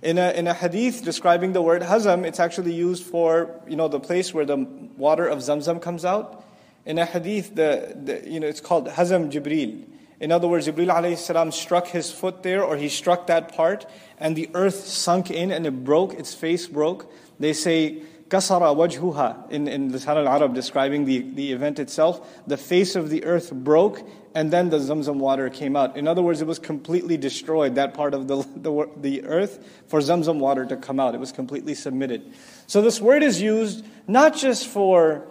[0.00, 3.88] In a, in a hadith describing the word hazam, it's actually used for, you know,
[3.88, 4.56] the place where the
[4.96, 6.44] water of Zamzam comes out.
[6.86, 9.84] In a hadith, the, the, you know, it's called Hazam Jibril.
[10.20, 13.86] In other words, Jibril alayhi struck his foot there, or he struck that part,
[14.18, 17.12] and the earth sunk in and it broke, its face broke.
[17.38, 22.44] They say, kasara wajhuha, in, in Lisan al-Arab, describing the, the event itself.
[22.46, 25.96] The face of the earth broke, and then the Zamzam water came out.
[25.96, 30.00] In other words, it was completely destroyed, that part of the, the, the earth, for
[30.00, 31.14] Zamzam water to come out.
[31.14, 32.32] It was completely submitted.
[32.66, 35.26] So this word is used not just for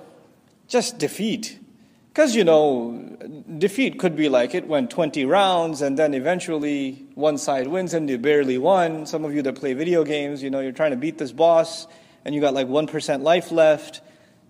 [0.68, 1.60] just defeat.
[2.10, 3.16] Because, you know,
[3.60, 8.10] defeat could be like it went 20 rounds and then eventually one side wins and
[8.10, 9.06] you barely won.
[9.06, 11.86] Some of you that play video games, you know, you're trying to beat this boss
[12.26, 14.02] and you got like 1% life left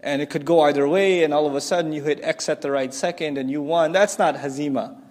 [0.02, 2.62] and it could go either way and all of a sudden you hit X at
[2.62, 3.92] the right second and you won.
[3.92, 5.02] That's not hazima.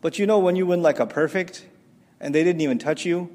[0.00, 1.64] But you know, when you win like a perfect
[2.20, 3.30] and they didn't even touch you,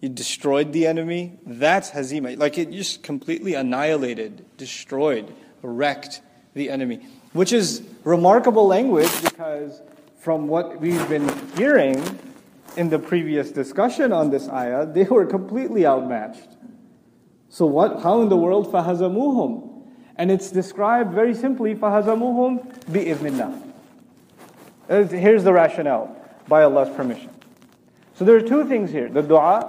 [0.00, 2.36] you destroyed the enemy, that's hazima.
[2.38, 5.32] Like it just completely annihilated, destroyed,
[5.62, 6.20] wrecked
[6.54, 7.06] the enemy.
[7.32, 9.80] Which is remarkable language because
[10.18, 12.18] from what we've been hearing
[12.76, 16.48] in the previous discussion on this ayah, they were completely outmatched.
[17.52, 18.00] So what?
[18.02, 19.84] How in the world fahazamuhum?
[20.16, 23.52] And it's described very simply fahazamuhum biiznillah.
[24.88, 26.16] Here's the rationale
[26.48, 27.28] by Allah's permission.
[28.14, 29.68] So there are two things here: the du'a,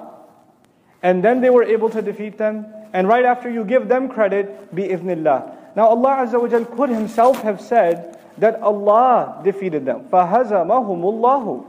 [1.02, 2.66] and then they were able to defeat them.
[2.94, 5.76] And right after you give them credit, biiznillah.
[5.76, 10.06] Now Allah Azza wa could Himself have said that Allah defeated them.
[10.08, 11.66] Fahazamahumullahu.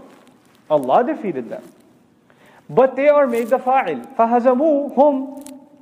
[0.71, 1.65] Allah defeated them.
[2.71, 4.15] But they are made the fa'il.
[4.15, 4.95] Fahazamu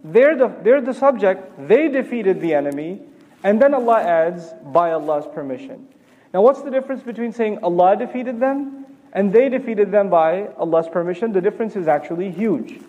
[0.05, 3.01] they're the, they're the subject, they defeated the enemy,
[3.45, 5.89] and then Allah adds, by Allah's permission.
[6.33, 10.89] Now what's the difference between saying Allah defeated them and they defeated them by Allah's
[10.89, 11.33] permission?
[11.33, 12.81] The difference is actually huge.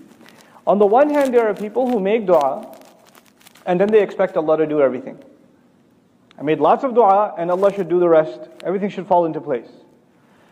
[0.65, 2.77] On the one hand, there are people who make dua
[3.65, 5.22] and then they expect Allah to do everything.
[6.38, 8.40] I made lots of dua and Allah should do the rest.
[8.64, 9.69] Everything should fall into place.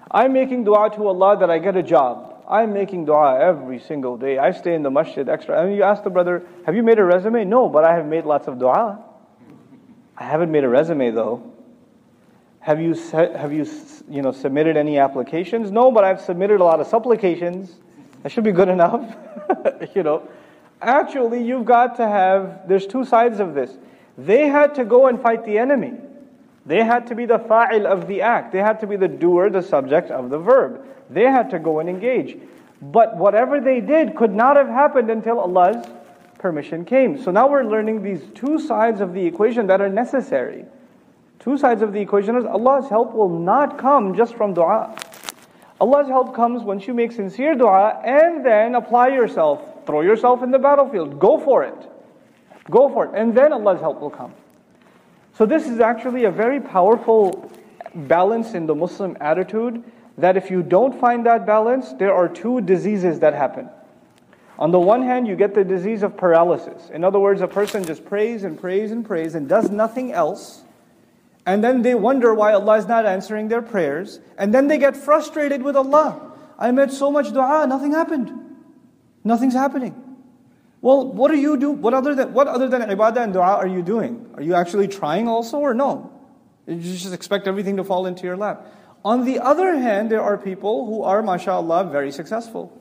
[0.10, 2.41] I'm making dua to Allah that I get a job.
[2.48, 4.38] I'm making dua every single day.
[4.38, 5.66] I stay in the masjid extra.
[5.66, 7.46] Mean, you ask the brother, have you made a resume?
[7.46, 9.04] No, but I have made lots of dua.
[10.18, 11.52] I haven't made a resume though.
[12.60, 13.66] Have you, have you,
[14.08, 15.72] you know, submitted any applications?
[15.72, 17.76] No, but I've submitted a lot of supplications.
[18.22, 19.16] That should be good enough.
[19.96, 20.30] you know,
[20.80, 23.76] actually, you've got to have, there's two sides of this.
[24.16, 25.94] They had to go and fight the enemy.
[26.66, 28.52] They had to be the fa'il of the act.
[28.52, 30.86] They had to be the doer, the subject of the verb.
[31.14, 32.38] They had to go and engage.
[32.82, 35.86] But whatever they did could not have happened until Allah's
[36.40, 37.22] permission came.
[37.22, 40.66] So now we're learning these two sides of the equation that are necessary.
[41.40, 44.96] Two sides of the equation is Allah's help will not come just from dua.
[45.80, 49.86] Allah's help comes once you make sincere dua and then apply yourself.
[49.86, 51.20] Throw yourself in the battlefield.
[51.20, 51.90] Go for it.
[52.70, 53.12] Go for it.
[53.16, 54.34] And then Allah's help will come.
[55.34, 57.52] So, this is actually a very powerful
[57.96, 59.84] balance in the Muslim attitude
[60.18, 63.70] that if you don't find that balance, there are two diseases that happen.
[64.60, 66.90] On the one hand, you get the disease of paralysis.
[66.92, 70.62] In other words, a person just prays and prays and prays and does nothing else.
[71.46, 74.20] And then they wonder why Allah is not answering their prayers.
[74.38, 76.32] And then they get frustrated with Allah.
[76.60, 78.32] I made so much dua, nothing happened.
[79.24, 79.96] Nothing's happening.
[80.82, 81.72] Well, what do you do?
[81.72, 84.30] What other than what other than ibadah and dua are you doing?
[84.36, 86.12] Are you actually trying also or no?
[86.68, 88.66] You just expect everything to fall into your lap.
[89.03, 92.78] On the other hand, there are people who are, mashallah, very successful.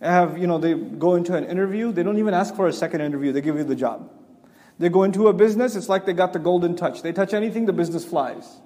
[0.00, 3.02] Have, you know, they go into an interview, they don't even ask for a second
[3.02, 4.10] interview, they give you the job.
[4.78, 7.02] They go into a business, it's like they got the golden touch.
[7.02, 8.60] They touch anything, the business flies.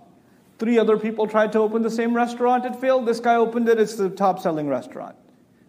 [0.59, 3.07] Three other people tried to open the same restaurant, it failed.
[3.07, 5.17] This guy opened it, it's the top selling restaurant.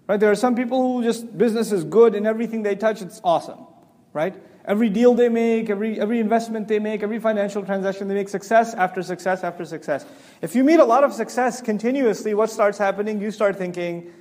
[0.07, 0.19] Right?
[0.19, 3.60] There are some people who just business is good and everything they touch, it's awesome.
[4.14, 4.35] Right?
[4.68, 8.73] Every deal they make, every, every investment they make, every financial transaction they make, success
[8.73, 10.06] after success after success.
[10.41, 13.22] If you meet a lot of success continuously, what starts happening?
[13.22, 14.11] You start thinking,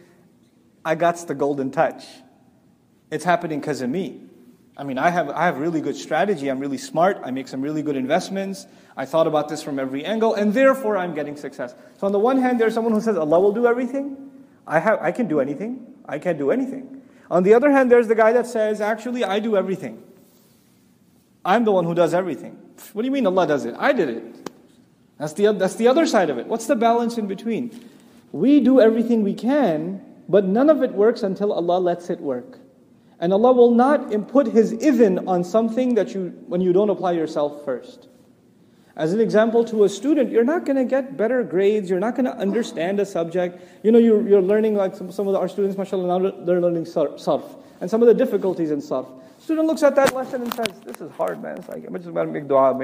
[0.85, 2.05] I got the golden touch.
[3.11, 4.23] It's happening because of me.
[4.77, 6.49] I mean, I have, I have really good strategy.
[6.49, 7.19] I'm really smart.
[7.25, 8.67] I make some really good investments.
[8.97, 11.75] I thought about this from every angle, and therefore I'm getting success.
[11.99, 14.31] So on the one hand, there's someone who says Allah will do everything.
[14.65, 15.95] I, have, I can do anything.
[16.07, 17.03] I can't do anything.
[17.31, 20.03] On the other hand, there's the guy that says, actually, I do everything.
[21.47, 22.59] I'm the one who does everything.
[22.93, 23.75] What do you mean Allah does it?
[23.79, 24.51] I did it.
[25.19, 26.47] That's the, that's the other side of it.
[26.47, 27.89] What's the balance in between?
[28.33, 32.59] We do everything we can, but none of it works until Allah lets it work.
[33.21, 37.13] And Allah will not put His idhn on something that you, when you don't apply
[37.13, 38.09] yourself first.
[38.97, 42.17] As an example to a student, you're not going to get better grades, you're not
[42.17, 43.63] going to understand a subject.
[43.85, 46.85] You know, you're, you're learning, like some, some of our students, mashallah, now they're learning
[46.85, 49.07] sarf, and some of the difficulties in sarf.
[49.47, 51.59] Student looks at that lesson and says, This is hard, man.
[51.59, 52.75] It's like, I'm just going to make dua.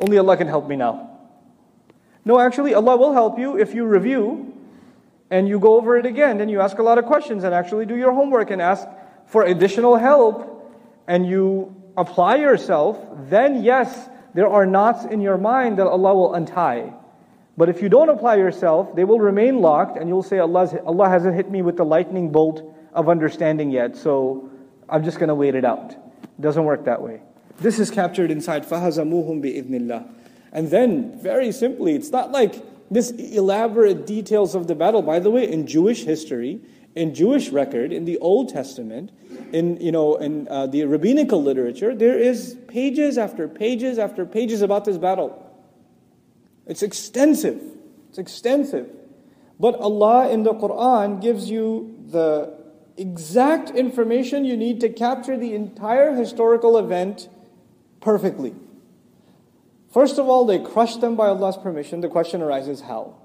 [0.00, 1.16] Only Allah can help me now.
[2.24, 4.52] No, actually, Allah will help you if you review
[5.30, 6.40] and you go over it again.
[6.40, 8.84] and you ask a lot of questions and actually do your homework and ask
[9.26, 10.74] for additional help
[11.06, 12.98] and you apply yourself.
[13.30, 16.94] Then, yes, there are knots in your mind that Allah will untie.
[17.56, 21.36] But if you don't apply yourself, they will remain locked, and you'll say, Allah hasn't
[21.36, 24.50] hit me with the lightning bolt of understanding yet, so
[24.88, 26.07] I'm just going to wait it out.
[26.17, 27.21] It doesn't work that way.
[27.59, 30.09] This is captured inside فَهَزَمُوهُمْ بِإِذْنِ
[30.51, 35.01] And then, very simply, it's not like this elaborate details of the battle.
[35.01, 36.61] By the way, in Jewish history,
[36.95, 39.11] in Jewish record, in the Old Testament,
[39.51, 44.61] in, you know, in uh, the rabbinical literature, there is pages after pages after pages
[44.61, 45.39] about this battle.
[46.65, 47.61] It's extensive.
[48.09, 48.89] It's extensive.
[49.59, 52.56] But Allah in the Quran gives you the
[52.97, 57.29] exact information you need to capture the entire historical event
[58.01, 58.53] perfectly.
[59.91, 62.01] First of all, they crushed them by Allah's permission.
[62.01, 63.15] The question arises how?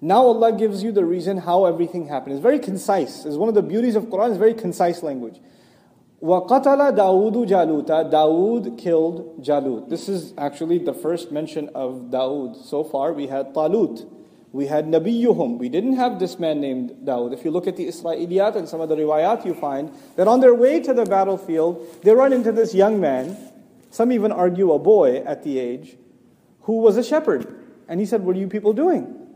[0.00, 2.34] Now Allah gives you the reason how everything happened.
[2.34, 3.24] It's very concise.
[3.24, 5.40] It's one of the beauties of Quran, it's very concise language.
[6.22, 9.88] وَقَتَلَ دَاوُودُ جَالُوتَ Dawood killed Jalut.
[9.88, 12.64] This is actually the first mention of Dawood.
[12.64, 14.08] So far we had Talut.
[14.57, 15.59] We had Nabiyuhum.
[15.59, 17.31] We didn't have this man named Dawood.
[17.31, 20.39] If you look at the Israeliyat and some of the riwayat, you find that on
[20.39, 23.37] their way to the battlefield, they run into this young man,
[23.91, 25.95] some even argue a boy at the age,
[26.61, 27.65] who was a shepherd.
[27.87, 29.27] And he said, What are you people doing?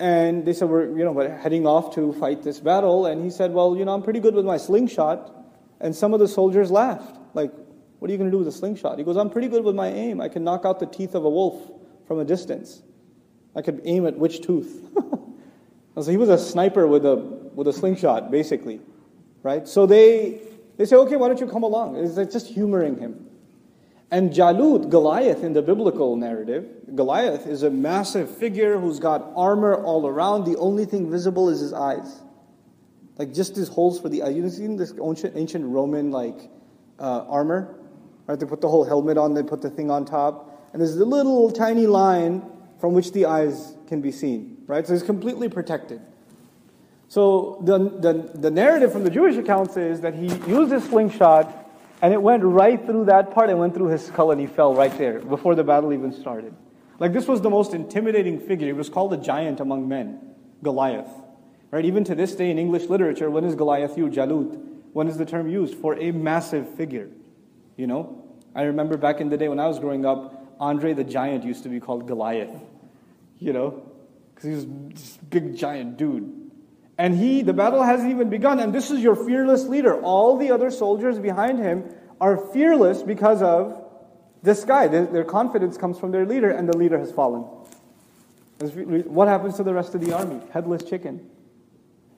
[0.00, 3.06] And they said, We're you know, heading off to fight this battle.
[3.06, 5.32] And he said, Well, you know, I'm pretty good with my slingshot.
[5.78, 7.52] And some of the soldiers laughed, like,
[8.00, 8.98] What are you going to do with a slingshot?
[8.98, 10.20] He goes, I'm pretty good with my aim.
[10.20, 11.70] I can knock out the teeth of a wolf
[12.08, 12.82] from a distance.
[13.56, 14.86] I could aim at which tooth?
[15.94, 18.80] so he was a sniper with a, with a slingshot, basically.
[19.42, 19.66] Right?
[19.66, 20.42] So they
[20.76, 21.96] They say, okay, why don't you come along?
[21.96, 23.26] It's just humoring him.
[24.10, 29.74] And Jalut, Goliath in the biblical narrative, Goliath is a massive figure who's got armor
[29.74, 30.44] all around.
[30.44, 32.20] The only thing visible is his eyes.
[33.16, 34.36] Like just these holes for the eyes.
[34.36, 36.50] You've seen this ancient, ancient Roman like
[37.00, 37.74] uh, armor?
[38.26, 38.38] Right?
[38.38, 40.70] They put the whole helmet on, they put the thing on top.
[40.72, 42.42] And there's a little tiny line
[42.78, 44.58] from which the eyes can be seen.
[44.66, 44.86] Right?
[44.86, 46.00] So he's completely protected.
[47.08, 51.66] So the, the, the narrative from the Jewish accounts is that he used his slingshot
[52.02, 54.74] and it went right through that part and went through his skull and he fell
[54.74, 56.54] right there before the battle even started.
[56.98, 58.66] Like this was the most intimidating figure.
[58.66, 60.20] He was called a giant among men,
[60.62, 61.10] Goliath.
[61.70, 61.84] Right?
[61.84, 64.16] Even to this day in English literature, when is Goliath used?
[64.16, 64.62] Jalut.
[64.92, 65.74] When is the term used?
[65.74, 67.08] For a massive figure.
[67.76, 68.24] You know?
[68.54, 71.62] I remember back in the day when I was growing up, Andre the Giant used
[71.64, 72.50] to be called Goliath.
[73.38, 73.82] You know?
[74.34, 76.50] Because he was this big giant dude.
[76.98, 80.00] And he, the battle hasn't even begun, and this is your fearless leader.
[80.00, 81.84] All the other soldiers behind him
[82.20, 83.84] are fearless because of
[84.42, 84.88] this guy.
[84.88, 87.42] Their, their confidence comes from their leader, and the leader has fallen.
[88.58, 90.40] What happens to the rest of the army?
[90.52, 91.28] Headless chicken.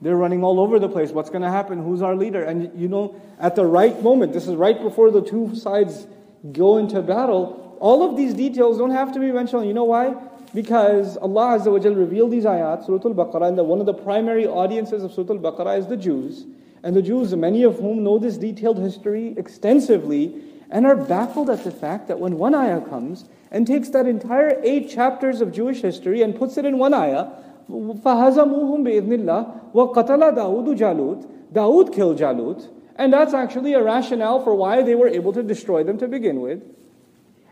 [0.01, 1.11] They're running all over the place.
[1.11, 1.83] What's going to happen?
[1.83, 2.45] Who's our leader?
[2.45, 6.07] And you know, at the right moment, this is right before the two sides
[6.53, 9.68] go into battle, all of these details don't have to be mentioned.
[9.68, 10.16] You know why?
[10.54, 13.94] Because Allah Azza wa Jal revealed these ayat, Surah Al-Baqarah, and that one of the
[13.94, 16.46] primary audiences of Surah Al-Baqarah is the Jews.
[16.84, 21.64] And the Jews, many of whom know this detailed history extensively, and are baffled at
[21.64, 25.82] the fact that when one ayah comes and takes that entire eight chapters of Jewish
[25.82, 27.28] history and puts it in one ayah,
[27.70, 34.56] فَهَزَمُوهُمْ بِإِذْنِ اللَّهِ وَقَتَلَ دَاوُدُ جَالُوتَ Dawood killed Jalut, and that's actually a rationale for
[34.56, 36.64] why they were able to destroy them to begin with.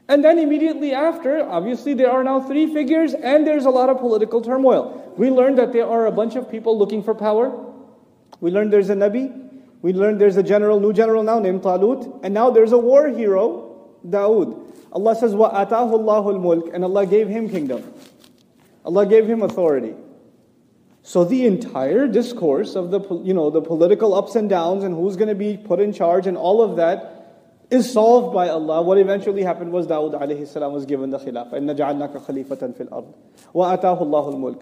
[0.07, 3.99] And then immediately after, obviously, there are now three figures and there's a lot of
[3.99, 5.13] political turmoil.
[5.17, 7.73] We learned that there are a bunch of people looking for power.
[8.41, 9.49] We learned there's a Nabi.
[9.81, 12.19] We learned there's a general, new general now named Talut.
[12.23, 14.67] And now there's a war hero, Dawood.
[14.91, 17.93] Allah says, وَآتَاهُ اللَّهُ الْمُلْكِ And Allah gave him kingdom.
[18.83, 19.95] Allah gave him authority.
[21.03, 25.15] So the entire discourse of the, you know, the political ups and downs and who's
[25.15, 27.14] going to be put in charge and all of that
[27.70, 28.82] is solved by Allah.
[28.82, 31.52] What eventually happened was that alayhi salam was given the khilaf.
[31.52, 31.66] And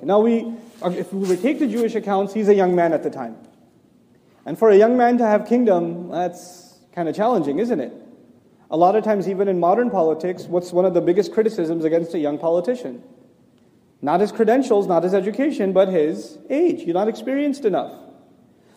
[0.07, 0.55] Now we,
[0.99, 3.37] if we take the Jewish accounts, he's a young man at the time.
[4.47, 7.93] And for a young man to have kingdom, that's kind of challenging, isn't it?
[8.71, 12.15] A lot of times, even in modern politics, what's one of the biggest criticisms against
[12.15, 13.03] a young politician?
[14.03, 16.81] Not his credentials, not his education, but his age.
[16.81, 17.93] You're not experienced enough.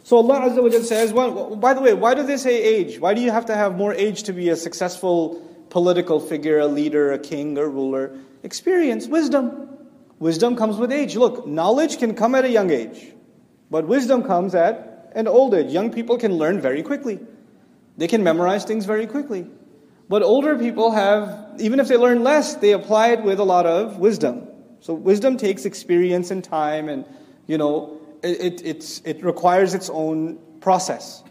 [0.07, 2.97] So Allah Azza wa says, well, by the way, why do they say age?
[2.97, 6.67] Why do you have to have more age to be a successful political figure, a
[6.67, 8.17] leader, a king, a ruler?
[8.41, 9.67] Experience, wisdom.
[10.19, 11.17] Wisdom comes with age.
[11.17, 13.11] Look, knowledge can come at a young age,
[13.69, 15.73] but wisdom comes at an old age.
[15.73, 17.19] Young people can learn very quickly.
[17.97, 19.45] They can memorize things very quickly.
[20.07, 23.65] But older people have, even if they learn less, they apply it with a lot
[23.65, 24.47] of wisdom.
[24.79, 27.03] So wisdom takes experience and time and,
[27.45, 31.22] you know, it, it, it requires its own process.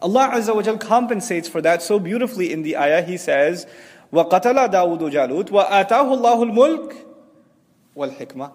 [0.00, 3.02] Allah Azza wa Jal compensates for that so beautifully in the ayah.
[3.02, 3.66] He says,
[4.12, 7.06] وَقَتَلَ دَاوُدُ جَالُوتَ وَآتَاهُ اللَّهُ الْمُلْكِ
[7.96, 8.52] وَالْحِكْمَةِ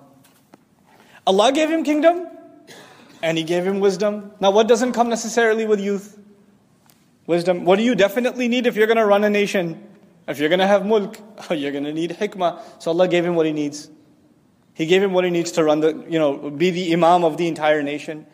[1.25, 2.27] Allah gave him kingdom
[3.23, 4.31] and He gave him wisdom.
[4.39, 6.19] Now, what doesn't come necessarily with youth?
[7.25, 7.65] Wisdom.
[7.65, 9.83] What do you definitely need if you're going to run a nation?
[10.27, 11.17] If you're going to have mulk,
[11.49, 12.61] you're going to need hikmah.
[12.79, 13.89] So Allah gave him what he needs.
[14.81, 17.37] He gave him what he needs to run the, you know, be the imam of
[17.37, 18.27] the entire nation,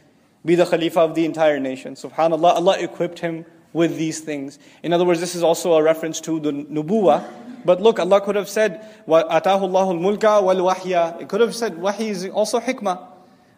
[0.43, 1.95] be the khalifa of the entire nation.
[1.95, 4.60] Subhanallah, Allah equipped him with these things.
[4.84, 7.23] In other words, this is also a reference to the nubuwa.
[7.64, 12.10] But look, Allah could have said, وَأَتَاهُ اللَّهُ الْمُلْكَ وَالْوَحْيَ It could have said, wahi
[12.10, 13.07] is also hikmah,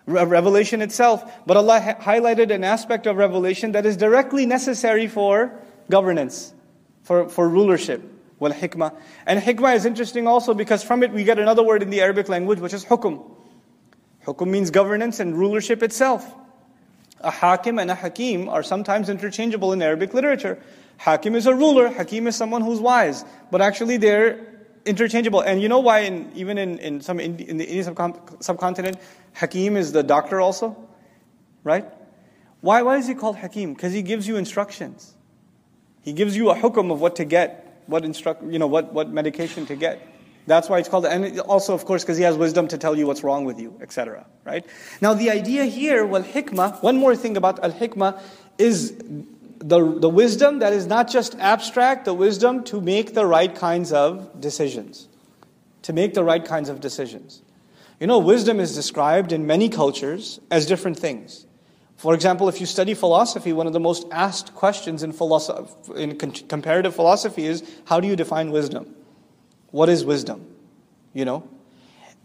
[0.05, 1.23] revelation itself.
[1.47, 6.53] But Allah ha- highlighted an aspect of revelation that is directly necessary for governance,
[7.01, 8.96] for, for rulership wal hikmah.
[9.26, 12.28] And hikmah is interesting also because from it we get another word in the Arabic
[12.28, 13.30] language which is hukum.
[14.26, 16.34] Hukum means governance and rulership itself.
[17.20, 20.60] A hakim and a hakim are sometimes interchangeable in Arabic literature.
[20.96, 23.24] Hakim is a ruler, hakim is someone who's wise.
[23.50, 24.46] But actually they're
[24.86, 25.40] interchangeable.
[25.40, 27.94] And you know why in, even in, in, some, in, in the Indian
[28.40, 28.96] subcontinent,
[29.34, 30.76] hakim is the doctor also?
[31.62, 31.86] Right?
[32.62, 33.74] Why, why is he called hakim?
[33.74, 35.14] Because he gives you instructions.
[36.00, 39.10] He gives you a hukum of what to get what instruct, you know, what, what
[39.10, 40.06] medication to get.
[40.46, 43.06] That's why it's called, and also, of course, because he has wisdom to tell you
[43.06, 44.26] what's wrong with you, etc.
[44.44, 44.64] Right?
[45.00, 48.20] Now, the idea here, well, hikmah, one more thing about al hikmah
[48.58, 48.96] is
[49.58, 53.92] the, the wisdom that is not just abstract, the wisdom to make the right kinds
[53.92, 55.08] of decisions.
[55.82, 57.42] To make the right kinds of decisions.
[58.00, 61.46] You know, wisdom is described in many cultures as different things.
[62.00, 65.12] For example, if you study philosophy, one of the most asked questions in,
[65.96, 68.96] in comparative philosophy is how do you define wisdom?
[69.70, 70.46] What is wisdom?
[71.12, 71.46] You know?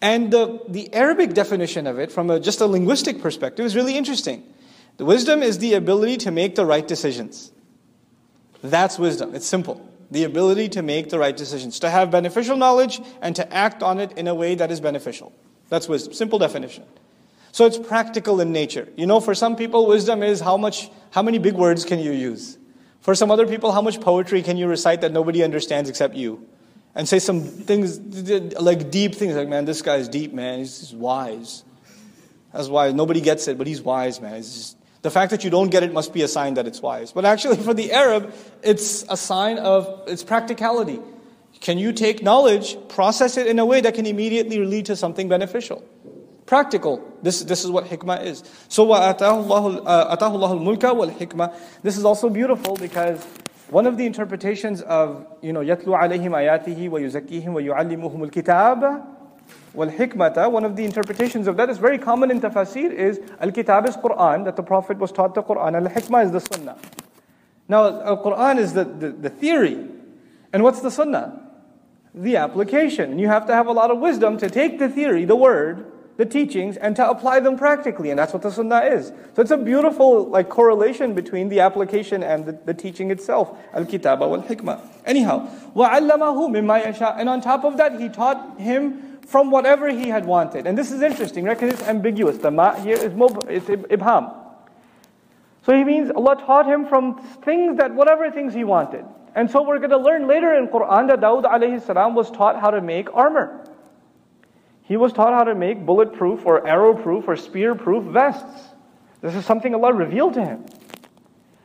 [0.01, 3.97] And the, the Arabic definition of it, from a, just a linguistic perspective, is really
[3.97, 4.43] interesting.
[4.95, 7.51] The wisdom is the ability to make the right decisions.
[8.63, 9.35] That's wisdom.
[9.35, 9.85] It's simple.
[10.09, 13.99] The ability to make the right decisions, to have beneficial knowledge and to act on
[13.99, 15.33] it in a way that is beneficial.
[15.67, 16.13] That's wisdom.
[16.13, 16.85] Simple definition.
[17.55, 18.89] So it's practical in nature.
[18.97, 22.11] You know, for some people, wisdom is how much, how many big words can you
[22.11, 22.57] use?
[22.99, 26.45] For some other people, how much poetry can you recite that nobody understands except you?
[26.95, 27.97] And say some things,
[28.59, 30.59] like deep things, like, man, this guy is deep, man.
[30.59, 31.63] He's, wise.
[32.51, 32.93] That's wise.
[32.93, 34.35] Nobody gets it, but he's wise, man.
[34.41, 37.13] Just, the fact that you don't get it must be a sign that it's wise.
[37.13, 38.33] But actually, for the Arab,
[38.63, 40.99] it's a sign of its practicality.
[41.61, 45.29] Can you take knowledge, process it in a way that can immediately lead to something
[45.29, 45.85] beneficial?
[46.46, 47.00] Practical.
[47.22, 48.42] This, this is what hikmah is.
[48.68, 53.24] So, وَأَتَاهُ اللَّهُ الْمُلْكَ وَالْحِكْمَةِ This is also beautiful because
[53.68, 59.04] one of the interpretations of, you know, يَتْلُو عَلَيْهِمْ آيَاتِهِ وَيُزَكِّيهِمْ وَيُعَلِّمُهُمُ الْكِتَابَ
[59.76, 63.96] وَالْحِكْمَةَ One of the interpretations of that is very common in tafsir is Al-Kitab is
[63.96, 65.76] Quran, that the Prophet was taught the Quran.
[65.76, 66.76] Al-Hikmah is the Sunnah.
[67.68, 69.86] Now, Al-Quran is the, the, the theory.
[70.52, 71.40] And what's the Sunnah?
[72.12, 73.12] The application.
[73.12, 75.86] And you have to have a lot of wisdom to take the theory, the word,
[76.16, 78.10] the teachings and to apply them practically.
[78.10, 79.08] And that's what the sunnah is.
[79.34, 83.56] So it's a beautiful like correlation between the application and the, the teaching itself.
[83.72, 84.80] Al-kitaba wal-hikmah.
[85.06, 90.08] Anyhow, وَعَلَّمَهُ مِمَّا يَشَاءُ And on top of that, he taught him from whatever he
[90.08, 90.66] had wanted.
[90.66, 91.58] And this is interesting, right?
[91.58, 92.36] Because it's ambiguous.
[92.36, 94.34] The ma here is mob, it's ibham.
[95.64, 99.04] So he means Allah taught him from things that whatever things he wanted.
[99.34, 102.60] And so we're going to learn later in Quran that Dawud alayhi salam was taught
[102.60, 103.64] how to make armor.
[104.85, 108.69] He was taught how to make bulletproof or arrowproof or spearproof vests.
[109.21, 110.65] This is something Allah revealed to him.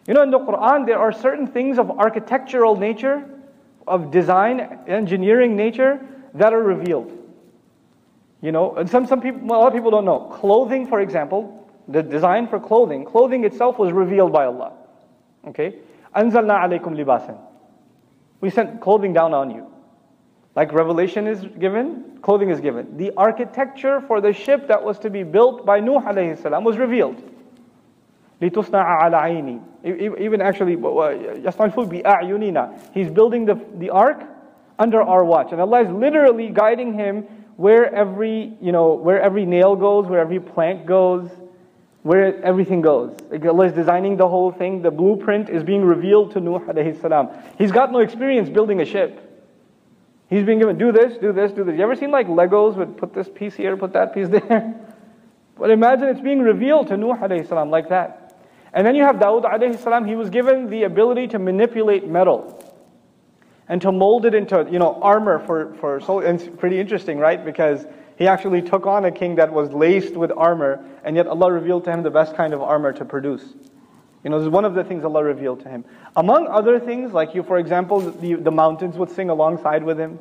[0.07, 3.29] You know, in the Quran, there are certain things of architectural nature,
[3.87, 6.01] of design, engineering nature,
[6.35, 7.17] that are revealed.
[8.41, 10.21] You know, and some, some people, well, a lot of people don't know.
[10.41, 14.73] Clothing, for example, the design for clothing, clothing itself was revealed by Allah.
[15.49, 15.77] Okay?
[16.17, 17.39] Anzalna alaykum libasan.
[18.41, 19.71] We sent clothing down on you.
[20.60, 22.98] Like revelation is given, clothing is given.
[22.98, 26.78] The architecture for the ship that was to be built by Nuh alayhi salam was
[26.78, 27.22] revealed.
[28.42, 29.22] لِتُصْنَعَ عَلَى
[29.84, 34.24] عَيْنِي Even actually, يَصْطَلْفُ بِأَعْيُنِنَا He's building the, the ark
[34.80, 35.52] under our watch.
[35.52, 37.24] And Allah is literally guiding him
[37.56, 41.30] where every, you know, where every nail goes, where every plank goes,
[42.04, 43.16] where everything goes.
[43.32, 44.82] Allah is designing the whole thing.
[44.82, 47.30] The blueprint is being revealed to Nuh alayhi salam.
[47.58, 49.29] He's got no experience building a ship.
[50.31, 51.77] He's being given, do this, do this, do this.
[51.77, 54.75] You ever seen like Legos would put this piece here, put that piece there?
[55.59, 58.41] But imagine it's being revealed to Nuh alayhi salam like that.
[58.73, 62.57] And then you have Dawood alayhi salam, he was given the ability to manipulate metal
[63.69, 67.45] and to mold it into, you know, armor for, for so it's pretty interesting, right?
[67.45, 67.85] Because
[68.17, 71.85] he actually took on a king that was laced with armor, and yet Allah revealed
[71.85, 73.45] to him the best kind of armor to produce.
[74.23, 75.85] You know, this is one of the things Allah revealed to him.
[76.15, 80.19] Among other things, like you, for example, the, the mountains would sing alongside with him.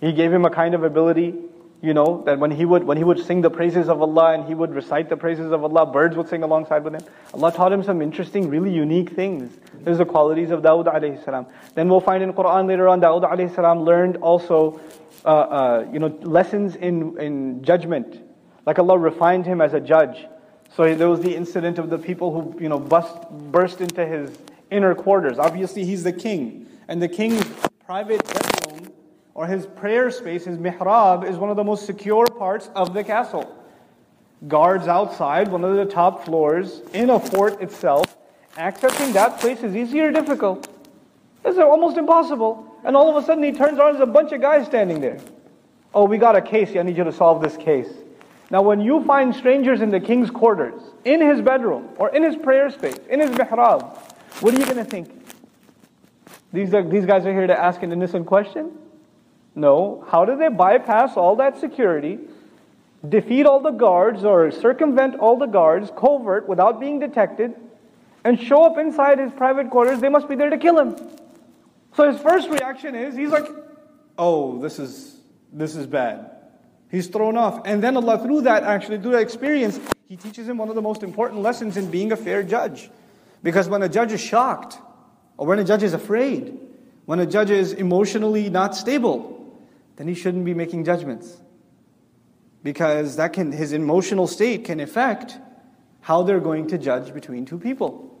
[0.00, 1.34] He gave him a kind of ability,
[1.82, 4.44] you know, that when he would when he would sing the praises of Allah and
[4.46, 7.02] he would recite the praises of Allah, birds would sing alongside with him.
[7.34, 9.54] Allah taught him some interesting, really unique things.
[9.80, 11.46] There's the qualities of Dawood alayhi salam.
[11.74, 14.80] Then we'll find in Quran later on, Dawood alayhi salam learned also,
[15.24, 18.22] uh, uh, you know, lessons in in judgment.
[18.64, 20.26] Like Allah refined him as a judge.
[20.76, 24.36] So there was the incident of the people who, you know, bust, burst into his
[24.72, 25.38] inner quarters.
[25.38, 26.66] Obviously, he's the king.
[26.88, 27.44] And the king's
[27.86, 28.92] private bedroom
[29.34, 33.04] or his prayer space, his mihrab, is one of the most secure parts of the
[33.04, 33.56] castle.
[34.48, 38.16] Guards outside, one of the top floors, in a fort itself.
[38.56, 40.68] Accessing that place is easy or difficult?
[41.44, 42.78] It's almost impossible.
[42.84, 45.20] And all of a sudden he turns around, there's a bunch of guys standing there.
[45.94, 46.76] Oh, we got a case.
[46.76, 47.88] I need you to solve this case.
[48.54, 52.36] Now, when you find strangers in the king's quarters, in his bedroom, or in his
[52.36, 53.98] prayer space, in his mihrab,
[54.42, 55.08] what are you going to think?
[56.52, 58.70] These, are, these guys are here to ask an innocent question?
[59.56, 60.06] No.
[60.08, 62.20] How do they bypass all that security,
[63.08, 67.56] defeat all the guards, or circumvent all the guards, covert, without being detected,
[68.22, 69.98] and show up inside his private quarters?
[69.98, 70.94] They must be there to kill him.
[71.96, 73.48] So his first reaction is, he's like,
[74.16, 75.16] oh, this is,
[75.52, 76.33] this is bad.
[76.94, 77.62] He's thrown off.
[77.64, 80.82] And then Allah, through that, actually, through that experience, He teaches him one of the
[80.82, 82.88] most important lessons in being a fair judge.
[83.42, 84.78] Because when a judge is shocked,
[85.36, 86.56] or when a judge is afraid,
[87.06, 89.58] when a judge is emotionally not stable,
[89.96, 91.36] then he shouldn't be making judgments.
[92.62, 95.36] Because that can, his emotional state can affect
[96.00, 98.16] how they're going to judge between two people.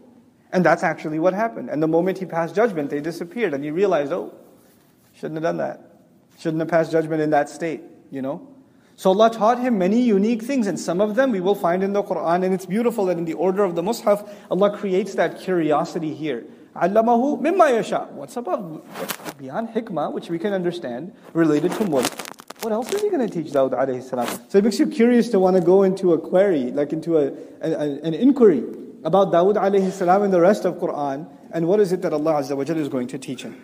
[0.52, 1.70] And that's actually what happened.
[1.70, 3.54] And the moment he passed judgment, they disappeared.
[3.54, 4.34] And he realized, oh,
[5.14, 5.80] shouldn't have done that.
[6.40, 7.80] Shouldn't have passed judgment in that state,
[8.10, 8.48] you know?
[8.96, 11.92] So Allah taught him many unique things, and some of them we will find in
[11.92, 12.44] the Quran.
[12.44, 16.44] And it's beautiful that in the order of the Mus'haf, Allah creates that curiosity here.
[16.76, 18.08] Allamahu mimma yasha.
[18.12, 18.84] What's about
[19.38, 22.06] beyond hikmah, which we can understand, related to mulk?
[22.62, 24.26] What else is he going to teach Dawud alayhi salam?
[24.48, 27.32] So it makes you curious to want to go into a query, like into a,
[27.60, 28.64] a an inquiry
[29.04, 32.34] about Dawud alayhi salam and the rest of Quran, and what is it that Allah
[32.34, 33.60] Azza wa is going to teach him.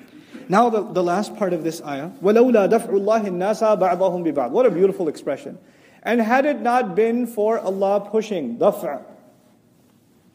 [0.49, 4.65] Now the, the last part of this ayah, وَلَوْلَا دَفْعُ اللَّهِ النَّاسَ بَعْضَهُمْ بِبَعْضٍ What
[4.65, 5.57] a beautiful expression.
[6.03, 9.01] And had it not been for Allah pushing, دفع,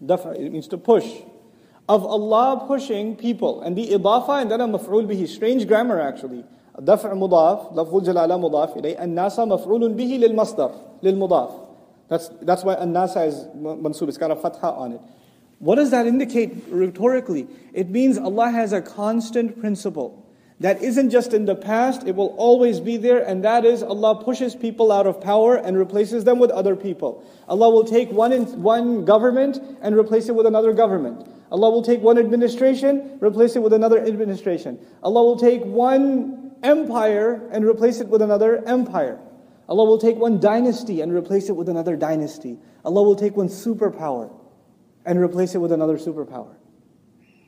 [0.04, 1.06] دفع, it means to push,
[1.88, 6.44] of Allah pushing people, and the idafa and then a maf'ul bihi, strange grammar actually.
[6.80, 10.70] دفع مضاف لفظ الجلالة مضاف إليه الناس مفعول به للمصدر
[11.02, 11.50] للمضاف
[12.08, 15.00] that's, that's why الناس is mansub, it's got a fatha on it.
[15.59, 17.47] what does that indicate rhetorically?
[17.73, 20.25] It means Allah has a constant principle
[20.61, 24.23] that isn't just in the past, it will always be there, and that is Allah
[24.23, 27.25] pushes people out of power and replaces them with other people.
[27.49, 31.27] Allah will take one, in, one government and replace it with another government.
[31.51, 34.79] Allah will take one administration, replace it with another administration.
[35.03, 39.19] Allah will take one empire and replace it with another empire.
[39.67, 42.57] Allah will take one dynasty and replace it with another dynasty.
[42.85, 44.31] Allah will take one superpower
[45.04, 46.54] and replace it with another superpower.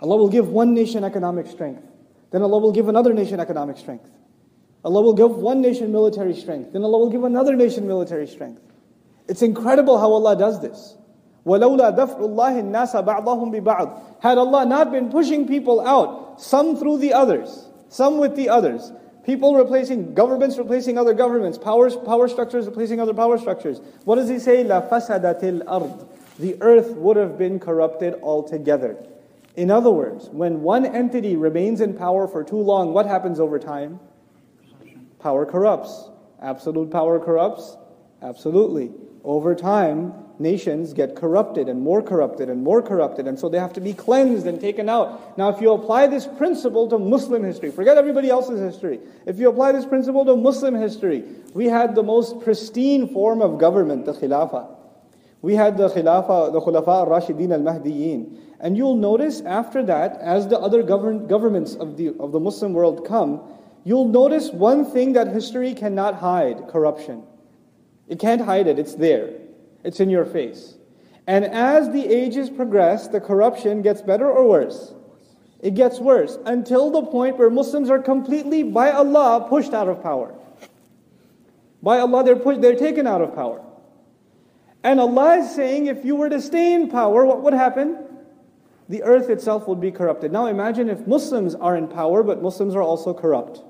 [0.00, 1.82] Allah will give one nation economic strength.
[2.30, 4.10] Then Allah will give another nation economic strength.
[4.84, 6.72] Allah will give one nation military strength.
[6.72, 8.60] Then Allah will give another nation military strength.
[9.28, 10.96] It's incredible how Allah does this.
[11.46, 16.98] وَلَوْلَا دَفْعُ اللَّهِ النَّاسَ بَعْضَهُمْ بِبَعْضٍ Had Allah not been pushing people out, some through
[16.98, 18.92] the others, some with the others,
[19.24, 23.80] people replacing, governments replacing other governments, powers, power structures replacing other power structures.
[24.04, 24.64] What does he say?
[24.64, 26.08] لَفَسَدَتِ الْأَرْضِ
[26.39, 28.97] the earth would have been corrupted altogether.
[29.55, 33.57] In other words, when one entity remains in power for too long, what happens over
[33.57, 33.99] time?
[35.19, 36.09] Power corrupts.
[36.41, 37.75] Absolute power corrupts?
[38.21, 38.91] Absolutely.
[39.23, 43.73] Over time, nations get corrupted and more corrupted and more corrupted, and so they have
[43.73, 45.37] to be cleansed and taken out.
[45.37, 48.99] Now, if you apply this principle to Muslim history, forget everybody else's history.
[49.25, 51.23] If you apply this principle to Muslim history,
[51.53, 54.67] we had the most pristine form of government, the Khilafah.
[55.41, 58.39] We had the Khilafah, the Khulafa al-Rashidin al-Mahdiyin.
[58.59, 62.73] And you'll notice after that, as the other govern, governments of the, of the Muslim
[62.73, 63.41] world come,
[63.83, 67.23] you'll notice one thing that history cannot hide, corruption.
[68.07, 69.29] It can't hide it, it's there.
[69.83, 70.75] It's in your face.
[71.27, 74.93] And as the ages progress, the corruption gets better or worse?
[75.59, 80.01] It gets worse until the point where Muslims are completely, by Allah, pushed out of
[80.01, 80.33] power.
[81.83, 83.61] By Allah, they're, pushed, they're taken out of power.
[84.83, 87.97] And Allah is saying if you were to stay in power, what would happen?
[88.89, 90.31] The earth itself would be corrupted.
[90.31, 93.63] Now imagine if Muslims are in power, but Muslims are also corrupt.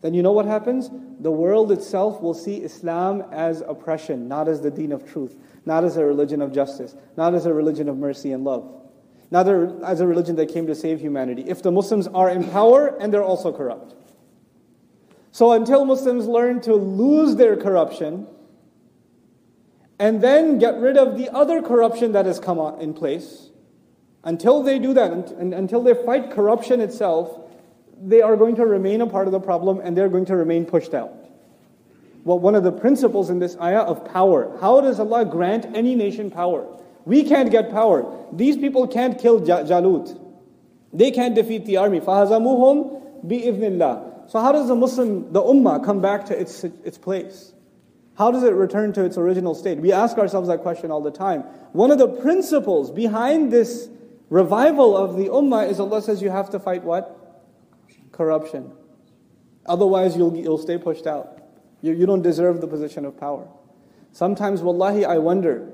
[0.00, 0.90] Then you know what happens?
[1.20, 5.84] The world itself will see Islam as oppression, not as the deen of truth, not
[5.84, 8.70] as a religion of justice, not as a religion of mercy and love,
[9.30, 11.42] not as a religion that came to save humanity.
[11.46, 13.94] If the Muslims are in power and they're also corrupt.
[15.32, 18.26] So until Muslims learn to lose their corruption,
[19.99, 23.49] and then get rid of the other corruption that has come in place.
[24.23, 27.39] Until they do that, and until they fight corruption itself,
[28.01, 30.65] they are going to remain a part of the problem and they're going to remain
[30.65, 31.13] pushed out.
[32.23, 35.95] Well, one of the principles in this ayah of power how does Allah grant any
[35.95, 36.67] nation power?
[37.05, 38.05] We can't get power.
[38.31, 40.19] These people can't kill Jalut.
[40.93, 41.99] They can't defeat the army.
[41.99, 47.53] فَهَزَمُوهُمْ بِإِذْنِ So how does the Muslim, the ummah, come back to its, its place?
[48.18, 49.78] How does it return to its original state?
[49.78, 51.42] We ask ourselves that question all the time.
[51.72, 53.90] One of the principles behind this
[54.30, 57.44] revival of the ummah is Allah says you have to fight what?
[58.12, 58.72] Corruption.
[59.66, 61.42] Otherwise, you'll, you'll stay pushed out.
[61.82, 63.46] You, you don't deserve the position of power.
[64.12, 65.70] Sometimes, wallahi, I wonder.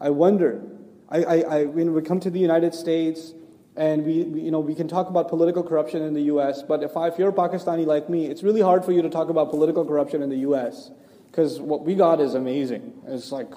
[0.00, 0.62] I wonder.
[1.08, 3.32] I, I, I, when we come to the United States,
[3.76, 6.94] and we, you know, we can talk about political corruption in the U.S., but if,
[6.96, 9.84] I, if you're Pakistani like me, it's really hard for you to talk about political
[9.86, 10.90] corruption in the U.S
[11.34, 12.92] because what we got is amazing.
[13.08, 13.50] It's like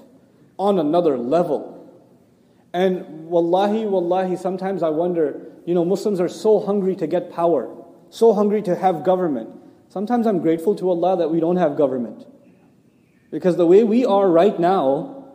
[0.58, 1.88] on another level.
[2.74, 7.72] And wallahi, wallahi, sometimes I wonder, you know, Muslims are so hungry to get power,
[8.10, 9.52] so hungry to have government.
[9.90, 12.26] Sometimes I'm grateful to Allah that we don't have government.
[13.30, 15.28] Because the way we are right now,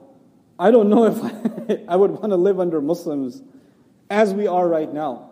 [0.58, 3.40] I don't know if I, I would want to live under Muslims
[4.10, 5.30] as we are right now.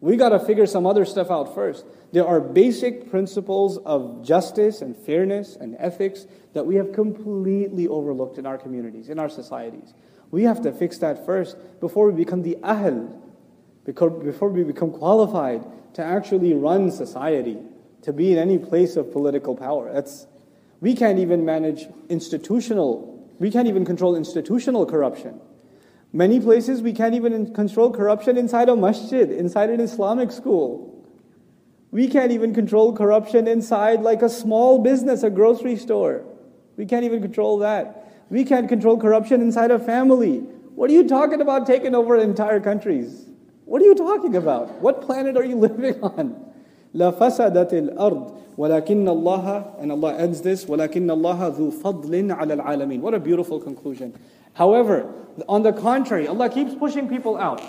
[0.00, 1.86] We got to figure some other stuff out first.
[2.14, 8.38] There are basic principles of justice and fairness and ethics that we have completely overlooked
[8.38, 9.94] in our communities, in our societies.
[10.30, 13.20] We have to fix that first before we become the ahl,
[13.84, 15.64] before we become qualified
[15.94, 17.58] to actually run society,
[18.02, 19.92] to be in any place of political power.
[19.92, 20.28] That's,
[20.80, 25.40] we can't even manage institutional, we can't even control institutional corruption.
[26.12, 30.93] Many places we can't even control corruption inside a masjid, inside an Islamic school.
[31.94, 36.24] We can't even control corruption inside, like a small business, a grocery store.
[36.76, 38.26] We can't even control that.
[38.30, 40.38] We can't control corruption inside a family.
[40.74, 43.26] What are you talking about taking over entire countries?
[43.64, 44.72] What are you talking about?
[44.80, 46.52] What planet are you living on?
[46.94, 53.02] La fasadatil ard, walakin Allah, and Allah ends this, walakin Allah dhu fadlin al alameen.
[53.02, 54.18] What a beautiful conclusion.
[54.54, 55.14] However,
[55.48, 57.62] on the contrary, Allah keeps pushing people out.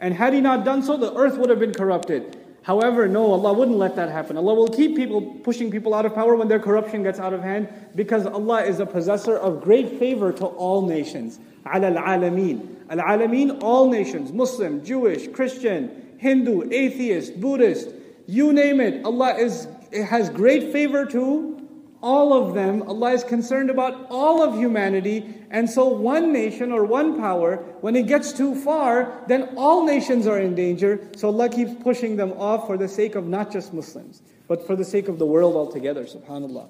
[0.00, 2.41] And had He not done so, the earth would have been corrupted.
[2.62, 4.36] However, no, Allah wouldn't let that happen.
[4.36, 7.42] Allah will keep people pushing people out of power when their corruption gets out of
[7.42, 11.40] hand because Allah is a possessor of great favor to all nations.
[11.66, 12.76] Al alameen.
[12.88, 17.90] Al alameen, all nations Muslim, Jewish, Christian, Hindu, atheist, Buddhist,
[18.26, 19.04] you name it.
[19.04, 21.61] Allah is, has great favor to
[22.01, 22.83] all of them.
[22.83, 25.33] Allah is concerned about all of humanity.
[25.49, 30.27] And so, one nation or one power, when it gets too far, then all nations
[30.27, 31.07] are in danger.
[31.15, 34.75] So, Allah keeps pushing them off for the sake of not just Muslims, but for
[34.75, 36.03] the sake of the world altogether.
[36.03, 36.69] Subhanallah.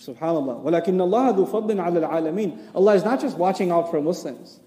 [0.00, 0.62] Subhanallah.
[0.64, 4.60] وَلَكِنَّ اللَّهَ ذُو فَضْلٍ عَلَى الْعَالَمِينَ Allah is not just watching out for Muslims.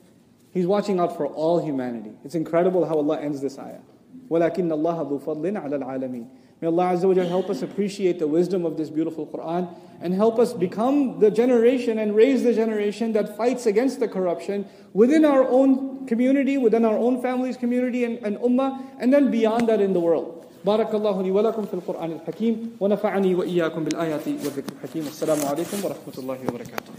[0.51, 2.13] He's watching out for all humanity.
[2.23, 3.81] It's incredible how Allah ends this ayah.
[4.29, 6.27] وَلَكِنَّ اللَّهَ ذُو فَضْلٍ عَلَى الْعَالَمِينَ
[6.63, 10.39] May Allah Azza wa help us appreciate the wisdom of this beautiful Quran and help
[10.39, 15.47] us become the generation and raise the generation that fights against the corruption within our
[15.47, 19.93] own community, within our own family's community and, and ummah, and then beyond that in
[19.93, 20.35] the world.
[20.65, 26.15] بارك الله لي ولكم في القرآن الحكيم ونفعني وإياكم بالآيات والذكر الحكيم السلام عليكم ورحمة
[26.17, 26.91] الله وبركاته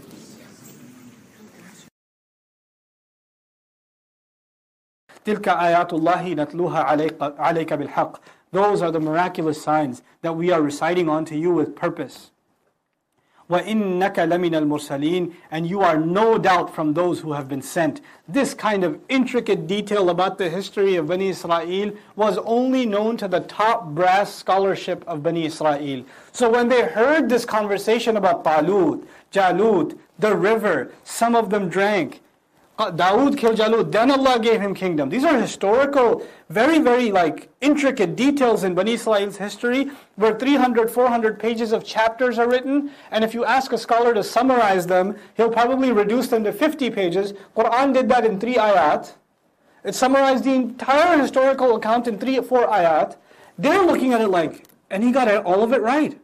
[5.25, 8.17] تلك آيات الله نتلوها عليك, عليك بالحق
[8.55, 12.31] those are the miraculous signs that we are reciting unto you with purpose.
[13.51, 17.99] وَإِنَّكَ لَمِنَ الْمُرْسَلِينَ And you are no doubt from those who have been sent.
[18.25, 23.27] This kind of intricate detail about the history of Bani Israel was only known to
[23.27, 26.05] the top brass scholarship of Bani Israel.
[26.31, 32.21] So when they heard this conversation about Talut, Jalut, the river, some of them drank,
[32.78, 35.08] uh, Dawood killed Jalut, then Allah gave him kingdom.
[35.08, 41.40] These are historical, very, very like intricate details in Bani Israel's history where 300, 400
[41.40, 42.90] pages of chapters are written.
[43.10, 46.90] And if you ask a scholar to summarize them, he'll probably reduce them to 50
[46.90, 47.32] pages.
[47.56, 49.14] Quran did that in three ayat.
[49.82, 53.16] It summarized the entire historical account in three or four ayat.
[53.56, 56.18] They're looking at it like, and he got all of it right.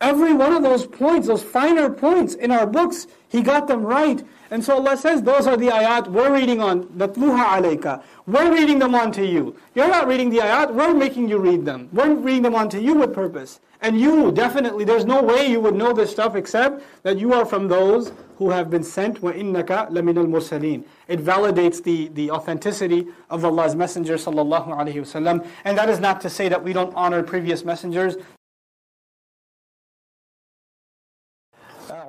[0.00, 4.24] Every one of those points, those finer points in our books, he got them right.
[4.51, 8.03] And so Allah says, those are the ayat we're reading on, natluha alayka.
[8.25, 9.55] We're reading them onto you.
[9.75, 11.89] You're not reading the ayat, we're making you read them.
[11.91, 13.59] We're reading them onto you with purpose.
[13.81, 17.45] And you, definitely, there's no way you would know this stuff except that you are
[17.45, 23.45] from those who have been sent, وَإِنَّكَ لَمِنَ الْمُرْسَلِينَ It validates the, the authenticity of
[23.45, 25.45] Allah's Messenger sallallahu alaihi wasallam.
[25.63, 28.15] And that is not to say that we don't honor previous messengers.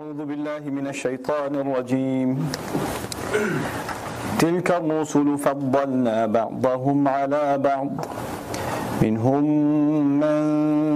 [0.04, 2.30] أعوذ بالله من الشيطان الرجيم.
[4.40, 7.92] تلك الرسل فضلنا بعضهم على بعض.
[9.02, 9.44] منهم
[10.24, 10.44] من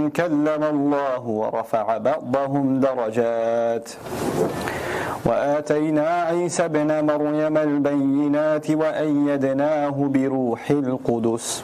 [0.10, 3.88] كلم الله ورفع بعضهم درجات.
[5.26, 11.64] وآتينا عيسى ابن مريم البينات وأيدناه بروح القدس.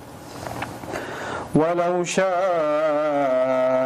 [1.55, 2.31] ولو شاء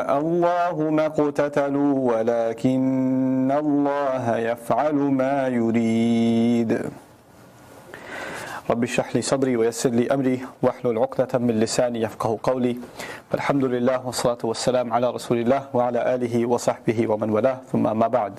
[0.05, 6.89] الله ما اقتتلوا ولكن الله يفعل ما يريد.
[8.69, 12.77] رب اشرح لي صدري ويسر لي أمري واحلل عقدة من لساني يفقه قولي.
[13.31, 17.57] فالحمد لله والصلاة والسلام على رسول الله وعلى آله وصحبه ومن والاه.
[17.71, 18.33] ثم ما بعد.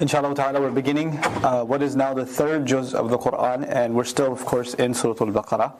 [0.00, 3.94] Inshallah ta'ala, we're beginning uh, what is now the third juz of the Quran, and
[3.94, 5.72] we're still, of course, in Surah Al Baqarah.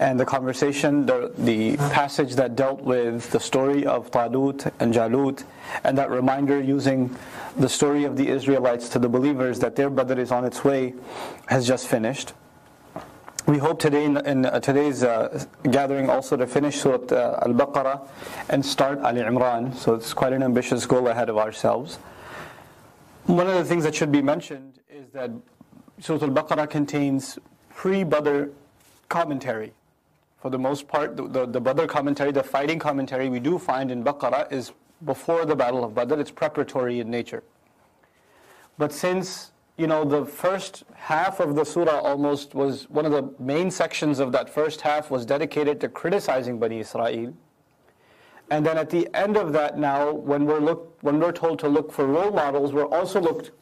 [0.00, 5.42] And the conversation, the, the passage that dealt with the story of Talut and Jalut,
[5.82, 7.16] and that reminder using
[7.56, 10.94] the story of the Israelites to the believers that their brother is on its way,
[11.46, 12.32] has just finished.
[13.48, 18.06] We hope today in, in uh, today's uh, gathering also to finish Surah uh, Al-Baqarah
[18.50, 19.74] and start Ali Imran.
[19.74, 21.96] So it's quite an ambitious goal ahead of ourselves.
[23.24, 25.30] One of the things that should be mentioned is that
[25.98, 27.38] Surah Al-Baqarah contains
[27.70, 28.50] pre-Badr
[29.08, 29.72] commentary.
[30.40, 33.90] For the most part, the, the, the Badr commentary, the fighting commentary we do find
[33.90, 34.72] in Baqarah is
[35.04, 36.14] before the Battle of Badr.
[36.14, 37.42] It's preparatory in nature.
[38.78, 43.32] But since you know, the first half of the surah almost was one of the
[43.38, 47.32] main sections of that first half was dedicated to criticizing Bani Israel.
[48.50, 51.68] And then at the end of that now, when we're, look, when we're told to
[51.68, 53.52] look for role models, we're also looked,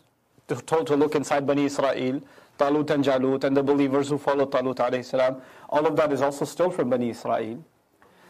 [0.65, 2.23] told to look inside Bani Israel,
[2.59, 5.43] Talut and Jalut, and the believers who followed Talut alayhi salam.
[5.69, 7.63] All of that is also still from Bani Israel.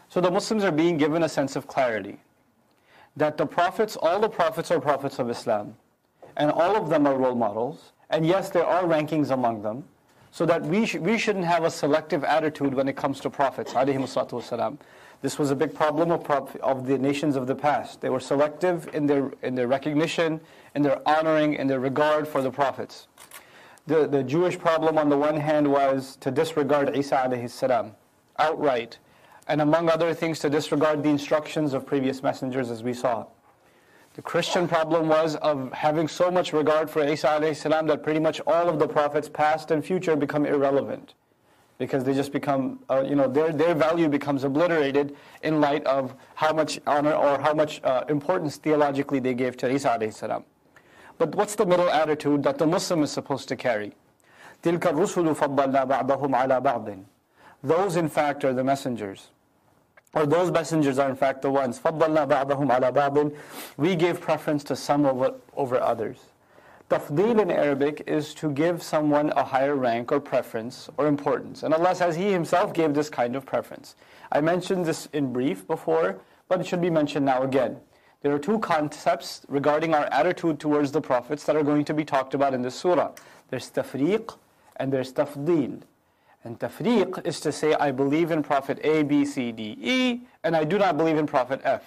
[0.09, 2.19] So the Muslims are being given a sense of clarity.
[3.15, 5.75] That the prophets, all the prophets are prophets of Islam
[6.37, 7.91] and all of them are role models.
[8.09, 9.83] And yes, there are rankings among them,
[10.31, 13.73] so that we, sh- we shouldn't have a selective attitude when it comes to prophets.
[15.21, 17.99] This was a big problem of, prof- of the nations of the past.
[17.99, 20.39] They were selective in their, in their recognition,
[20.75, 23.07] in their honoring, in their regard for the prophets.
[23.87, 27.93] The, the Jewish problem on the one hand was to disregard Isa alayhi salam
[28.37, 28.97] outright,
[29.47, 33.25] and among other things to disregard the instructions of previous messengers as we saw.
[34.15, 38.41] The Christian problem was of having so much regard for Isa salam that pretty much
[38.45, 41.13] all of the prophets, past and future, become irrelevant.
[41.77, 46.13] Because they just become, uh, you know, their, their value becomes obliterated in light of
[46.35, 50.43] how much honor or how much uh, importance theologically they gave to Isa salam.
[51.18, 53.92] But what's the middle attitude that the Muslim is supposed to carry?
[54.62, 57.04] تِلْكَ الرُّسُلُ فَضَّلْنَا بَعْضَهُمْ عَلَى بَعْضٍ
[57.62, 59.28] Those in fact are the messengers
[60.14, 61.78] or those messengers are in fact the ones.
[61.78, 63.34] فَضَّلْنَا بَعْضَهُمْ عَلَى بَعْضٍ
[63.76, 66.18] We gave preference to some over, over others.
[66.90, 71.62] Tafdeel in Arabic is to give someone a higher rank or preference or importance.
[71.62, 73.96] And Allah says He Himself gave this kind of preference.
[74.30, 77.78] I mentioned this in brief before, but it should be mentioned now again.
[78.22, 82.04] There are two concepts regarding our attitude towards the prophets that are going to be
[82.04, 83.10] talked about in this surah.
[83.50, 84.36] There's tafriq
[84.76, 85.82] and there's tafdeel.
[86.44, 90.54] And tafriq is to say, I believe in Prophet A, B, C, D, E, and
[90.54, 91.82] I do not believe in Prophet F.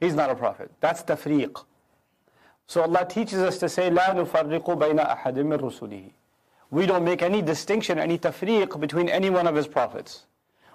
[0.00, 0.70] He's not a prophet.
[0.80, 1.64] That's tafriq.
[2.66, 6.10] So Allah teaches us to say, لا نفرق بين أحد من رسله.
[6.70, 10.26] We don't make any distinction, any tafriq between any one of his prophets.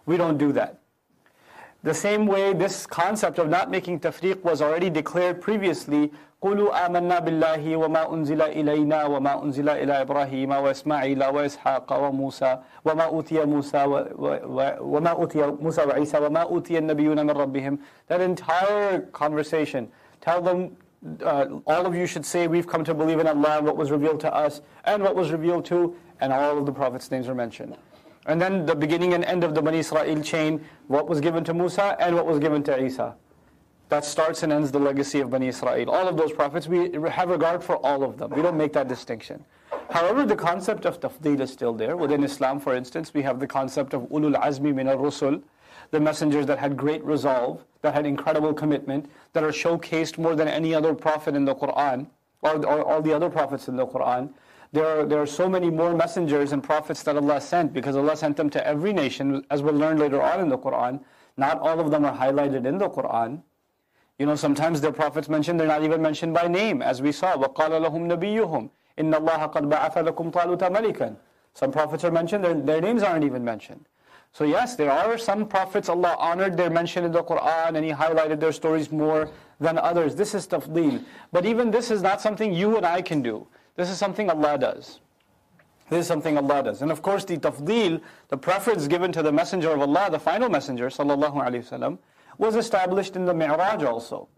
[0.06, 0.80] We don't do that.
[1.86, 6.12] The same way this concept of not making tafriq was already declared previously,
[6.44, 13.46] قُولُوا آمَنَّا بِاللَّهِ وَمَا أُنزِلَ إِلَيْنَا وَمَا أُنزِلَ إِلَى إِبْرَاهِيمَ وَإِسْمَاعِيلَ وَإِسْحَاقَ وَمُوسَى وَمَا أُوتِيَ
[13.46, 13.86] مُوسَى
[14.82, 19.90] وَمَا أُوتِيَ مُوسَى وَعِيسَى وَمَا أُوتِيَ النَّبِيُّونَ مِنْ رَبِّهِمْ That entire conversation,
[20.20, 20.78] tell them
[21.24, 24.20] uh, all of you should say we've come to believe in Allah, what was revealed
[24.22, 27.76] to us, and what was revealed to, and all of the prophets' names are mentioned.
[28.27, 31.55] And then the beginning and end of the Bani Israel chain, what was given to
[31.55, 33.15] Musa and what was given to Isa.
[33.89, 35.91] That starts and ends the legacy of Bani Israel.
[35.91, 38.31] All of those prophets, we have regard for all of them.
[38.31, 39.45] We don't make that distinction.
[39.91, 41.97] However, the concept of tafdeel is still there.
[41.97, 45.41] Within Islam, for instance, we have the concept of ulul azmi min al-rusul,
[45.93, 50.49] the messengers that had great resolve, that had incredible commitment, that are showcased more than
[50.49, 52.09] any other prophet in the Quran,
[52.43, 54.31] or, or all the other prophets in the Quran
[54.74, 58.16] there are, there are so many more messengers and prophets that Allah sent because Allah
[58.16, 61.02] sent them to every nation, as we'll learn later on in the Quran.
[61.36, 63.42] Not all of them are highlighted in the Quran.
[64.18, 67.36] You know, sometimes the prophets mentioned, they're not even mentioned by name, as we saw.
[67.36, 71.16] وَقَالَ لَهُمْ نَبِيُّهُمْ إِنَّ اللَّهَ قَدْ بَعَثَ لَكُمْ طَالُوتَ مَلِكًا
[71.54, 73.86] Some prophets are mentioned, their, their names aren't even mentioned.
[74.32, 77.92] So yes, there are some prophets Allah honored, they're mentioned in the Quran, and He
[77.92, 79.30] highlighted their stories more
[79.60, 80.16] than others.
[80.16, 81.04] This is tafdeel.
[81.32, 83.48] But even this is not something you and I can do.
[83.77, 85.01] This is something Allah does.
[85.89, 86.83] This is something Allah does.
[86.83, 90.49] And of course, the tafdeel, the preference given to the Messenger of Allah, the final
[90.49, 91.99] Messenger, sallallahu alaihi wasallam,
[92.39, 94.29] was established in the Mi'raj also.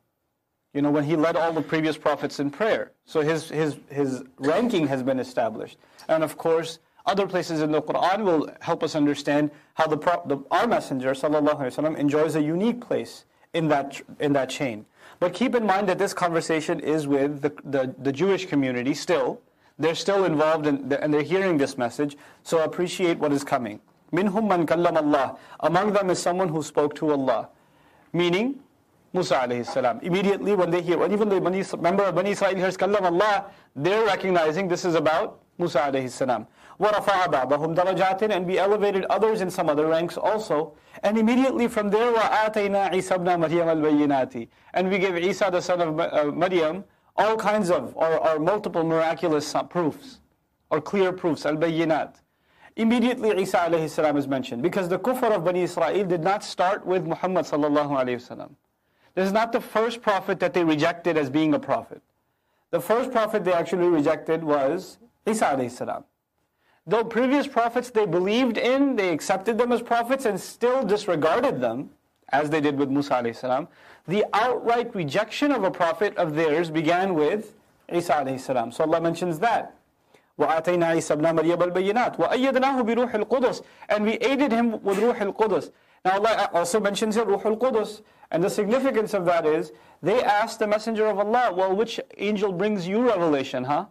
[0.75, 2.93] You know, when he led all the previous prophets in prayer.
[3.07, 5.79] So his, his, his ranking has been established.
[6.09, 9.97] And of course, other places in the Quran will help us understand how the,
[10.27, 13.25] the our Messenger, sallallahu alaihi wasallam, enjoys a unique place
[13.55, 14.85] in that, in that chain.
[15.21, 19.41] But keep in mind that this conversation is with the, the, the Jewish community still.
[19.79, 23.81] They're still involved in, and they're hearing this message, so appreciate what is coming.
[24.13, 25.37] Minhum man kallam Allah.
[25.61, 27.49] Among them is someone who spoke to Allah.
[28.13, 28.61] Meaning,
[29.13, 30.01] Musa alayhi salam.
[30.03, 31.41] Immediately when they hear, when even the
[31.81, 33.47] member of Bani Israel hears kallam Allah,
[33.77, 36.47] they're recognizing this is about Musa alayhi salam.
[36.80, 40.76] وَرَفَعَ بَعْضَهُمْ دَرَجَاتٍ And be elevated others in some other ranks also.
[41.04, 45.82] And immediately from there, وَآتَيْنَا عِيسَى بْنَ مَرْيَمَ الْبَيِّنَاتِ And we gave Isa, the son
[45.82, 46.84] of uh, Maryam,
[47.16, 50.20] all kinds of, or, or multiple miraculous proofs,
[50.70, 52.16] or clear proofs, al-bayyinat.
[52.76, 56.86] immediately Isa alayhi salam is mentioned because the kufr of Bani Israel did not start
[56.86, 58.56] with Muhammad sallallahu alayhi wasallam.
[59.14, 62.02] This is not the first prophet that they rejected as being a prophet.
[62.72, 64.98] The first prophet they actually rejected was
[65.28, 66.04] Isa alayhi salam.
[66.88, 71.92] Though previous prophets they believed in, they accepted them as prophets and still disregarded them,
[72.30, 73.68] as they did with Musa alayhi salam,
[74.08, 77.56] the outright rejection of a prophet of theirs began with
[77.92, 78.72] Isa alayhi salam.
[78.72, 79.76] So Allah mentions that.
[80.40, 85.72] وآتينا عيسى ابن مريم البينات وأيدناه بروح القدس and we aided him with روح القدس
[86.04, 88.02] now Allah also mentions here روح القدس
[88.32, 92.52] and the significance of that is they asked the messenger of Allah well which angel
[92.52, 93.86] brings you revelation huh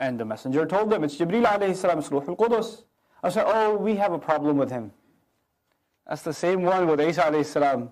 [0.00, 2.84] and the messenger told them, it's Jibreel alayhi salam, it's Ruhul Qudus.
[3.22, 4.92] I said, oh, we have a problem with him.
[6.06, 7.90] That's the same one with Isa alayhi salam.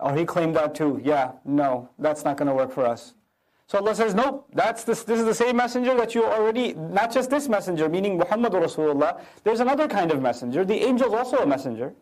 [0.00, 1.00] Oh, he claimed that too.
[1.04, 3.14] Yeah, no, that's not going to work for us.
[3.68, 7.12] So Allah says, nope, that's this, this is the same messenger that you already, not
[7.12, 10.64] just this messenger, meaning Muhammad Rasulullah, there's another kind of messenger.
[10.64, 11.94] The angel is also a messenger.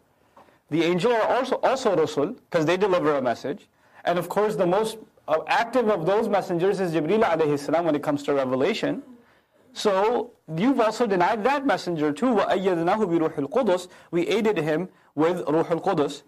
[0.71, 3.69] The angel are also, also Rasul, because they deliver a message.
[4.05, 4.99] And of course, the most
[5.30, 9.02] uh, active of those messengers is Jibreel alayhi salam when it comes to revelation.
[9.74, 12.28] So you've also denied that messenger too.
[12.28, 16.24] وَأَيَّدْنَاهُ بِرُوحِ الْقُدُسِ We aided him with Ruh al-Qudus.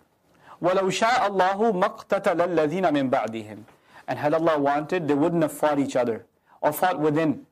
[0.61, 3.63] وَلَوْ شَاءَ اللَّهُ مَقْتَتَلَ الَّذِينَ مِنْ بَعْدِهِمْ
[4.07, 6.25] and had Allah wanted, they wouldn't have fought each other
[6.61, 7.45] or fought within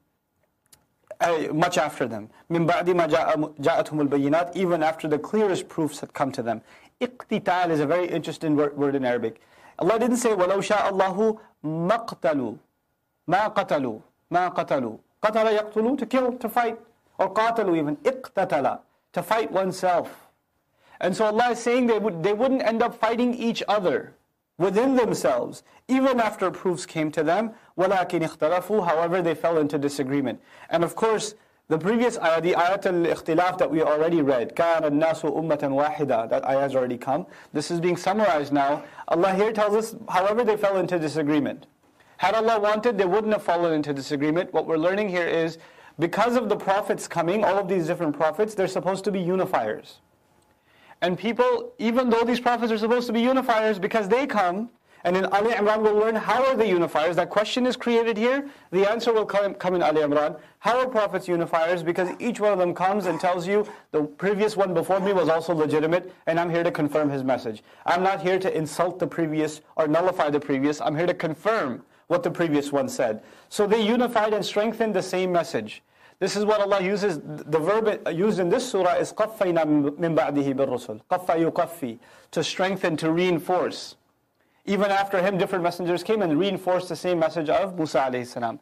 [1.20, 2.30] uh, much after them.
[2.50, 6.62] من بعد ما جاءتهم البينات, even after the clearest proofs had come to them.
[7.02, 9.42] اقتتال is a very interesting word, word in Arabic.
[9.80, 12.54] Allah didn't say ولو شاء الله مقتلوا
[13.28, 14.00] ما قتلوا
[14.32, 16.78] ما قتلوا قتل يقتلوا to kill to fight
[17.20, 18.80] or قاتلوا even اقتتل
[19.14, 20.28] to fight oneself.
[21.00, 24.14] And so Allah is saying they, would, they wouldn't end up fighting each other
[24.58, 27.52] within themselves, even after proofs came to them.
[27.78, 30.42] وَلَكِنْ اخْتَلَفُوا However, they fell into disagreement.
[30.70, 31.36] And of course,
[31.70, 36.46] the previous ayah, the ayat al-ikhtilaf that we already read, كَانَ النَّاسُ أُمَّةً وَاحِدًا That
[36.46, 37.26] ayah has already come.
[37.54, 38.84] This is being summarized now.
[39.08, 41.66] Allah here tells us, however they fell into disagreement.
[42.18, 44.54] Had Allah wanted, they wouldn't have fallen into disagreement.
[44.54, 45.58] What we're learning here is,
[45.98, 49.96] because of the prophets coming, all of these different prophets, they're supposed to be unifiers.
[51.02, 54.70] And people, even though these prophets are supposed to be unifiers, because they come,
[55.06, 57.16] and in Ali Imran we'll learn how are they unifiers.
[57.16, 58.50] That question is created here.
[58.72, 60.40] The answer will come, come in Ali Imran.
[60.58, 61.84] How are prophets unifiers?
[61.86, 65.30] Because each one of them comes and tells you the previous one before me was
[65.30, 67.64] also legitimate, and I'm here to confirm his message.
[67.86, 70.82] I'm not here to insult the previous or nullify the previous.
[70.82, 73.22] I'm here to confirm what the previous one said.
[73.50, 75.84] So they unified and strengthened the same message.
[76.18, 80.56] This is what Allah uses, the verb used in this surah is قَفَّيْنَا مِن بَعْدِهِ
[80.56, 82.00] بِالرُّسُلِ قَفَّ يُقَفِّي
[82.32, 83.98] To strengthen, to reinforce.
[84.66, 88.61] Even after him, different messengers came and reinforced the same message of Musa alayhi salam.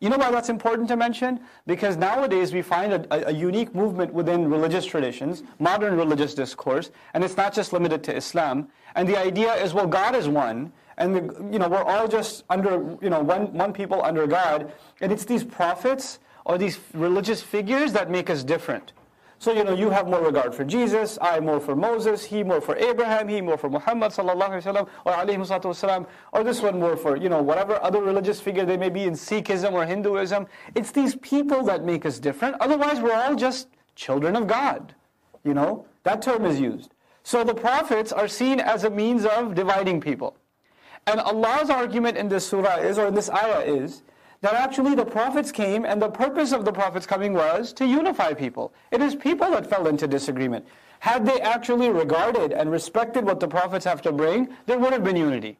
[0.00, 1.40] You know why that's important to mention?
[1.66, 7.24] Because nowadays we find a, a, unique movement within religious traditions, modern religious discourse, and
[7.24, 8.68] it's not just limited to Islam.
[8.94, 12.44] And the idea is, well, God is one, and the, you know we're all just
[12.48, 17.42] under you know one one people under God, and it's these prophets or these religious
[17.42, 18.92] figures that make us different.
[19.40, 22.60] So, you know, you have more regard for Jesus, I more for Moses, he more
[22.60, 24.64] for Abraham, he more for Muhammad sallallahu
[25.04, 28.76] or alayhi wasallam, or this one more for, you know, whatever other religious figure they
[28.76, 30.48] may be in Sikhism or Hinduism.
[30.74, 32.56] It's these people that make us different.
[32.60, 34.94] Otherwise, we're all just children of God.
[35.44, 36.94] You know, that term is used.
[37.22, 40.36] So the prophets are seen as a means of dividing people.
[41.06, 44.02] And Allah's argument in this surah is, or in this ayah is,
[44.41, 48.33] that actually the prophets came and the purpose of the prophets coming was to unify
[48.33, 48.73] people.
[48.91, 50.65] It is people that fell into disagreement.
[50.99, 55.03] Had they actually regarded and respected what the prophets have to bring, there would have
[55.03, 55.57] been unity.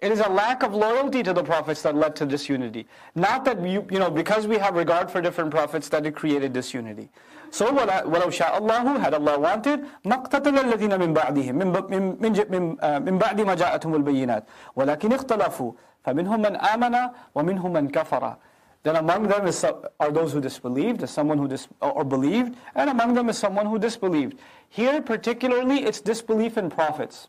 [0.00, 2.88] It is a lack of loyalty to the prophets that led to disunity.
[3.14, 6.52] Not that, you, you know, because we have regard for different prophets that it created
[6.52, 7.08] disunity.
[7.50, 13.94] So, وَلَوْ شَاءَ اللَّهُ Had Allah wanted, مَقْتَتَلَ الَّذِينَ مِنْ بَعْدِهِمْ مِنْ بَعْدِ مَا جَاءَتْهُمُ
[13.94, 14.44] الْبَيِّنَاتِ
[14.76, 15.72] وَلَكِنِ اخْتَلَفُوا
[16.06, 18.36] فَمِنْهُمْ مَنْ آمَنَ وَمِنْهُمْ مَنْ كَفَرَ
[18.82, 22.90] Then among them is, are those who disbelieved, is someone who dis, or believed, and
[22.90, 24.38] among them is someone who disbelieved.
[24.68, 27.28] Here particularly, it's disbelief in prophets.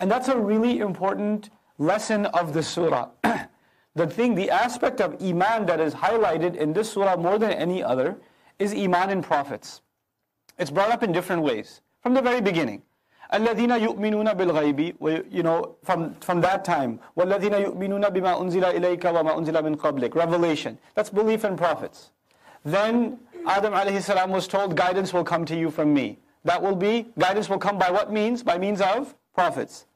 [0.00, 3.10] And that's a really important lesson of the surah.
[3.94, 7.82] the thing, the aspect of iman that is highlighted in this surah more than any
[7.82, 8.18] other
[8.58, 9.82] is iman in prophets.
[10.58, 12.82] It's brought up in different ways from the very beginning.
[13.34, 14.96] الذين يؤمنون بالغيب
[15.30, 20.14] you know from from that time والذين يؤمنون بما أنزل إليك وما أنزل من قبلك
[20.14, 22.10] revelation that's belief in prophets
[22.64, 26.76] then Adam alayhi salam was told guidance will come to you from me that will
[26.76, 29.86] be guidance will come by what means by means of prophets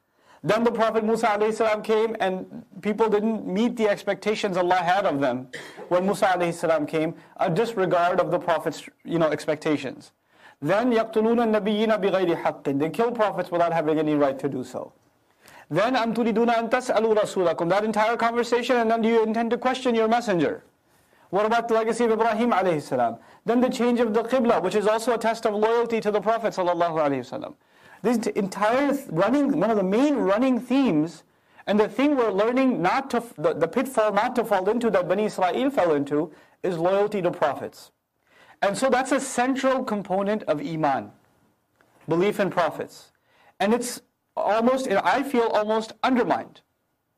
[0.43, 5.19] Then the Prophet Musa alayhi came and people didn't meet the expectations Allah had of
[5.19, 5.47] them
[5.89, 10.11] when Musa alayhi came, a disregard of the Prophet's you know, expectations.
[10.61, 14.93] Then يَقْتُلُونَ النَّبِيِّينَ بِغَيْرِ حَقٍّ They kill prophets without having any right to do so.
[15.69, 19.93] Then أَمْ تُرِدُونَ أَن تَسْأَلُوا رَسُولَكُمْ That entire conversation and then you intend to question
[19.93, 20.63] your messenger.
[21.29, 23.17] What about the legacy of Ibrahim alayhi salam?
[23.45, 26.21] Then the change of the Qibla, which is also a test of loyalty to the
[26.21, 27.55] Prophet sallallahu alayhi wasallam.
[28.01, 31.23] This entire running, one of the main running themes,
[31.65, 35.09] and the thing we're learning not to, the, the pitfall not to fall into that
[35.09, 36.31] Bani Israel fell into,
[36.63, 37.91] is loyalty to prophets.
[38.62, 41.10] And so that's a central component of Iman,
[42.08, 43.12] belief in prophets.
[43.60, 44.00] And it's
[44.36, 46.60] almost, I feel, almost undermined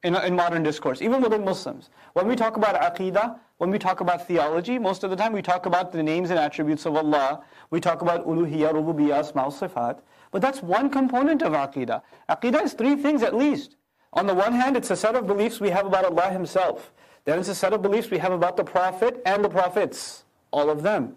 [0.03, 1.91] in, in modern discourse, even within Muslims.
[2.15, 5.43] When we talk about aqidah, when we talk about theology, most of the time we
[5.43, 7.43] talk about the names and attributes of Allah.
[7.71, 10.01] We talk about uluhiyya, rububiyyah, asma, sifat.
[10.33, 12.03] But that's one component of Aqidah.
[12.29, 13.77] Aqidah is three things at least.
[14.12, 16.93] On the one hand, it's a set of beliefs we have about Allah Himself.
[17.25, 20.69] Then it's a set of beliefs we have about the Prophet and the Prophets, all
[20.69, 21.16] of them.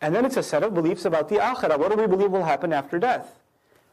[0.00, 1.78] And then it's a set of beliefs about the Akhirah.
[1.78, 3.38] What do we believe will happen after death?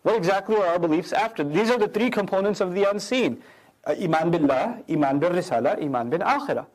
[0.04, 1.44] What exactly are our beliefs after?
[1.44, 3.42] These are the three components of the unseen.
[3.86, 6.66] Uh, iman billah, Iman bil Risala, Iman bil Akhirah.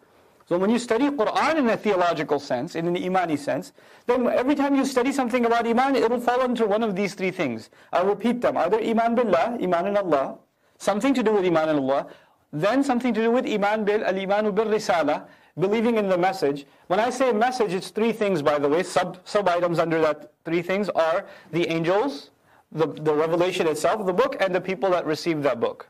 [0.48, 3.72] So when you study Quran in a theological sense, in an imani sense,
[4.06, 7.12] then every time you study something about iman, it will fall into one of these
[7.12, 7.68] three things.
[7.92, 8.56] I'll repeat them.
[8.56, 10.38] Either iman billah, iman in Allah,
[10.78, 12.06] something to do with iman in Allah,
[12.50, 15.24] then something to do with iman bil, al-imanu bil risala,
[15.58, 16.66] believing in the message.
[16.86, 18.82] When I say message, it's three things by the way.
[18.82, 22.30] Sub, sub items under that three things are the angels,
[22.72, 25.88] the, the revelation itself, the book, and the people that receive that book.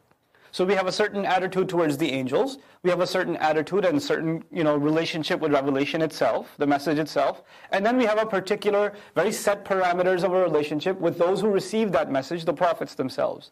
[0.51, 2.59] So we have a certain attitude towards the angels.
[2.83, 6.99] We have a certain attitude and certain, you know, relationship with revelation itself, the message
[6.99, 7.43] itself.
[7.71, 11.51] And then we have a particular, very set parameters of a relationship with those who
[11.51, 13.51] receive that message, the prophets themselves.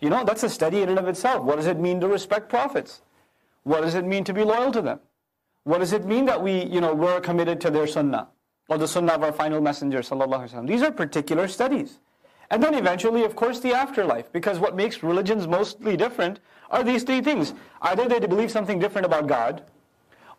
[0.00, 1.44] You know, that's a study in and of itself.
[1.44, 3.02] What does it mean to respect prophets?
[3.64, 5.00] What does it mean to be loyal to them?
[5.68, 8.28] What does it mean that we, you know, we're committed to their sunnah?
[8.70, 10.66] Or the sunnah of our final messenger, sallallahu alaihi wasallam.
[10.66, 11.98] These are particular studies.
[12.50, 14.32] And then eventually, of course, the afterlife.
[14.32, 16.40] Because what makes religions mostly different
[16.70, 17.52] are these three things.
[17.82, 19.62] Either they believe something different about God,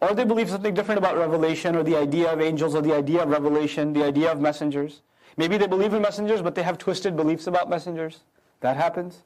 [0.01, 3.21] or they believe something different about revelation, or the idea of angels, or the idea
[3.21, 5.03] of revelation, the idea of messengers.
[5.37, 8.21] Maybe they believe in messengers, but they have twisted beliefs about messengers.
[8.61, 9.21] That happens.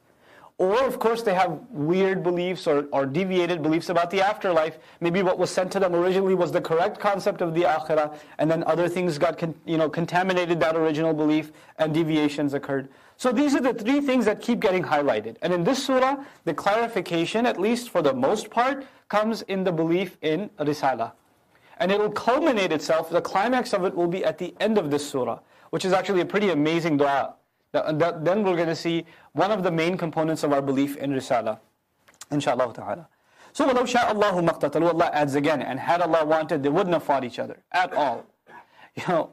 [0.59, 4.77] Or, of course, they have weird beliefs or, or deviated beliefs about the afterlife.
[5.01, 8.49] Maybe what was sent to them originally was the correct concept of the akhirah, and
[8.49, 12.87] then other things got con, you know, contaminated that original belief, and deviations occurred.
[13.17, 15.37] So these are the three things that keep getting highlighted.
[15.41, 19.71] And in this surah, the clarification, at least for the most part, comes in the
[19.71, 21.13] belief in risala.
[21.77, 24.91] And it will culminate itself, the climax of it will be at the end of
[24.91, 25.39] this surah,
[25.71, 27.33] which is actually a pretty amazing dua
[27.72, 31.58] Then we're going to see one of the main components of our belief in Risala.
[32.30, 33.08] Inshallah ta'ala.
[33.52, 37.02] So وَلَوْ شَاءَ اللَّهُ مَقْتَتَلُوا Allah adds again, and had Allah wanted, they wouldn't have
[37.02, 38.26] fought each other at all.
[38.94, 39.30] You know,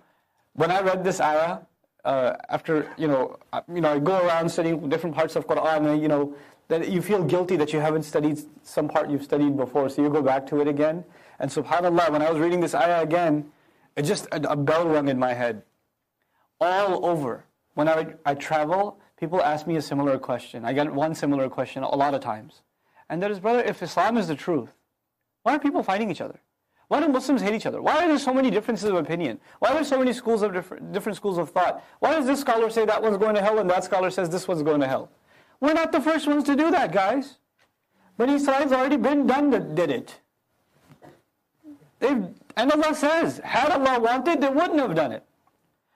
[0.54, 1.60] when I read this ayah,
[2.06, 5.94] uh, after, you know, uh, you know, I go around studying different parts of Quran,
[5.94, 6.34] and, you know,
[6.68, 10.10] that you feel guilty that you haven't studied some part you've studied before, so you
[10.10, 11.04] go back to it again.
[11.40, 13.52] And subhanAllah, when I was reading this ayah again,
[13.96, 15.64] it just, a, a bell rung in my head.
[16.62, 17.46] All over
[17.81, 20.67] when I, I travel, people ask me a similar question.
[20.67, 22.61] I get one similar question a lot of times.
[23.09, 24.75] And that is, brother, if Islam is the truth,
[25.45, 26.39] why are people fighting each other?
[26.89, 27.81] Why do Muslims hate each other?
[27.81, 29.41] Why are there so many differences of opinion?
[29.61, 31.83] Why are there so many schools of different, different schools of thought?
[32.01, 34.47] Why does this scholar say that one's going to hell and that scholar says this
[34.47, 35.11] one's going to hell?
[35.59, 37.39] We're not the first ones to do that, guys.
[38.19, 40.21] But Israel's already been done that did it.
[41.99, 42.27] They've,
[42.59, 45.25] and Allah says, had Allah wanted, they wouldn't have done it.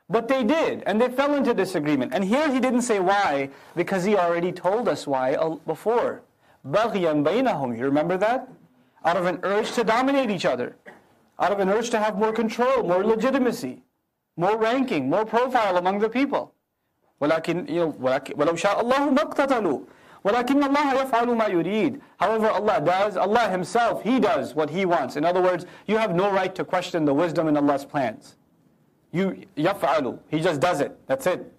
[0.09, 2.13] But they did, and they fell into disagreement.
[2.15, 6.21] And here he didn't say why, because he already told us why before.
[6.67, 8.49] بَغْيًا بَيْنَهُمْ You remember that?
[9.05, 10.75] Out of an urge to dominate each other.
[11.39, 13.83] Out of an urge to have more control, more legitimacy,
[14.35, 16.53] more ranking, more profile among the people.
[17.21, 17.95] ولكن, you know,
[18.35, 19.79] ولو شاء الله ما اقتتلوا
[20.25, 22.01] ولكن الله يفعل ما يريد.
[22.19, 25.15] However, Allah does, Allah Himself, He does what He wants.
[25.15, 28.35] In other words, you have no right to question the wisdom in Allah's plans.
[29.13, 30.19] You yaf'alu.
[30.29, 30.95] He just does it.
[31.07, 31.51] That's it.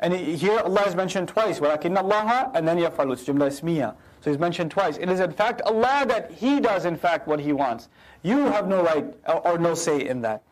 [0.00, 1.60] And here Allah is mentioned twice.
[1.60, 3.12] وَلَكِنَّ اللَّهَ and then يَفْعَلُ.
[3.12, 3.94] It's jumla ismiya.
[4.20, 4.96] So he's mentioned twice.
[4.96, 7.88] It is in fact Allah that He does in fact what He wants.
[8.22, 9.06] You have no right
[9.44, 10.42] or no say in that.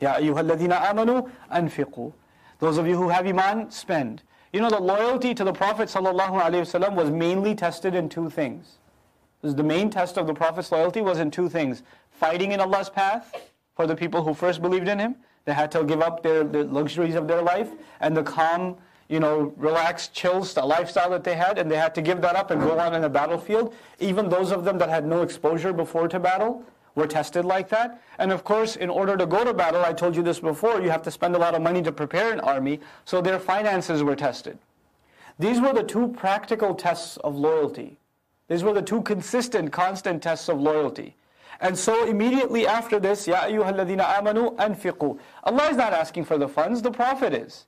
[0.00, 2.12] Ya ayyuhalladhina amanu anfiqu.
[2.60, 4.22] Those of you who have iman, spend.
[4.52, 8.78] You know the loyalty to the Prophet ﷺ was mainly tested in two things.
[9.42, 11.82] The main test of the Prophet's loyalty was in two things
[12.13, 13.35] fighting in Allah's path
[13.75, 15.15] for the people who first believed in Him.
[15.45, 17.69] They had to give up their, the luxuries of their life
[17.99, 18.77] and the calm,
[19.09, 22.51] you know, relaxed, chill lifestyle that they had, and they had to give that up
[22.51, 23.73] and go on in the battlefield.
[23.99, 26.63] Even those of them that had no exposure before to battle
[26.95, 28.01] were tested like that.
[28.19, 30.89] And of course, in order to go to battle, I told you this before, you
[30.89, 34.15] have to spend a lot of money to prepare an army, so their finances were
[34.15, 34.57] tested.
[35.39, 37.97] These were the two practical tests of loyalty.
[38.47, 41.15] These were the two consistent, constant tests of loyalty.
[41.62, 45.18] And so immediately after this, Ya ayyuhalladhina amanu anfiqu.
[45.44, 47.66] Allah is not asking for the funds, the Prophet is.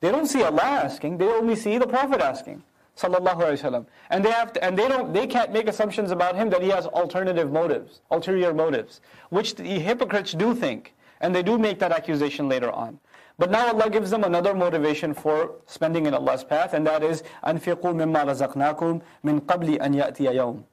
[0.00, 2.62] They don't see Allah asking, they only see the Prophet asking.
[2.96, 3.86] Sallallahu Alaihi Wasallam.
[4.10, 6.68] And they have to, and they don't they can't make assumptions about him that he
[6.70, 10.94] has alternative motives, ulterior motives, which the hypocrites do think.
[11.20, 12.98] And they do make that accusation later on.
[13.38, 17.22] But now Allah gives them another motivation for spending in Allah's path, and that is
[17.44, 20.64] أَنْفِقُوا مِمَّا رَزَقْنَاكُمْ مِنْ قَبْلِ أَنْ يَأْتِيَ يَوْمٍ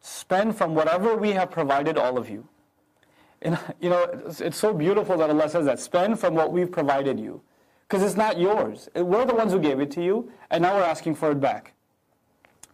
[0.00, 2.48] Spend from whatever we have provided all of you.
[3.42, 5.78] And you know, it's, it's so beautiful that Allah says that.
[5.80, 7.42] Spend from what we've provided you.
[7.88, 8.88] Because it's not yours.
[8.94, 11.72] We're the ones who gave it to you, and now we're asking for it back.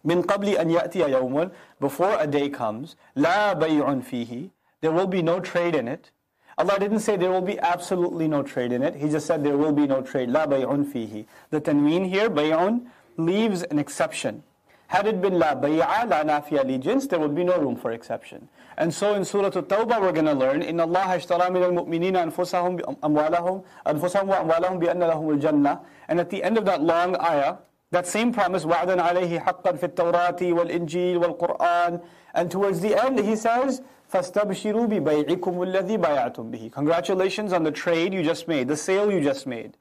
[0.03, 4.49] Min qabli an ya'tiya yawmun, before a day comes, la bay'un fihi,
[4.81, 6.11] there will be no trade in it.
[6.57, 8.95] Allah didn't say there will be absolutely no trade in it.
[8.95, 10.29] He just said there will be no trade.
[10.29, 11.25] La bay'un fihi.
[11.49, 12.87] The tanween here, bay'un,
[13.17, 14.43] leaves an exception.
[14.90, 16.76] had it been la bay'a, la nafiya li
[17.06, 18.48] there would be no room for exception.
[18.76, 22.98] And so in Surah At-Tawbah we're going to learn, إِنَّ اللَّهَ اشْتَرَى مِنَ الْمُؤْمِنِينَ أَنفُسَهُم
[23.00, 27.58] أَمْوَالَهُم أَنفُسَهُم وَأَمْوَالَهُم بِأَنَّ لَهُمُ الْجَنَّةِ And at the end of that long ayah,
[27.92, 32.02] that same promise, وَعْدًا عَلَيْهِ حَقًّا فِي التَّوْرَاةِ وَالْإِنْجِيلِ وَالْقُرْآنِ
[32.34, 33.82] And towards the end he says,
[34.12, 39.20] فَاسْتَبْشِرُوا بِبَيْعِكُمُ الَّذِي بَيَعْتُمْ بِهِ Congratulations on the trade you just made, the sale you
[39.20, 39.76] just made.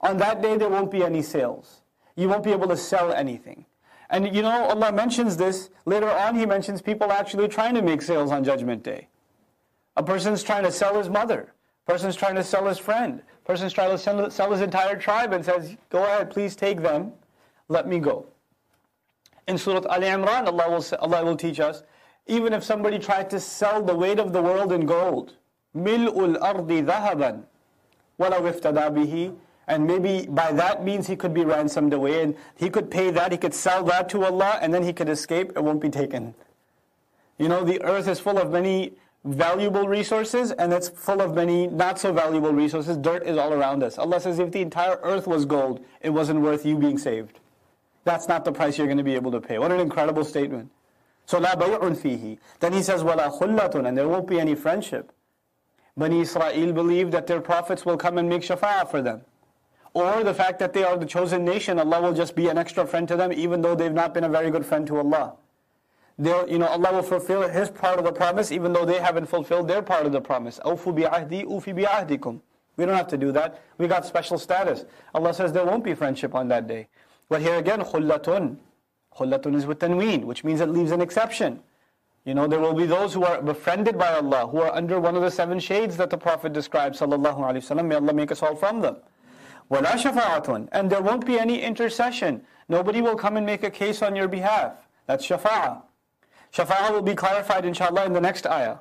[0.00, 1.82] On that day there won't be any sales.
[2.16, 3.66] You won't be able to sell anything.
[4.11, 5.69] And you know, Allah mentions this.
[5.85, 9.07] Later on, He mentions people actually trying to make sales on Judgment Day.
[9.97, 11.53] A person's trying to sell his mother.
[11.87, 13.23] A person's trying to sell his friend.
[13.43, 17.13] A person's trying to sell his entire tribe and says, Go ahead, please take them.
[17.67, 18.27] Let me go.
[19.47, 21.83] In Surah Al Imran, Allah will, Allah will teach us
[22.27, 25.33] even if somebody tried to sell the weight of the world in gold,
[25.75, 27.43] mil'ul ardi dhahaban,
[28.19, 29.35] walau iftada bihi,
[29.71, 33.31] and maybe by that means he could be ransomed away and he could pay that,
[33.31, 36.35] he could sell that to Allah and then he could escape, it won't be taken.
[37.37, 38.91] You know, the earth is full of many
[39.23, 42.97] valuable resources and it's full of many not so valuable resources.
[42.97, 43.97] Dirt is all around us.
[43.97, 47.39] Allah says if the entire earth was gold, it wasn't worth you being saved.
[48.03, 49.57] That's not the price you're going to be able to pay.
[49.57, 50.69] What an incredible statement.
[51.27, 52.39] So la bay'un fihi.
[52.59, 55.13] Then he says wala khullatun and there won't be any friendship.
[55.95, 59.21] Bani Israel believe that their prophets will come and make shafa'ah for them
[59.94, 62.86] Or the fact that they are the chosen nation, Allah will just be an extra
[62.86, 65.36] friend to them even though they've not been a very good friend to Allah.
[66.18, 69.26] They'll, you know, Allah will fulfill His part of the promise even though they haven't
[69.26, 70.60] fulfilled their part of the promise.
[70.64, 72.40] أَوْفُ بِعَهْدِي أُوفِ بِعَهْدِكُمْ
[72.76, 73.62] We don't have to do that.
[73.78, 74.84] We got special status.
[75.14, 76.88] Allah says there won't be friendship on that day.
[77.28, 78.56] But here again, khullatun.
[79.16, 81.60] Khullatun is with tanween, which means it leaves an exception.
[82.26, 85.16] You know, there will be those who are befriended by Allah, who are under one
[85.16, 87.86] of the seven shades that the Prophet described, sallallahu alaihi wasallam.
[87.86, 88.96] May Allah make us all from them.
[89.70, 92.42] وَلَا شَفَاعَةٌ And there won't be any intercession.
[92.68, 94.74] Nobody will come and make a case on your behalf.
[95.06, 95.82] That's shafa'ah.
[96.52, 98.78] Shafa'ah will be clarified inshallah in the next ayah.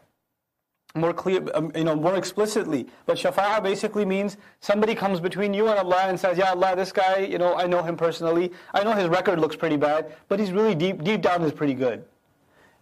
[0.95, 2.87] More clear, um, you know, more explicitly.
[3.05, 6.91] But shafa'ah basically means somebody comes between you and Allah and says, Ya Allah, this
[6.91, 8.51] guy, you know, I know him personally.
[8.73, 11.73] I know his record looks pretty bad, but he's really deep, deep down is pretty
[11.73, 12.05] good.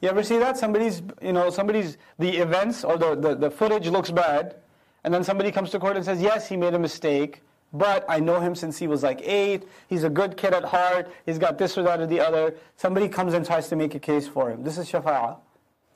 [0.02, 0.58] You ever see that?
[0.58, 4.58] Somebody's, you know, somebody's, the events or the, the, the footage looks bad,
[5.04, 7.42] and then somebody comes to court and says, yes, he made a mistake,
[7.73, 9.65] but I know him since he was like eight.
[9.89, 11.11] He's a good kid at heart.
[11.27, 12.55] He's got this or that or the other.
[12.77, 14.63] Somebody comes and tries to make a case for him.
[14.63, 15.39] This is shafa'ah.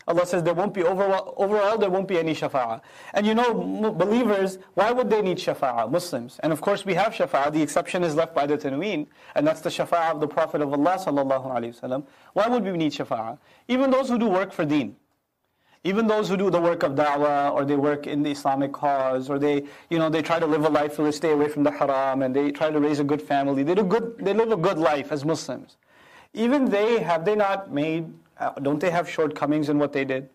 [0.08, 2.80] Allah says there won't be overall, overall there won't be any shafa'ah.
[3.14, 3.54] And you know,
[3.92, 5.90] believers, why would they need shafa'ah?
[5.90, 6.40] Muslims.
[6.42, 7.52] And of course we have shafa'ah.
[7.52, 9.06] The exception is left by the tanween.
[9.36, 12.04] And that's the shafa'ah of the Prophet of Allah sallallahu alaihi wasallam.
[12.32, 13.38] Why would we need shafa'ah?
[13.68, 14.96] Even those who do work for deen.
[15.84, 19.28] Even those who do the work of da'wah or they work in the Islamic cause
[19.28, 21.64] or they, you know, they try to live a life where they stay away from
[21.64, 23.64] the haram and they try to raise a good family.
[23.64, 25.76] They do good, they live a good life as Muslims.
[26.34, 30.28] Even they, have they not made, uh, don't they have shortcomings in what they did?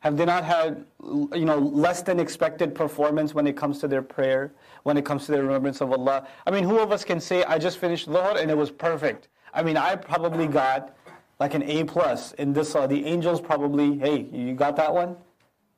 [0.00, 4.02] Have they not had, you know, less than expected performance when it comes to their
[4.02, 4.50] prayer,
[4.82, 6.26] when it comes to their remembrance of Allah?
[6.46, 9.28] I mean, who of us can say, I just finished Dhuhr and it was perfect?
[9.52, 10.96] I mean, I probably got
[11.40, 12.74] like an A plus in this.
[12.74, 15.16] Uh, the angels probably, hey, you got that one?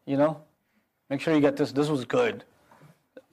[0.05, 0.41] You know,
[1.09, 1.73] make sure you get this.
[1.73, 2.45] This was good.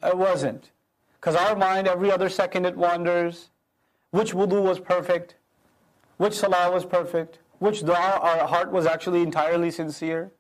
[0.02, 0.72] It wasn't,
[1.20, 3.50] because our mind every other second it wanders.
[4.12, 5.36] Which wudu was perfect?
[6.18, 7.40] Which salah was perfect?
[7.60, 10.32] Which dua our heart was actually entirely sincere?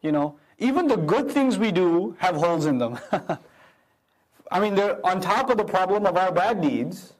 [0.00, 2.98] You know, even the good things we do have holes in them.
[4.52, 7.14] I mean, they're on top of the problem of our bad deeds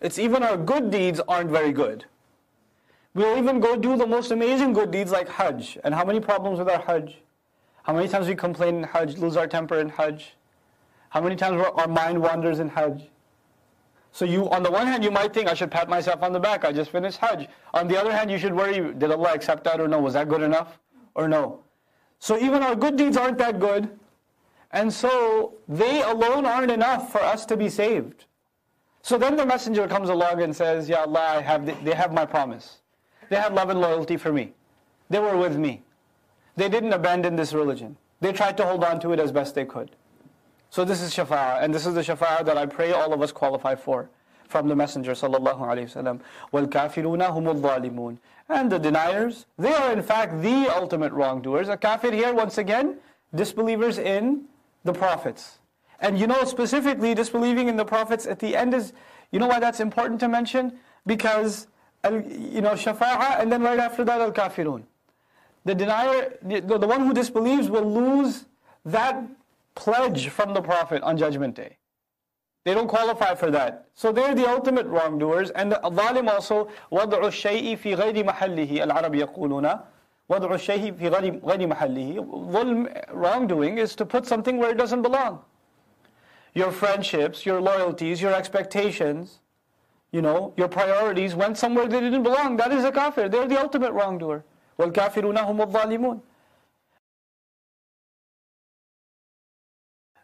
[0.00, 2.04] It's even our good deeds aren't very good.
[3.16, 5.78] We'll even go do the most amazing good deeds like Hajj.
[5.84, 7.16] And how many problems with our Hajj?
[7.82, 10.34] How many times we complain in Hajj, lose our temper in Hajj?
[11.08, 13.08] How many times our mind wanders in Hajj?
[14.12, 16.38] So you, on the one hand, you might think I should pat myself on the
[16.38, 16.66] back.
[16.66, 17.48] I just finished Hajj.
[17.72, 19.98] On the other hand, you should worry: Did Allah accept that or no?
[19.98, 20.78] Was that good enough
[21.14, 21.60] or no?
[22.18, 23.98] So even our good deeds aren't that good,
[24.72, 28.26] and so they alone aren't enough for us to be saved.
[29.00, 32.26] So then the messenger comes along and says, "Ya Allah, I have they have my
[32.26, 32.82] promise.
[33.28, 34.52] They had love and loyalty for me.
[35.10, 35.82] They were with me.
[36.56, 37.96] They didn't abandon this religion.
[38.20, 39.90] They tried to hold on to it as best they could.
[40.70, 43.32] So this is shafa'a, and this is the shafa'a that I pray all of us
[43.32, 44.10] qualify for
[44.48, 46.20] from the Messenger sallallahu alaihi wasallam.
[46.52, 46.68] sallam.
[46.68, 48.18] kafiruna.
[48.48, 51.68] And the deniers, they are in fact the ultimate wrongdoers.
[51.68, 52.98] A kafir here once again,
[53.34, 54.44] disbelievers in
[54.84, 55.58] the prophets.
[56.00, 58.92] And you know specifically disbelieving in the prophets at the end is,
[59.32, 60.78] you know why that's important to mention?
[61.06, 61.66] Because
[62.05, 64.83] you know, shafa'ah, and then right after that, al-kafirun.
[65.65, 68.45] The denier, the, the one who disbelieves will lose
[68.85, 69.23] that
[69.75, 71.77] pledge from the Prophet on Judgment Day.
[72.63, 73.87] They don't qualify for that.
[73.95, 75.49] So they're the ultimate wrongdoers.
[75.51, 79.81] And the zalim also, وَضْعُ الشَّيْءِ فِي غَيْرِ مَحَلِّهِ الْعَرَبِ يَقُولُونَ
[80.29, 85.43] وَضْعُ الشَّيْءِ فِي غَيْرِ مَحَلِّهِ Wrongdoing is to put something where it doesn't belong.
[86.53, 89.39] Your friendships, your loyalties, your expectations,
[90.11, 92.57] you know, your priorities went somewhere they didn't belong.
[92.57, 93.29] That is a kafir.
[93.29, 94.43] They're the ultimate wrongdoer.
[94.79, 96.21] وَالْكَافِرُونَ هُمُ الظَّالِمُونَ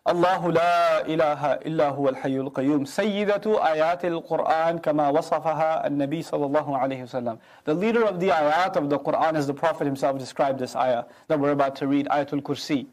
[0.08, 6.78] الله لا إله إلا هو الحي القيوم سيدة آيات القرآن كما وصفها النبي صلى الله
[6.78, 10.60] عليه وسلم The leader of the ayat of the Quran as the Prophet himself described
[10.60, 12.88] this ayah that we're about to read, Ayatul Kursi.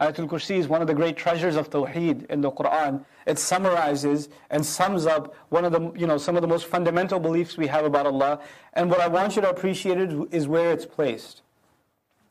[0.00, 3.04] Ayatul Kursi is one of the great treasures of Tawheed in the Quran.
[3.26, 7.18] It summarizes and sums up one of the, you know, some of the most fundamental
[7.18, 8.40] beliefs we have about Allah.
[8.74, 9.98] And what I want you to appreciate
[10.30, 11.42] is where it's placed.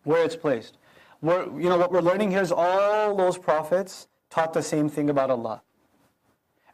[0.03, 0.77] Where it's placed.
[1.21, 5.09] We're, you know, what we're learning here is all those prophets taught the same thing
[5.09, 5.61] about Allah.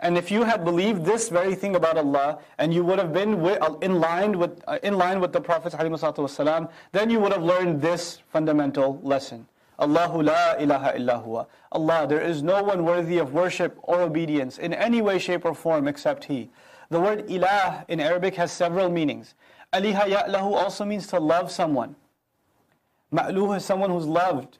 [0.01, 3.35] And if you had believed this very thing about Allah, and you would have been
[3.35, 5.73] uh, in line with, uh, in line with the Prophet
[6.91, 9.47] then you would have learned this fundamental lesson.
[9.81, 11.47] Allahu la ilaha illa huwa.
[11.71, 15.55] Allah, there is no one worthy of worship or obedience in any way, shape, or
[15.55, 16.49] form except He.
[16.89, 19.33] The word ilah in Arabic has several meanings.
[19.73, 21.95] Aliha ya'lahu also means to love someone.
[23.11, 24.59] Ma'luh is someone who's loved.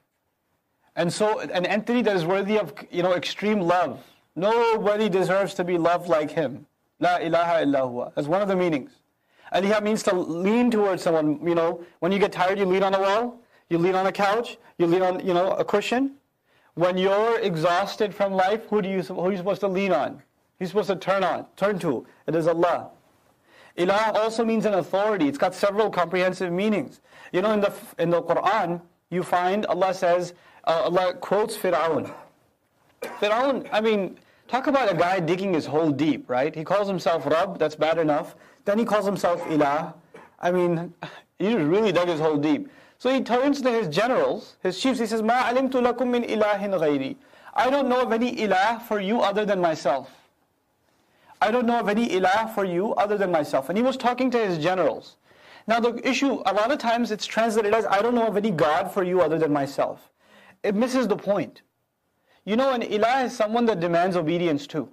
[0.96, 4.04] And so an entity that is worthy of you know extreme love.
[4.36, 6.66] Nobody deserves to be loved like him.
[7.00, 8.92] La ilaha illa That's one of the meanings.
[9.54, 11.46] Aliha means to lean towards someone.
[11.46, 13.41] You know, when you get tired, you lean on a wall,
[13.72, 16.16] you lean on a couch, you lean on you know a cushion.
[16.74, 20.22] When you're exhausted from life, who do you who are you supposed to lean on?
[20.60, 22.06] You're supposed to turn on, turn to.
[22.28, 22.90] It is Allah.
[23.78, 25.28] Ilah also means an authority.
[25.28, 27.00] It's got several comprehensive meanings.
[27.32, 30.34] You know, in the in the Quran, you find Allah says
[30.66, 32.14] uh, Allah quotes Fir'aun.
[33.02, 34.20] Fir'aun, I mean,
[34.50, 36.54] talk about a guy digging his hole deep, right?
[36.54, 38.36] He calls himself Rabb, that's bad enough.
[38.66, 39.94] Then he calls himself Ilah.
[40.40, 40.94] I mean,
[41.40, 42.70] he really dug his hole deep.
[43.02, 47.16] So he turns to his generals, his chiefs, he says, alimtu lakum min ilahin ghayri.
[47.56, 50.12] I don't know of any ilah for you other than myself.
[51.42, 53.70] I don't know of any ilah for you other than myself.
[53.70, 55.16] And he was talking to his generals.
[55.66, 58.52] Now the issue, a lot of times it's translated as, I don't know of any
[58.52, 60.12] God for you other than myself
[60.64, 61.64] it misses the point.
[62.46, 64.90] You know, an ilah is someone that demands obedience too.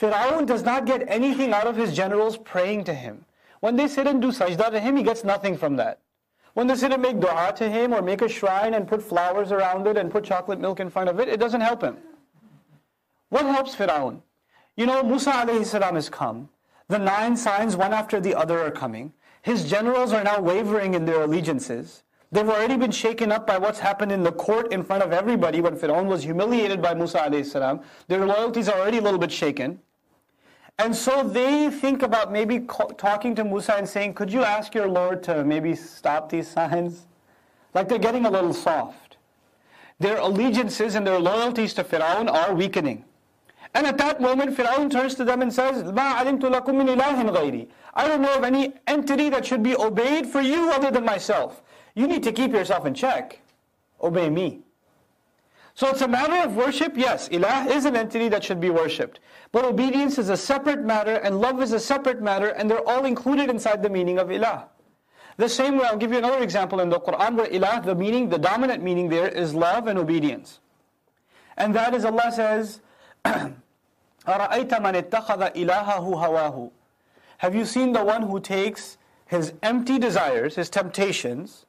[0.00, 3.24] Fir'aun does not get anything out of his generals praying to him.
[3.58, 5.98] When they sit and do sajda to him, he gets nothing from that.
[6.54, 9.52] When they sit and make dua to him or make a shrine and put flowers
[9.52, 11.96] around it and put chocolate milk in front of it, it doesn't help him.
[13.28, 14.20] What helps Fir'aun?
[14.76, 16.48] You know, Musa alayhi salam has come.
[16.88, 19.12] The nine signs, one after the other, are coming.
[19.42, 22.02] His generals are now wavering in their allegiances.
[22.32, 25.60] They've already been shaken up by what's happened in the court in front of everybody
[25.60, 27.80] when Fir'aun was humiliated by Musa alayhi salam.
[28.08, 29.80] Their loyalties are already a little bit shaken.
[30.79, 32.59] And so they think about maybe
[32.97, 37.07] talking to Musa and saying, could you ask your Lord to maybe stop these signs?
[37.73, 39.17] Like they're getting a little soft.
[39.99, 43.05] Their allegiances and their loyalties to Fir'aun are weakening.
[43.73, 47.29] And at that moment, Fir'aun turns to them and says, مَا عَلِمْتُ لَكُم مِّنْ إِلَهٍ
[47.29, 51.05] غَيْرِ I don't know of any entity that should be obeyed for you other than
[51.05, 51.61] myself.
[51.93, 53.39] You need to keep yourself in check.
[54.01, 54.61] Obey me.
[55.74, 59.20] So it's a matter of worship, yes, ilah is an entity that should be worshipped.
[59.52, 63.04] But obedience is a separate matter and love is a separate matter and they're all
[63.04, 64.64] included inside the meaning of ilah.
[65.36, 68.28] The same way, I'll give you another example in the Quran where ilah, the meaning,
[68.28, 70.60] the dominant meaning there is love and obedience.
[71.56, 72.80] And that is Allah says,
[77.38, 81.64] Have you seen the one who takes his empty desires, his temptations,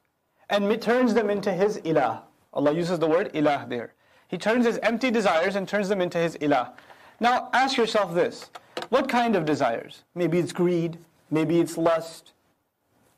[0.49, 2.23] and turns them into his ilah?
[2.53, 3.93] Allah uses the word ilah there.
[4.27, 6.71] He turns his empty desires and turns them into his ilah.
[7.19, 8.49] Now ask yourself this.
[8.89, 10.03] What kind of desires?
[10.15, 10.97] Maybe it's greed,
[11.29, 12.33] maybe it's lust.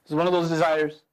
[0.05, 1.03] It's one of those desires.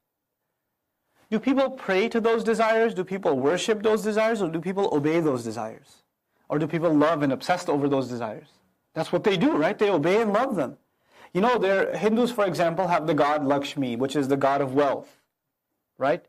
[1.31, 2.93] Do people pray to those desires?
[2.93, 4.43] Do people worship those desires?
[4.43, 6.03] Or do people obey those desires?
[6.49, 8.49] Or do people love and obsess over those desires?
[8.95, 9.79] That's what they do, right?
[9.79, 10.77] They obey and love them.
[11.33, 11.61] You know,
[11.95, 15.21] Hindus, for example, have the god Lakshmi, which is the god of wealth,
[15.97, 16.25] right?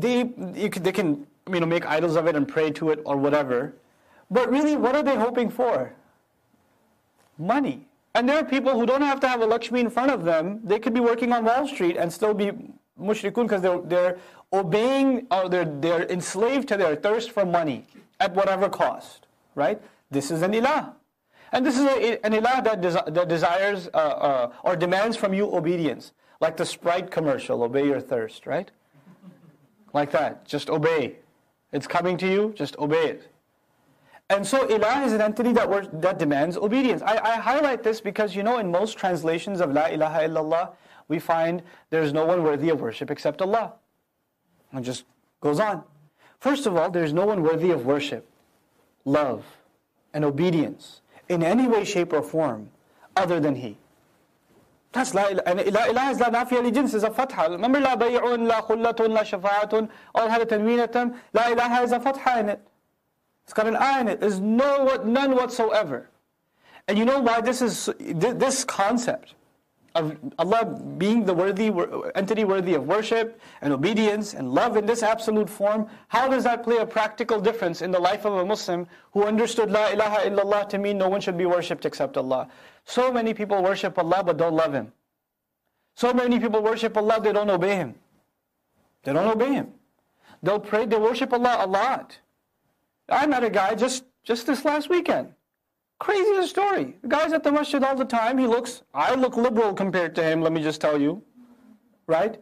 [0.00, 3.16] They, can, they can, you know, make idols of it and pray to it or
[3.16, 3.74] whatever.
[4.30, 5.92] But really, what are they hoping for?
[7.38, 7.86] Money.
[8.14, 10.60] And there are people who don't have to have a Lakshmi in front of them.
[10.64, 12.50] They could be working on Wall Street and still be
[13.00, 14.18] mushrikun because they're, they're
[14.52, 17.86] obeying or they're, they're enslaved to their thirst for money
[18.20, 19.80] at whatever cost, right?
[20.10, 20.94] This is an ilah.
[21.52, 25.32] And this is a, an ilah that, desi- that desires uh, uh, or demands from
[25.32, 26.12] you obedience.
[26.40, 28.70] Like the Sprite commercial, obey your thirst, right?
[29.92, 31.16] Like that, just obey.
[31.72, 33.30] It's coming to you, just obey it.
[34.30, 37.00] And so ilah is an entity that, that demands obedience.
[37.02, 40.70] I, I highlight this because, you know, in most translations of La ilaha illallah,
[41.08, 43.74] we find there's no one worthy of worship except Allah.
[44.72, 45.04] And just
[45.40, 45.82] goes on.
[46.40, 48.28] First of all, there's no one worthy of worship,
[49.06, 49.44] love,
[50.12, 52.70] and obedience in any way, shape, or form
[53.16, 53.78] other than He.
[54.92, 55.26] That's la.
[55.46, 57.50] And la ilaha is la nafiya jins, is a fatha.
[57.50, 61.16] Remember la bay'un, la khullatun, la shafa'atun, all had a tanwinatam.
[61.32, 62.60] La ilaha is a fatha in it.
[63.44, 64.20] It's got an I in it.
[64.20, 66.10] There's no, none whatsoever.
[66.86, 69.34] And you know why this is, this concept
[69.94, 70.64] Allah
[70.96, 71.72] being the worthy
[72.14, 76.62] entity worthy of worship and obedience and love in this absolute form, how does that
[76.62, 80.68] play a practical difference in the life of a Muslim who understood La ilaha illallah
[80.68, 82.48] to mean no one should be worshipped except Allah?
[82.84, 84.92] So many people worship Allah but don't love Him.
[85.94, 87.94] So many people worship Allah, they don't obey Him.
[89.02, 89.72] They don't obey Him.
[90.42, 92.18] They'll pray, they worship Allah a lot.
[93.08, 95.32] I met a guy just, just this last weekend.
[95.98, 96.96] Craziest story.
[97.02, 98.38] The guy's at the masjid all the time.
[98.38, 101.22] He looks, I look liberal compared to him, let me just tell you.
[102.06, 102.40] Right?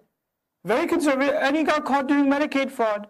[0.64, 1.34] Very conservative.
[1.40, 3.08] And he got caught doing Medicaid fraud.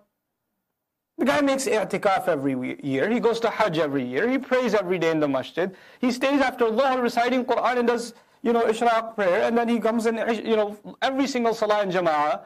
[1.19, 3.11] The guy makes i'tikaf every year.
[3.11, 4.29] He goes to Hajj every year.
[4.29, 5.75] He prays every day in the masjid.
[5.99, 9.43] He stays after Allah reciting Quran and does, you know, ishraq prayer.
[9.43, 12.43] And then he comes in, you know, every single salah in jama'ah,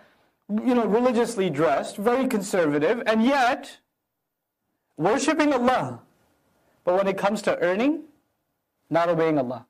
[0.65, 3.03] you know, religiously dressed, very conservative.
[3.07, 3.79] And yet,
[4.97, 6.01] worshipping Allah
[6.91, 8.03] but when it comes to earning,
[8.91, 9.65] not obeying Allah.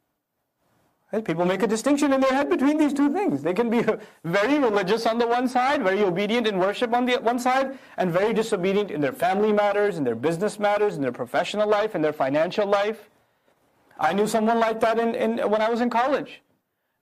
[1.13, 1.23] Right?
[1.23, 3.43] People make a distinction in their head between these two things.
[3.43, 3.85] They can be
[4.25, 8.11] very religious on the one side, very obedient in worship on the one side, and
[8.11, 12.01] very disobedient in their family matters, in their business matters, in their professional life, in
[12.01, 13.11] their financial life.
[13.99, 16.41] I knew someone like that in, in, when I was in college,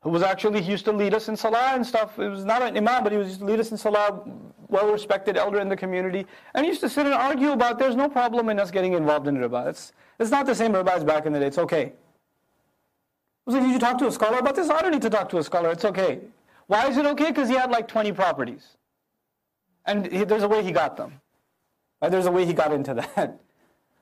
[0.00, 2.18] who was actually, he used to lead us in salah and stuff.
[2.18, 4.20] It was not an imam, but he was used to lead us in salah,
[4.68, 6.26] well-respected elder in the community.
[6.54, 9.36] And used to sit and argue about there's no problem in us getting involved in
[9.36, 9.68] riba.
[9.68, 11.46] It's, it's not the same riba as back in the day.
[11.46, 11.84] It's okay.
[11.86, 11.92] I
[13.46, 14.68] was like, did you talk to a scholar about this?
[14.68, 15.70] I don't need to talk to a scholar.
[15.70, 16.20] It's okay.
[16.66, 17.28] Why is it okay?
[17.28, 18.76] Because he had like 20 properties.
[19.86, 21.20] And he, there's a way he got them.
[22.02, 22.10] Right?
[22.10, 23.40] There's a way he got into that.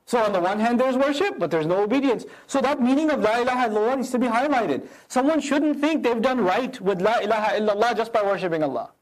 [0.07, 2.27] So on the one hand, there's worship, but there's no obedience.
[2.47, 4.87] So that meaning of La ilaha illallah needs to be highlighted.
[5.09, 8.93] Someone shouldn't think they've done right with La ilaha illallah just by worshipping Allah.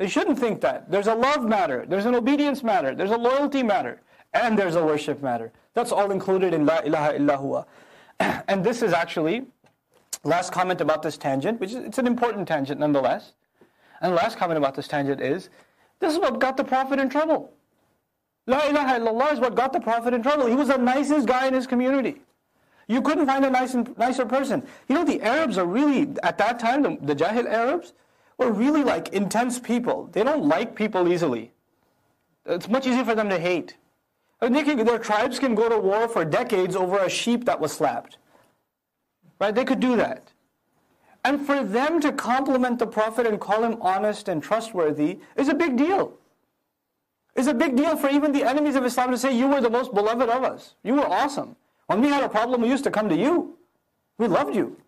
[0.00, 0.90] They shouldn't think that.
[0.90, 4.00] There's a love matter, there's an obedience matter, there's a loyalty matter,
[4.32, 5.52] and there's a worship matter.
[5.74, 7.66] That's all included in La ilaha illallah.
[8.48, 9.42] and this is actually,
[10.24, 13.34] last comment about this tangent, which is it's an important tangent nonetheless.
[14.00, 15.50] And the last comment about this tangent is,
[15.98, 17.52] this is what got the Prophet in trouble.
[18.46, 20.46] La ilaha illallah is what got the Prophet in trouble.
[20.46, 22.22] He was the nicest guy in his community.
[22.88, 24.66] You couldn't find a nice, nicer person.
[24.88, 27.92] You know, the Arabs are really, at that time, the, the Jahil Arabs
[28.40, 30.08] were really like intense people.
[30.12, 31.52] They don't like people easily.
[32.46, 33.76] It's much easier for them to hate.
[34.40, 37.60] And they can, their tribes can go to war for decades over a sheep that
[37.60, 38.16] was slapped.
[39.38, 39.54] Right?
[39.54, 40.32] They could do that.
[41.22, 45.54] And for them to compliment the Prophet and call him honest and trustworthy is a
[45.54, 46.14] big deal.
[47.36, 49.70] It's a big deal for even the enemies of Islam to say, You were the
[49.70, 50.74] most beloved of us.
[50.82, 51.56] You were awesome.
[51.86, 53.58] When we had a problem, we used to come to you.
[54.16, 54.78] We loved you.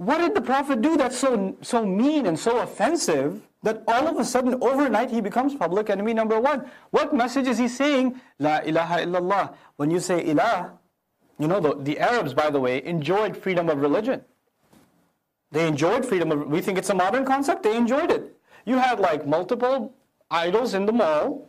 [0.00, 4.16] What did the Prophet do that's so, so mean and so offensive that all of
[4.16, 6.70] a sudden, overnight, he becomes public enemy number one?
[6.88, 8.18] What message is he saying?
[8.38, 9.54] La ilaha illallah.
[9.76, 10.70] When you say ilah,
[11.38, 14.24] you know, the, the Arabs, by the way, enjoyed freedom of religion.
[15.52, 18.38] They enjoyed freedom of, we think it's a modern concept, they enjoyed it.
[18.64, 19.92] You had like multiple
[20.30, 21.46] idols in the mall,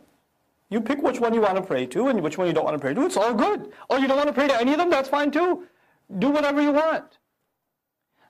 [0.68, 2.74] You pick which one you want to pray to and which one you don't want
[2.74, 3.06] to pray to.
[3.06, 3.72] It's all good.
[3.88, 5.66] Or you don't want to pray to any of them, that's fine too.
[6.18, 7.18] Do whatever you want.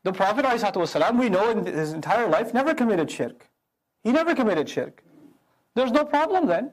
[0.05, 3.49] The Prophet ﷺ, we know in his entire life, never committed shirk.
[4.03, 5.05] He never committed shirk.
[5.75, 6.73] There's no problem then.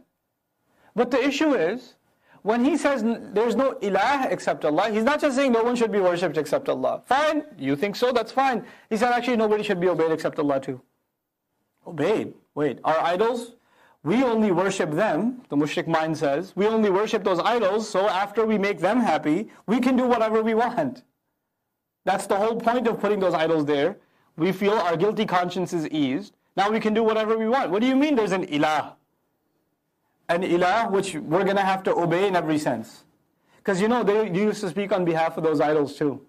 [0.96, 1.96] But the issue is,
[2.42, 5.92] when he says there's no ilah except Allah, he's not just saying no one should
[5.92, 7.04] be worshipped except Allah.
[7.06, 8.66] Fine, you think so, that's fine.
[8.90, 10.82] He said actually nobody should be obeyed except Allah too.
[11.86, 12.34] Obeyed?
[12.56, 13.56] Wait, our idols?
[14.04, 16.54] We only worship them, the mushrik mind says.
[16.56, 20.42] We only worship those idols, so after we make them happy, we can do whatever
[20.42, 21.04] we want.
[22.10, 23.98] That's the whole point of putting those idols there.
[24.36, 26.34] We feel our guilty conscience is eased.
[26.58, 27.70] Now we can do whatever we want.
[27.70, 28.94] What do you mean there's an ilah?
[30.28, 33.04] An ilah which we're going to have to obey in every sense.
[33.58, 36.26] Because you know, they used to speak on behalf of those idols too.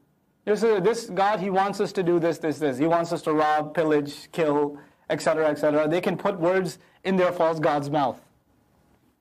[0.55, 2.77] Say, this God, He wants us to do this, this, this.
[2.77, 4.79] He wants us to rob, pillage, kill,
[5.09, 5.89] etc., etc.
[5.89, 8.21] They can put words in their false God's mouth.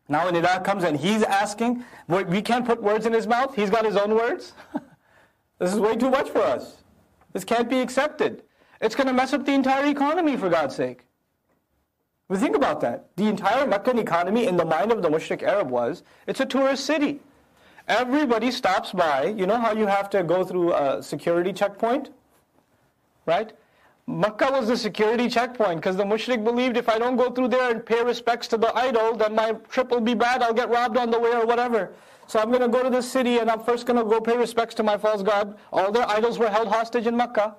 [0.10, 3.56] Now when ilah comes and He's asking, we can't put words in His mouth.
[3.56, 4.52] He's got His own words.
[5.60, 6.78] this is way too much for us.
[7.34, 8.44] This can't be accepted.
[8.82, 11.06] It's going to mess up the entire economy, for God's sake.
[12.28, 13.10] But think about that.
[13.18, 16.86] The entire Meccan economy in the mind of the mushrik Arab was, it's a tourist
[16.86, 17.20] city.
[17.88, 19.26] Everybody stops by.
[19.26, 22.12] You know how you have to go through a security checkpoint?
[23.26, 23.52] Right?
[24.06, 27.72] Mecca was the security checkpoint because the mushrik believed if I don't go through there
[27.72, 30.98] and pay respects to the idol, then my trip will be bad, I'll get robbed
[30.98, 31.92] on the way or whatever.
[32.30, 34.38] So I'm going to go to this city and I'm first going to go pay
[34.38, 35.58] respects to my false god.
[35.74, 37.56] All their idols were held hostage in Makkah.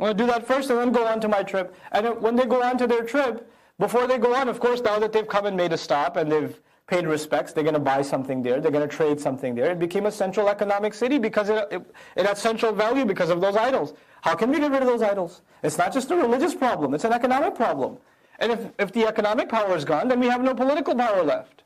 [0.00, 1.76] I'm going to do that first and then go on to my trip.
[1.92, 4.98] And when they go on to their trip, before they go on, of course, now
[4.98, 8.00] that they've come and made a stop and they've paid respects, they're going to buy
[8.00, 9.72] something there, they're going to trade something there.
[9.72, 13.42] It became a central economic city because it, it, it had central value because of
[13.42, 13.92] those idols.
[14.22, 15.42] How can we get rid of those idols?
[15.62, 17.98] It's not just a religious problem, it's an economic problem.
[18.38, 21.64] And if, if the economic power is gone, then we have no political power left.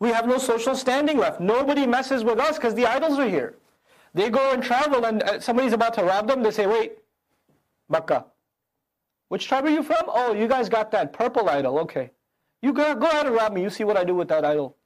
[0.00, 1.40] We have no social standing left.
[1.40, 3.56] Nobody messes with us because the idols are here.
[4.14, 6.98] They go and travel and uh, somebody's about to rob them, they say, wait,
[7.88, 8.26] Makkah.
[9.28, 10.04] Which tribe are you from?
[10.08, 11.78] Oh, you guys got that purple idol.
[11.80, 12.10] Okay.
[12.62, 13.62] You go, go ahead and rob me.
[13.62, 14.76] You see what I do with that idol.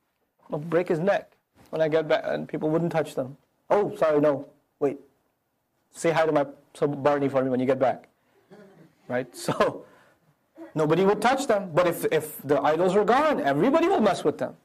[0.51, 1.33] I'll break his neck
[1.71, 2.23] when I get back.
[2.25, 3.37] And people wouldn't touch them.
[3.71, 4.49] Oh, sorry, no.
[4.81, 4.99] Wait.
[5.93, 8.09] Say hi to my so Barney for me when you get back.
[9.09, 9.29] Right?
[9.37, 9.85] So,
[10.75, 11.71] nobody would touch them.
[11.73, 14.57] But if, if the idols were gone, everybody will mess with them.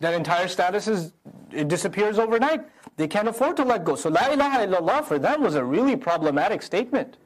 [0.00, 1.12] That entire status is,
[1.52, 2.64] it disappears overnight.
[2.96, 3.94] They can't afford to let go.
[3.94, 7.16] So, La ilaha illallah for them was a really problematic statement.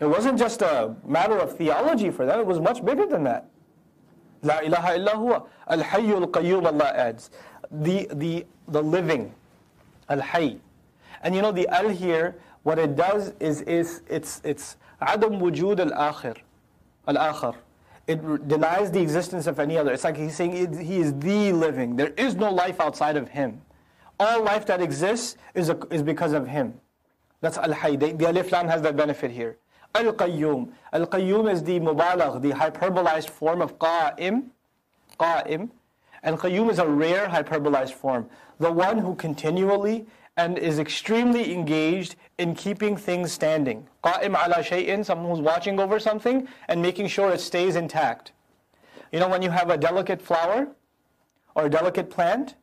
[0.00, 3.48] It wasn't just a matter of theology for them, it was much bigger than that.
[4.42, 5.46] La ilaha illa huwa.
[5.68, 7.30] Al hayyul qayyum, Allah adds.
[7.70, 9.32] The, the, the living.
[10.08, 10.58] Al hayy.
[11.22, 15.78] And you know, the al here, what it does is, is it's, it's adam wujud
[15.78, 16.36] al akhir.
[17.06, 17.54] Al akhir.
[18.06, 19.92] It denies the existence of any other.
[19.92, 21.96] It's like he's saying he is the living.
[21.96, 23.60] There is no life outside of him.
[24.18, 26.74] All life that exists is, a, is because of him.
[27.40, 27.98] That's al hayy.
[27.98, 29.58] The, the alif lam has that benefit here.
[29.94, 30.70] Al-Qayyum.
[30.92, 34.44] Al-Qayyum is the mubalagh, the hyperbolized form of qa'im.
[35.20, 35.70] Qa'im.
[36.22, 38.28] And Qayyum is a rare hyperbolized form.
[38.58, 40.06] The one who continually
[40.36, 43.86] and is extremely engaged in keeping things standing.
[44.02, 48.32] Qa'im ala shay'in, someone who's watching over something and making sure it stays intact.
[49.12, 50.68] You know, when you have a delicate flower
[51.54, 52.54] or a delicate plant,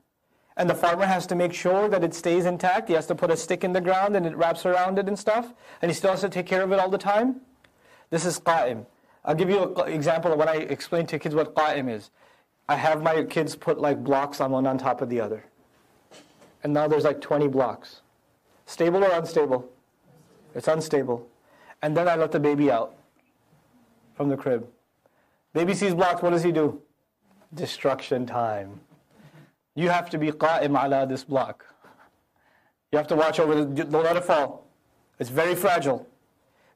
[0.59, 2.89] and the farmer has to make sure that it stays intact.
[2.89, 5.17] He has to put a stick in the ground and it wraps around it and
[5.17, 7.39] stuff, and he still has to take care of it all the time.
[8.09, 8.85] This is qa'im.
[9.23, 12.09] I'll give you an example of when I explain to kids what qa'im is.
[12.67, 15.45] I have my kids put like blocks on one on top of the other.
[16.63, 18.01] And now there's like 20 blocks.
[18.65, 19.69] Stable or unstable?
[20.53, 21.27] It's unstable.
[21.81, 22.95] And then I let the baby out
[24.15, 24.67] from the crib.
[25.53, 26.81] Baby sees blocks, what does he do?
[27.53, 28.79] Destruction time.
[29.75, 31.65] You have to be qa'im ala this block.
[32.91, 34.65] You have to watch over the, don't let it fall.
[35.19, 36.05] It's very fragile.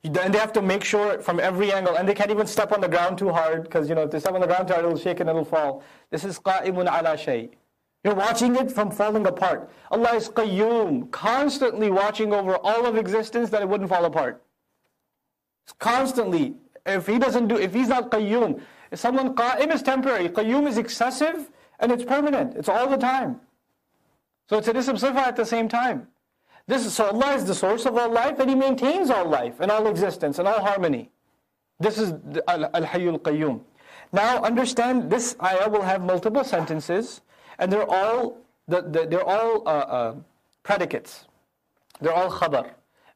[0.04, 2.82] And they have to make sure from every angle, and they can't even step on
[2.82, 4.86] the ground too hard, because you know if they step on the ground too hard,
[4.86, 5.84] it'll shake and it'll fall.
[6.10, 7.52] This is qa'imun ala shay.
[8.04, 9.70] You're watching it from falling apart.
[9.90, 14.44] Allah is qayyum, constantly watching over all of existence that it wouldn't fall apart.
[15.80, 16.56] Constantly.
[16.86, 20.78] If he doesn't do, if he's not qayyum, if someone qa'im is temporary, qayyum is
[20.78, 21.50] excessive,
[21.80, 22.56] and it's permanent.
[22.56, 23.40] It's all the time.
[24.50, 26.08] So it's a ism at the same time.
[26.68, 29.60] This is, so Allah is the source of all life and He maintains all life
[29.60, 31.12] and all existence and all harmony.
[31.80, 32.14] This is
[32.48, 33.62] Al-Hayyul Qayyum.
[34.14, 37.22] Now understand this ayah will have multiple sentences
[37.64, 40.16] and they're all, they're all uh, uh,
[40.64, 41.28] predicates.
[42.02, 42.72] They're all khabar.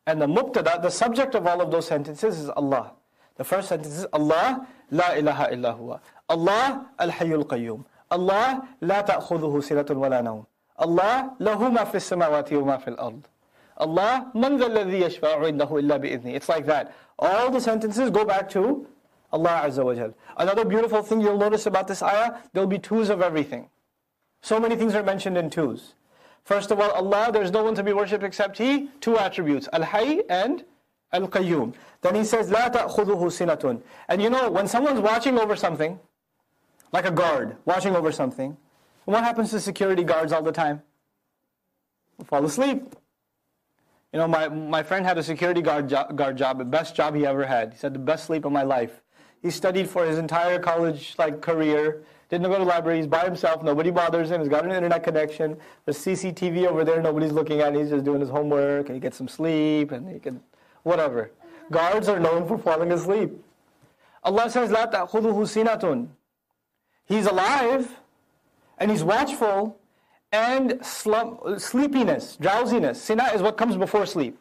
[0.06, 2.94] And the mubtada, the subject of all of those sentences is Allah.
[3.36, 6.00] The first sentence is Allah, la ilaha illahu.
[6.30, 7.84] Allah, al-hayyul qayyum.
[8.10, 10.46] Allah, la ta'khudhuhu sinatun wa nawm.
[10.78, 13.28] Allah, lahu ma fi samawati wa ma fi al-ard.
[13.76, 16.36] Allah, man alladhi yashfa'u indahu illa bi'idhni.
[16.36, 16.96] It's like that.
[17.20, 18.88] All the sentences go back to
[19.34, 20.14] Allah Azza wa Jal.
[20.38, 23.68] Another beautiful thing you'll notice about this ayah, there'll be twos of everything.
[24.41, 25.95] So many things are mentioned in twos.
[26.45, 28.89] First of all, Allah, there's no one to be worshipped except He.
[29.01, 30.65] Two attributes, Al-Hayy and
[31.13, 31.75] Al-Qayyum.
[32.01, 33.83] Then He says, لا تأخذه سنة.
[34.09, 36.01] And you know, when someone's watching over something,
[36.91, 38.57] like a guard watching over something,
[39.05, 40.83] what happens to security guards all the time?
[42.19, 42.97] They fall asleep.
[44.13, 47.15] You know, my, my friend had a security guard, jo- guard job, the best job
[47.15, 47.73] he ever had.
[47.73, 49.01] He said, the best sleep of my life.
[49.41, 52.03] He studied for his entire college like career.
[52.30, 52.98] Didn't go to the library.
[52.98, 53.64] He's by himself.
[53.64, 54.42] Nobody bothers him.
[54.42, 55.58] He's got an internet connection.
[55.86, 57.02] There's CCTV over there.
[57.02, 57.74] Nobody's looking at.
[57.74, 57.80] Him.
[57.80, 60.42] He's just doing his homework and he gets some sleep and he can
[60.84, 61.32] whatever.
[61.72, 63.32] Guards are known for falling asleep.
[64.24, 66.08] Allah says, "La ta'khudhuhu sinatun."
[67.06, 68.00] He's alive
[68.78, 69.80] and he's watchful
[70.32, 73.02] and slump, sleepiness, drowsiness.
[73.02, 74.38] Sina is what comes before sleep.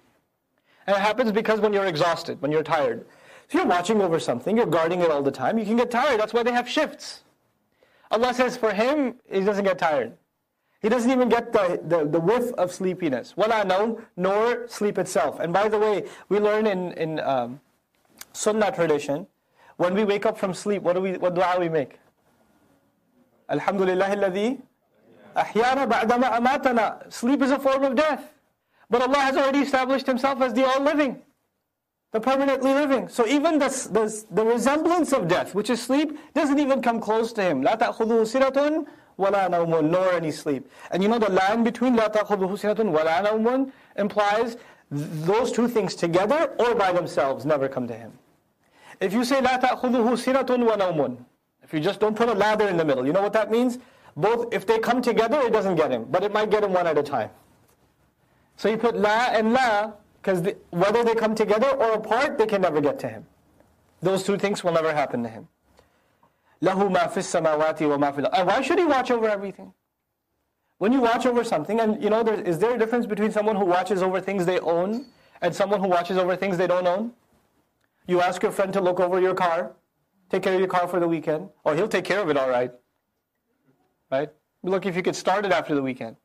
[0.86, 3.06] And it happens because when you're exhausted, when you're tired.
[3.48, 6.18] If you're watching over something, you're guarding it all the time, you can get tired.
[6.18, 7.22] That's why they have shifts.
[8.10, 10.12] Allah says for him, he doesn't get tired.
[10.80, 13.36] He doesn't even get the, the, the whiff of sleepiness.
[13.36, 15.40] Wala naum, nor sleep itself.
[15.40, 17.60] And by the way, we learn in, in um,
[18.32, 19.26] Sunnah tradition,
[19.76, 21.98] when we wake up from sleep, what do we what dua we make?
[23.48, 24.60] Alhamdulillah alladhi
[25.34, 27.12] ba'dama amatana.
[27.12, 28.32] Sleep is a form of death.
[28.88, 31.22] But Allah has already established Himself as the all-living
[32.15, 33.07] the permanently living.
[33.07, 37.31] So even the, the, the resemblance of death, which is sleep, doesn't even come close
[37.33, 37.63] to him.
[37.63, 38.85] لا تأخذه سنة
[39.17, 40.69] ولا نوم nor any sleep.
[40.91, 44.57] And you know the line between لا تأخذه سنة ولا نوم implies
[44.91, 48.11] those two things together or by themselves never come to him.
[48.99, 51.17] If you say لا تأخذه سنة ونوم,
[51.63, 53.79] if you just don't put a ladder in the middle, you know what that means?
[54.17, 56.85] Both, if they come together, it doesn't get him, but it might get him one
[56.85, 57.29] at a time.
[58.57, 59.93] So you put la and la,
[60.25, 63.25] because whether they come together or apart, they can never get to him.
[64.01, 65.47] Those two things will never happen to him.
[66.61, 69.73] لَهُ مَا فِي السَّمَاوَاتِ وَمَا فِي And why should he watch over everything?
[70.77, 73.55] When you watch over something, and you know, there, is there a difference between someone
[73.55, 75.07] who watches over things they own
[75.41, 77.11] and someone who watches over things they don't own?
[78.07, 79.73] You ask your friend to look over your car,
[80.29, 82.49] take care of your car for the weekend, or he'll take care of it all
[82.49, 82.71] right.
[84.11, 84.29] Right?
[84.63, 86.15] Look if you could start it after the weekend.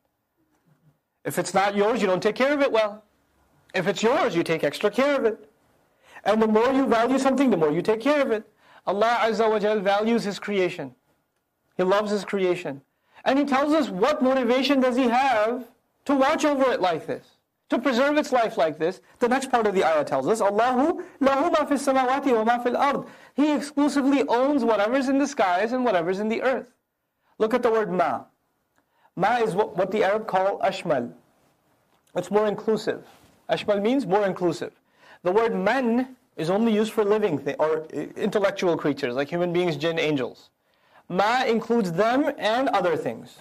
[1.23, 3.03] If it's not yours, you don't take care of it well.
[3.74, 5.48] If it's yours, you take extra care of it.
[6.24, 8.44] And the more you value something, the more you take care of it.
[8.86, 10.94] Allah Azza wa Jal values His creation.
[11.76, 12.82] He loves His creation.
[13.24, 15.68] And He tells us what motivation does He have
[16.04, 17.24] to watch over it like this,
[17.70, 19.00] to preserve its life like this.
[19.20, 22.58] The next part of the ayah tells us, Allahu lahu ma fis samawati wa ma
[22.58, 23.04] fil ard.
[23.34, 26.74] He exclusively owns whatever's in the skies and whatever's in the earth.
[27.38, 28.24] Look at the word ma.
[29.16, 31.12] Ma is what, what the Arab call ashmal.
[32.14, 33.06] It's more inclusive.
[33.48, 34.72] Ashmal means more inclusive.
[35.22, 39.52] The word man is only used for living things or uh, intellectual creatures like human
[39.52, 40.50] beings, jinn, angels.
[41.08, 43.38] Ma includes them and other things.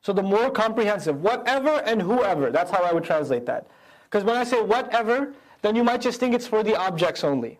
[0.00, 3.66] So the more comprehensive, whatever and whoever, that's how I would translate that.
[4.04, 7.58] Because when I say whatever, then you might just think it's for the objects only.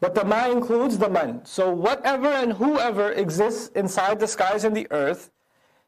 [0.00, 1.44] But the ma includes the man.
[1.44, 5.30] So whatever and whoever exists inside the skies and the earth,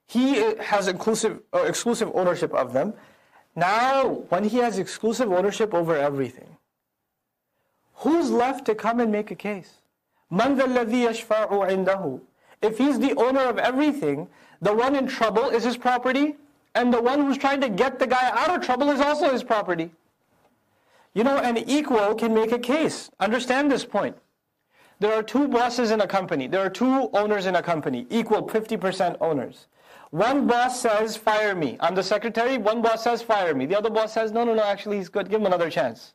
[0.07, 2.95] he uh, has inclusive, or exclusive ownership of them.
[3.57, 6.57] Now, when he has exclusive ownership over everything,
[7.95, 9.75] who's left to come and make a case?
[10.31, 12.21] Man indahu.
[12.63, 14.29] If he's the owner of everything,
[14.61, 16.37] the one in trouble is his property,
[16.75, 19.45] and the one who's trying to get the guy out of trouble is also his
[19.45, 19.93] property.
[21.13, 23.11] You know, an equal can make a case.
[23.21, 24.17] Understand this point.
[24.99, 26.49] There are two bosses in a company.
[26.49, 29.67] There are two owners in a company, equal 50% owners.
[30.15, 31.77] One boss says, fire me.
[31.81, 32.57] I'm the secretary.
[32.57, 33.67] One boss says, fire me.
[33.67, 35.29] The other boss says, no, no, no, actually he's good.
[35.29, 36.15] Give him another chance.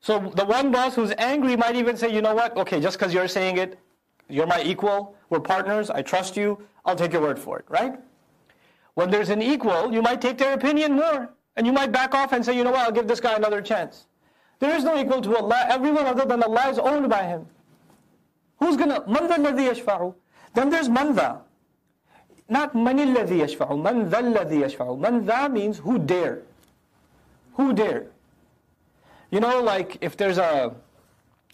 [0.00, 2.56] So the one boss who's angry might even say, you know what?
[2.56, 3.78] Okay, just because you're saying it,
[4.30, 5.14] you're my equal.
[5.28, 5.90] We're partners.
[5.90, 6.62] I trust you.
[6.86, 8.00] I'll take your word for it, right?
[8.94, 11.28] When there's an equal, you might take their opinion more.
[11.56, 12.86] And you might back off and say, you know what?
[12.86, 14.06] I'll give this guy another chance.
[14.60, 15.66] There is no equal to Allah.
[15.68, 17.44] Everyone other than Allah is owned by Him.
[18.60, 19.06] Who's gonna?
[19.06, 20.14] Man yashfa'u?
[20.54, 21.42] Then there's manda.
[22.48, 24.98] Not man alladhi yashfa'u, man yashfa'u.
[25.24, 26.42] Man means who dare.
[27.54, 28.06] Who dare.
[29.30, 30.74] You know, like if there's a,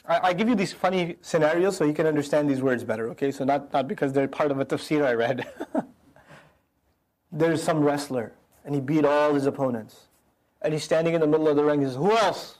[0.06, 3.32] I, I give you these funny scenarios so you can understand these words better, okay?
[3.32, 5.46] So not, not because they're part of a tafsir I read.
[7.32, 8.32] there's some wrestler
[8.64, 10.06] and he beat all his opponents.
[10.62, 11.80] And he's standing in the middle of the ring.
[11.80, 12.58] He says, Who else?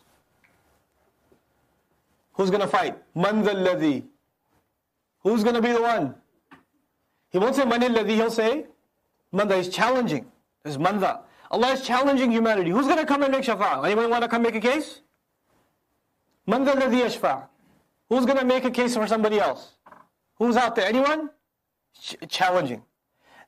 [2.34, 2.98] Who's going to fight?
[3.14, 4.04] Man dhalladhi.
[5.22, 6.14] Who's going to be the one?
[7.34, 8.66] He won't say mani alladhi, he'll say
[9.32, 10.26] manda is challenging.
[10.62, 11.22] There's manda.
[11.50, 12.70] Allah is challenging humanity.
[12.70, 13.84] Who's going to come and make shafa?
[13.84, 15.00] Anyone want to come make a case?
[16.46, 17.48] Manda alladhi yashfa.
[18.08, 19.72] Who's going to make a case for somebody else?
[20.36, 20.86] Who's out there?
[20.86, 21.30] Anyone?
[22.00, 22.84] Ch- challenging.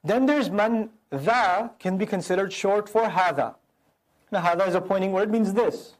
[0.03, 3.55] Then there's man dha can be considered short for hada.
[4.33, 5.95] Now hada is a pointing word, means this.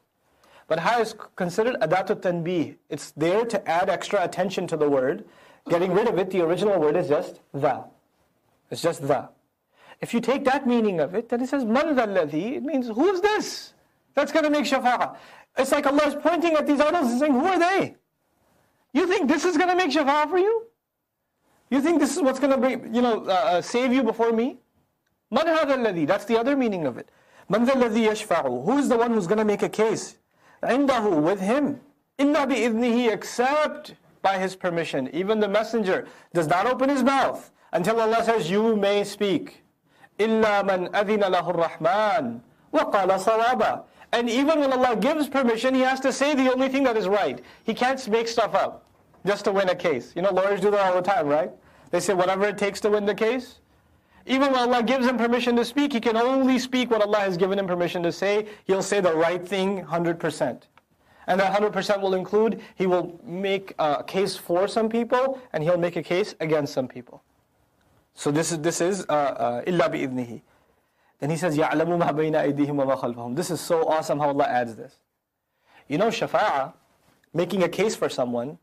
[0.67, 2.75] But ha is considered adatu tanbih.
[2.89, 5.23] It's there to add extra attention to the word.
[5.69, 7.83] Getting rid of it, the original word is just dha.
[8.71, 9.29] It's just dha.
[10.01, 13.73] If you take that meaning of it, then it says man it means who's this?
[14.13, 15.15] That's going to make shafa'a.
[15.57, 17.95] It's like Allah is pointing at these idols and saying, who are they?
[18.93, 20.67] You think this is going to make shafa'a for you?
[21.69, 24.31] You think this is what's going to be, you know, uh, uh, save you before
[24.31, 24.57] me?
[25.29, 27.09] Man hadha That's the other meaning of it.
[27.49, 28.65] Man alladhi yashfa'u.
[28.65, 30.17] Who is the one who's going to make a case?
[30.63, 31.81] Indahu, with him.
[32.17, 33.93] Illa bi'idnihi, except
[34.27, 35.09] by his permission.
[35.13, 39.63] Even the messenger does not open his mouth until Allah says, you may speak.
[40.19, 42.41] Adhina lahu rahman
[42.71, 43.83] wa qala.
[44.11, 47.07] And even when Allah gives permission, He has to say the only thing that is
[47.07, 47.41] right.
[47.65, 48.85] He can't make stuff up
[49.25, 50.13] just to win a case.
[50.15, 51.51] You know, lawyers do that all the time, right?
[51.91, 53.59] They say whatever it takes to win the case.
[54.25, 57.37] Even when Allah gives him permission to speak, he can only speak what Allah has
[57.37, 58.47] given him permission to say.
[58.65, 60.63] He'll say the right thing 100%.
[61.26, 65.78] And that 100% will include, he will make a case for some people, and he'll
[65.78, 67.22] make a case against some people.
[68.14, 70.42] So this is, this is, uh, uh, illa bi'idnihi.
[71.20, 73.36] Then he says, يَعْلَمُ مَا بَيْنَ أَيْدِيهِمْ وَمَا خَلْفَهُم.
[73.36, 74.98] This is so awesome how Allah adds this.
[75.88, 76.72] You know, shafa'a,
[77.32, 78.58] making a case for someone,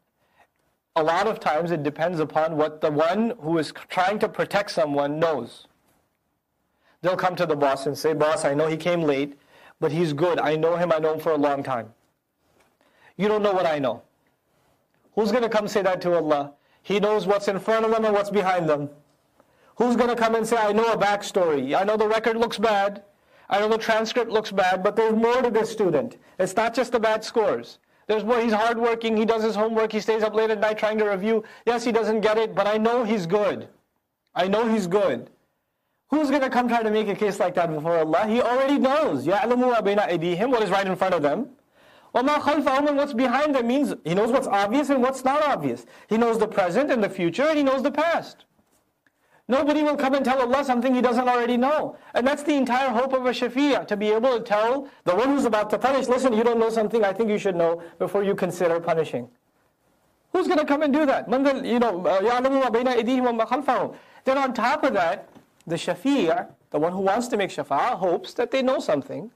[0.96, 4.72] a lot of times it depends upon what the one who is trying to protect
[4.72, 5.68] someone knows.
[7.02, 9.38] They'll come to the boss and say, Boss, I know he came late,
[9.80, 10.40] but he's good.
[10.40, 11.94] I know him, I know him for a long time.
[13.17, 14.03] You don't know what I know.
[15.15, 16.53] Who's going to come say that to Allah?
[16.83, 18.91] He knows what's in front of them and what's behind them.
[19.77, 21.79] Who's going to come and say, I know a backstory?
[21.79, 23.03] I know the record looks bad.
[23.49, 26.17] I know the transcript looks bad, but there's more to this student.
[26.39, 27.79] It's not just the bad scores.
[28.07, 30.99] There's more, he's hardworking, he does his homework, he stays up late at night trying
[30.99, 31.43] to review.
[31.65, 33.69] Yes, he doesn't get it, but I know he's good.
[34.35, 35.31] I know he's good.
[36.11, 38.27] Who's going to come try to make a case like that before Allah?
[38.27, 39.27] He already knows.
[39.27, 41.49] What is right in front of them.
[42.16, 45.86] وَمَا خَلْفَهُمْ And what's behind them means he knows what's obvious and what's not obvious.
[46.08, 48.46] He knows the present and the future, and he knows the past.
[49.50, 51.98] Nobody will come and tell Allah something He doesn't already know.
[52.14, 55.30] And that's the entire hope of a shafi'ah, to be able to tell the one
[55.30, 58.24] who's about to punish, listen, you don't know something I think you should know before
[58.24, 59.28] you consider punishing.
[60.34, 61.28] Who's going to come and do that?
[61.66, 62.04] You know,
[64.24, 65.30] Then on top of that,
[65.66, 69.32] the shafi'ah, the one who wants to make shafa'ah, hopes that they know something,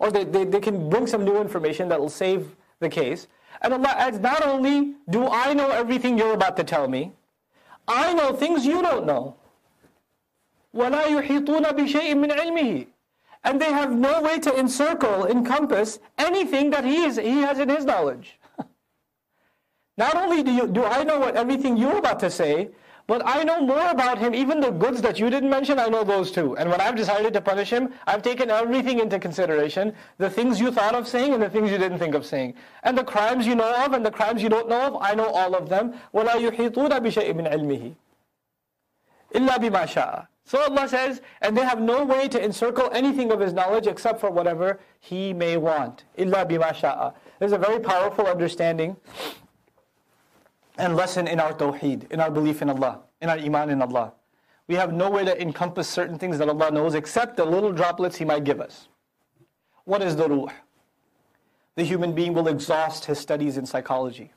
[0.00, 3.28] or they, they, they can bring some new information that will save the case.
[3.62, 7.12] And Allah adds, not only do I know everything you're about to tell me,
[7.86, 9.36] I know things you don't know.
[10.74, 12.86] وَلَا يُحِيطُونَ بِشَيْءٍ مِّنْ عِلْمِهِ
[13.44, 17.68] And they have no way to encircle, encompass anything that he, is, he has in
[17.68, 18.40] his knowledge.
[19.96, 22.70] Not only do, you, do I know what everything you're about to say,
[23.08, 26.04] but I know more about him, even the goods that you didn't mention, I know
[26.04, 26.56] those too.
[26.56, 29.92] And when I've decided to punish him, I've taken everything into consideration.
[30.16, 32.54] The things you thought of saying and the things you didn't think of saying.
[32.82, 35.28] And the crimes you know of and the crimes you don't know of, I know
[35.28, 35.94] all of them.
[36.14, 37.94] وَلَا يُحِيطُونَ بِشَيْءٍ مِّنْ عِلْمِهِ
[39.34, 43.40] إِلَّا بِمَا شَاءَ so Allah says, and they have no way to encircle anything of
[43.40, 46.04] His knowledge except for whatever He may want.
[46.18, 47.14] Illa bima sha'a.
[47.38, 48.96] There's a very powerful understanding
[50.79, 54.13] and lesson in our tawheed, in our belief in Allah, in our iman in Allah.
[54.67, 58.17] We have no way to encompass certain things that Allah knows except the little droplets
[58.17, 58.87] He might give us.
[59.85, 60.51] What is the ruh?
[61.75, 64.33] The human being will exhaust his studies in psychology.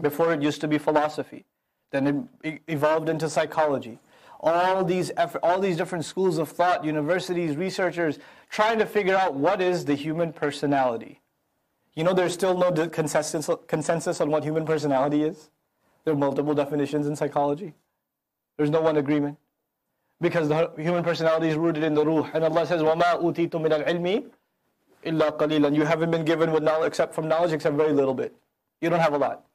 [0.00, 1.44] Before it used to be philosophy,
[1.90, 3.98] then it evolved into psychology
[4.40, 8.18] all these effort, all these different schools of thought, universities, researchers
[8.50, 11.20] trying to figure out what is the human personality.
[11.95, 15.51] You know, there's still no consensus, consensus on what human personality is.
[16.03, 17.75] There are multiple definitions in psychology.
[18.57, 19.37] There's no one agreement.
[20.19, 22.29] Because the human personality is rooted in the ruh.
[22.33, 24.29] And Allah says, وَمَا أُوتِيتُ مِنَ الْعِلْمِ
[25.05, 28.33] إِلَّا قَلِيلًا You haven't been given with knowledge except from knowledge except very little bit.
[28.81, 29.45] You don't have a lot.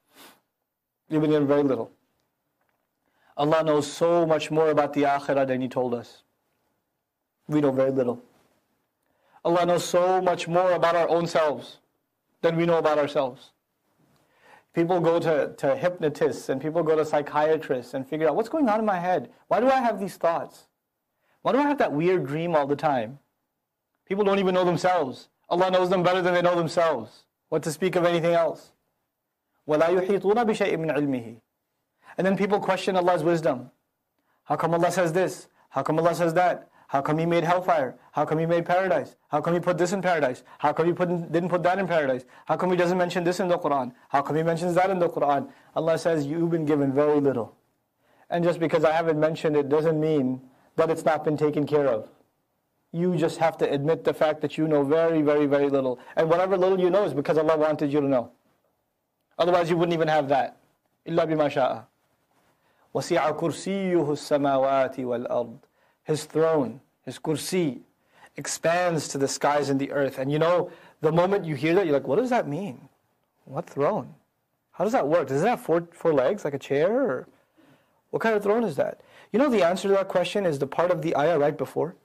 [1.08, 1.90] You've been given very little.
[3.36, 6.22] Allah knows so much more about the akhirah than He told us.
[7.48, 8.22] We know very little.
[9.44, 11.78] Allah knows so much more about our own selves
[12.42, 13.50] than we know about ourselves.
[14.74, 18.68] People go to, to hypnotists and people go to psychiatrists and figure out what's going
[18.68, 19.30] on in my head.
[19.48, 20.68] Why do I have these thoughts?
[21.42, 23.18] Why do I have that weird dream all the time?
[24.06, 25.28] People don't even know themselves.
[25.48, 27.24] Allah knows them better than they know themselves.
[27.48, 28.72] What to speak of anything else?
[29.66, 31.40] وَلَا يُحِيطُونَ بِشَيْءٍ مِّنْ عِلْمِهِ
[32.18, 33.70] and then people question Allah's wisdom.
[34.44, 35.46] How come Allah says this?
[35.70, 36.68] How come Allah says that?
[36.92, 37.96] How come He made hellfire?
[38.12, 39.16] How come He made paradise?
[39.28, 40.42] How come He put this in paradise?
[40.58, 42.24] How come He put, didn't put that in paradise?
[42.46, 43.92] How come He doesn't mention this in the Quran?
[44.08, 45.50] How come He mentions that in the Quran?
[45.76, 47.54] Allah says, You've been given very little.
[48.30, 50.40] And just because I haven't mentioned it doesn't mean
[50.76, 52.08] that it's not been taken care of.
[52.92, 55.98] You just have to admit the fact that you know very, very, very little.
[56.16, 58.30] And whatever little you know is because Allah wanted you to know.
[59.38, 60.56] Otherwise, you wouldn't even have that.
[61.06, 61.84] إلا بما شاء.
[62.94, 65.58] وسع كرسيه السماوات والأرض.
[66.04, 67.80] His throne, his kursi,
[68.36, 70.18] expands to the skies and the earth.
[70.18, 72.88] And you know, the moment you hear that, you're like, what does that mean?
[73.44, 74.14] What throne?
[74.72, 75.28] How does that work?
[75.28, 77.02] Does it have four, four legs like a chair?
[77.02, 77.28] Or
[78.10, 79.00] what kind of throne is that?
[79.32, 81.96] You know, the answer to that question is the part of the ayah right before.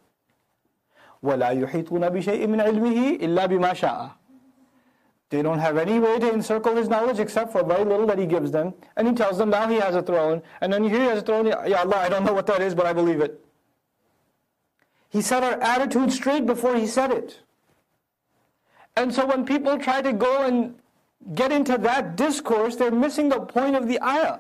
[1.24, 4.12] وَلَا يُحِيطُونَ بِشَيْءٍ مِّنْ عِلْمِهِ إِلَّا بِمَا شَاءَ
[5.34, 8.28] they don't have any way to encircle his knowledge except for very little that he
[8.28, 8.72] gives them.
[8.96, 10.44] And he tells them now he has a throne.
[10.62, 11.48] And then here he has a throne.
[11.48, 13.44] Ya Allah, I don't know what that is, but I believe it.
[15.10, 17.40] He set our attitude straight before he said it.
[18.96, 20.76] And so when people try to go and
[21.36, 24.40] get into that discourse, they're missing the point of the ayah.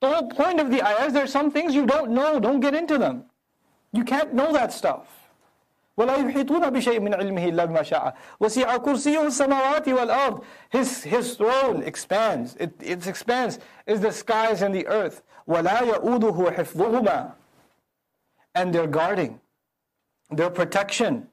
[0.00, 2.74] The whole point of the ayah is there's some things you don't know, don't get
[2.74, 3.24] into them.
[3.92, 5.06] You can't know that stuff.
[5.96, 11.82] ولا يحيطون بشيء من علمه إلا بما شاء وسع كرسيه السماوات والأرض his, his throne
[11.82, 17.32] expands it, it expands is the skies and the earth ولا يؤوده حفظهما
[18.56, 19.38] and their guarding
[20.30, 21.28] their protection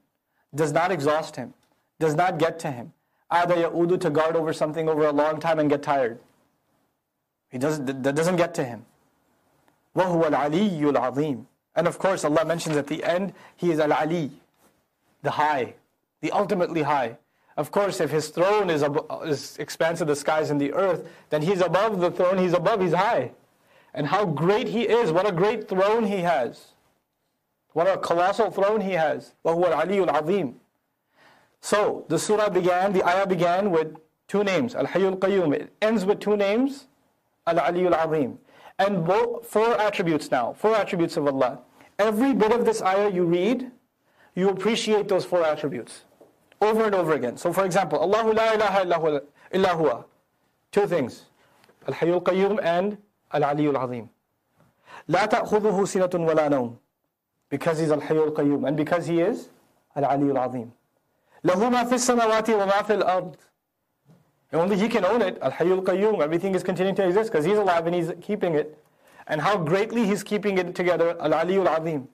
[0.54, 1.54] does not exhaust him
[1.98, 2.92] does not get to him
[3.32, 6.20] Ada ya'udu to guard over something over a long time and get tired.
[7.50, 8.84] He doesn't, that doesn't get to him.
[9.96, 11.44] وَهُوَ الْعَلِيُّ الْعَظِيمُ
[11.74, 14.30] And of course, Allah mentions at the end, He is Al-Ali,
[15.22, 15.74] the high,
[16.20, 17.16] the ultimately high.
[17.56, 21.06] Of course, if his throne is, ab- is expanse of the skies and the earth,
[21.30, 23.32] then he's above the throne, he's above, he's high.
[23.94, 26.72] And how great he is, what a great throne he has.
[27.76, 29.34] What a colossal throne he has.
[29.44, 30.54] وَهُوَ الْعَلِيُّ الْعَظِيمُ
[31.60, 33.96] So, the surah began, the ayah began with
[34.28, 35.54] two names, Al-Hayyul Qayyum.
[35.54, 36.86] It ends with two names,
[37.46, 38.38] Al-Aliyul Azim.
[38.78, 41.60] And both, four attributes now, four attributes of Allah.
[41.98, 43.70] Every bit of this ayah you read,
[44.34, 46.02] you appreciate those four attributes
[46.60, 47.36] over and over again.
[47.36, 49.20] So for example, Allahu la ilaha
[49.52, 50.04] illa huwa.
[50.70, 51.26] Two things.
[51.86, 52.96] Al-Hayyul Qayyum and
[53.32, 54.08] Al-Aliyul Azim.
[55.08, 56.78] لا تأخذه سنة ولا نوم.
[57.48, 59.48] Because he's Al-Hayyul Qayyum and because he is
[59.94, 60.72] Al-Aliyul Azim.
[61.44, 63.36] له ما في السماوات وما في الأرض.
[64.52, 65.38] Only he can own it.
[65.42, 66.22] Al-Hayyul Qayyum.
[66.22, 68.78] Everything is continuing to exist because he's alive and he's keeping it.
[69.26, 71.16] And how greatly he's keeping it together.
[71.20, 72.08] Al-Aliyul Azim.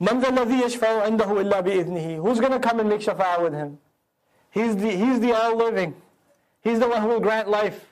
[0.00, 3.54] من ذا الذي يشفع عنده إلا بإذنه Who's going to come and make shafa'ah with
[3.54, 3.78] him?
[4.50, 5.94] He's the, he's the all-living.
[6.62, 7.86] He's the one who will grant life.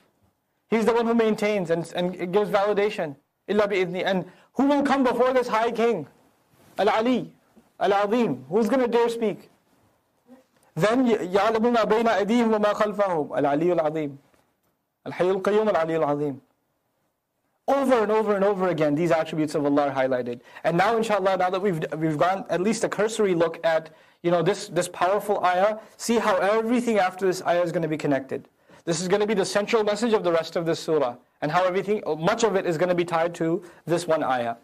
[0.69, 3.15] He's the one who maintains and, and gives validation.
[3.49, 6.07] إلا بإذنه And who will come before this high king?
[6.77, 7.31] Al-Ali,
[7.79, 8.45] Al-Azim.
[8.49, 9.49] Who's going to dare speak?
[10.75, 14.17] Then يعلم ما بين أيديهم وما خلفهم العلي العظيم
[15.07, 16.39] الحي القيوم العلي العظيم
[17.67, 20.41] over and over and over again, these attributes of Allah are highlighted.
[20.63, 23.89] And now, inshallah, now that we've, we've gone at least a cursory look at
[24.21, 27.87] you know, this, this powerful ayah, see how everything after this ayah is going to
[27.87, 28.47] be connected.
[28.83, 31.51] This is going to be the central message of the rest of this surah, and
[31.51, 34.55] how everything, much of it is going to be tied to this one ayah.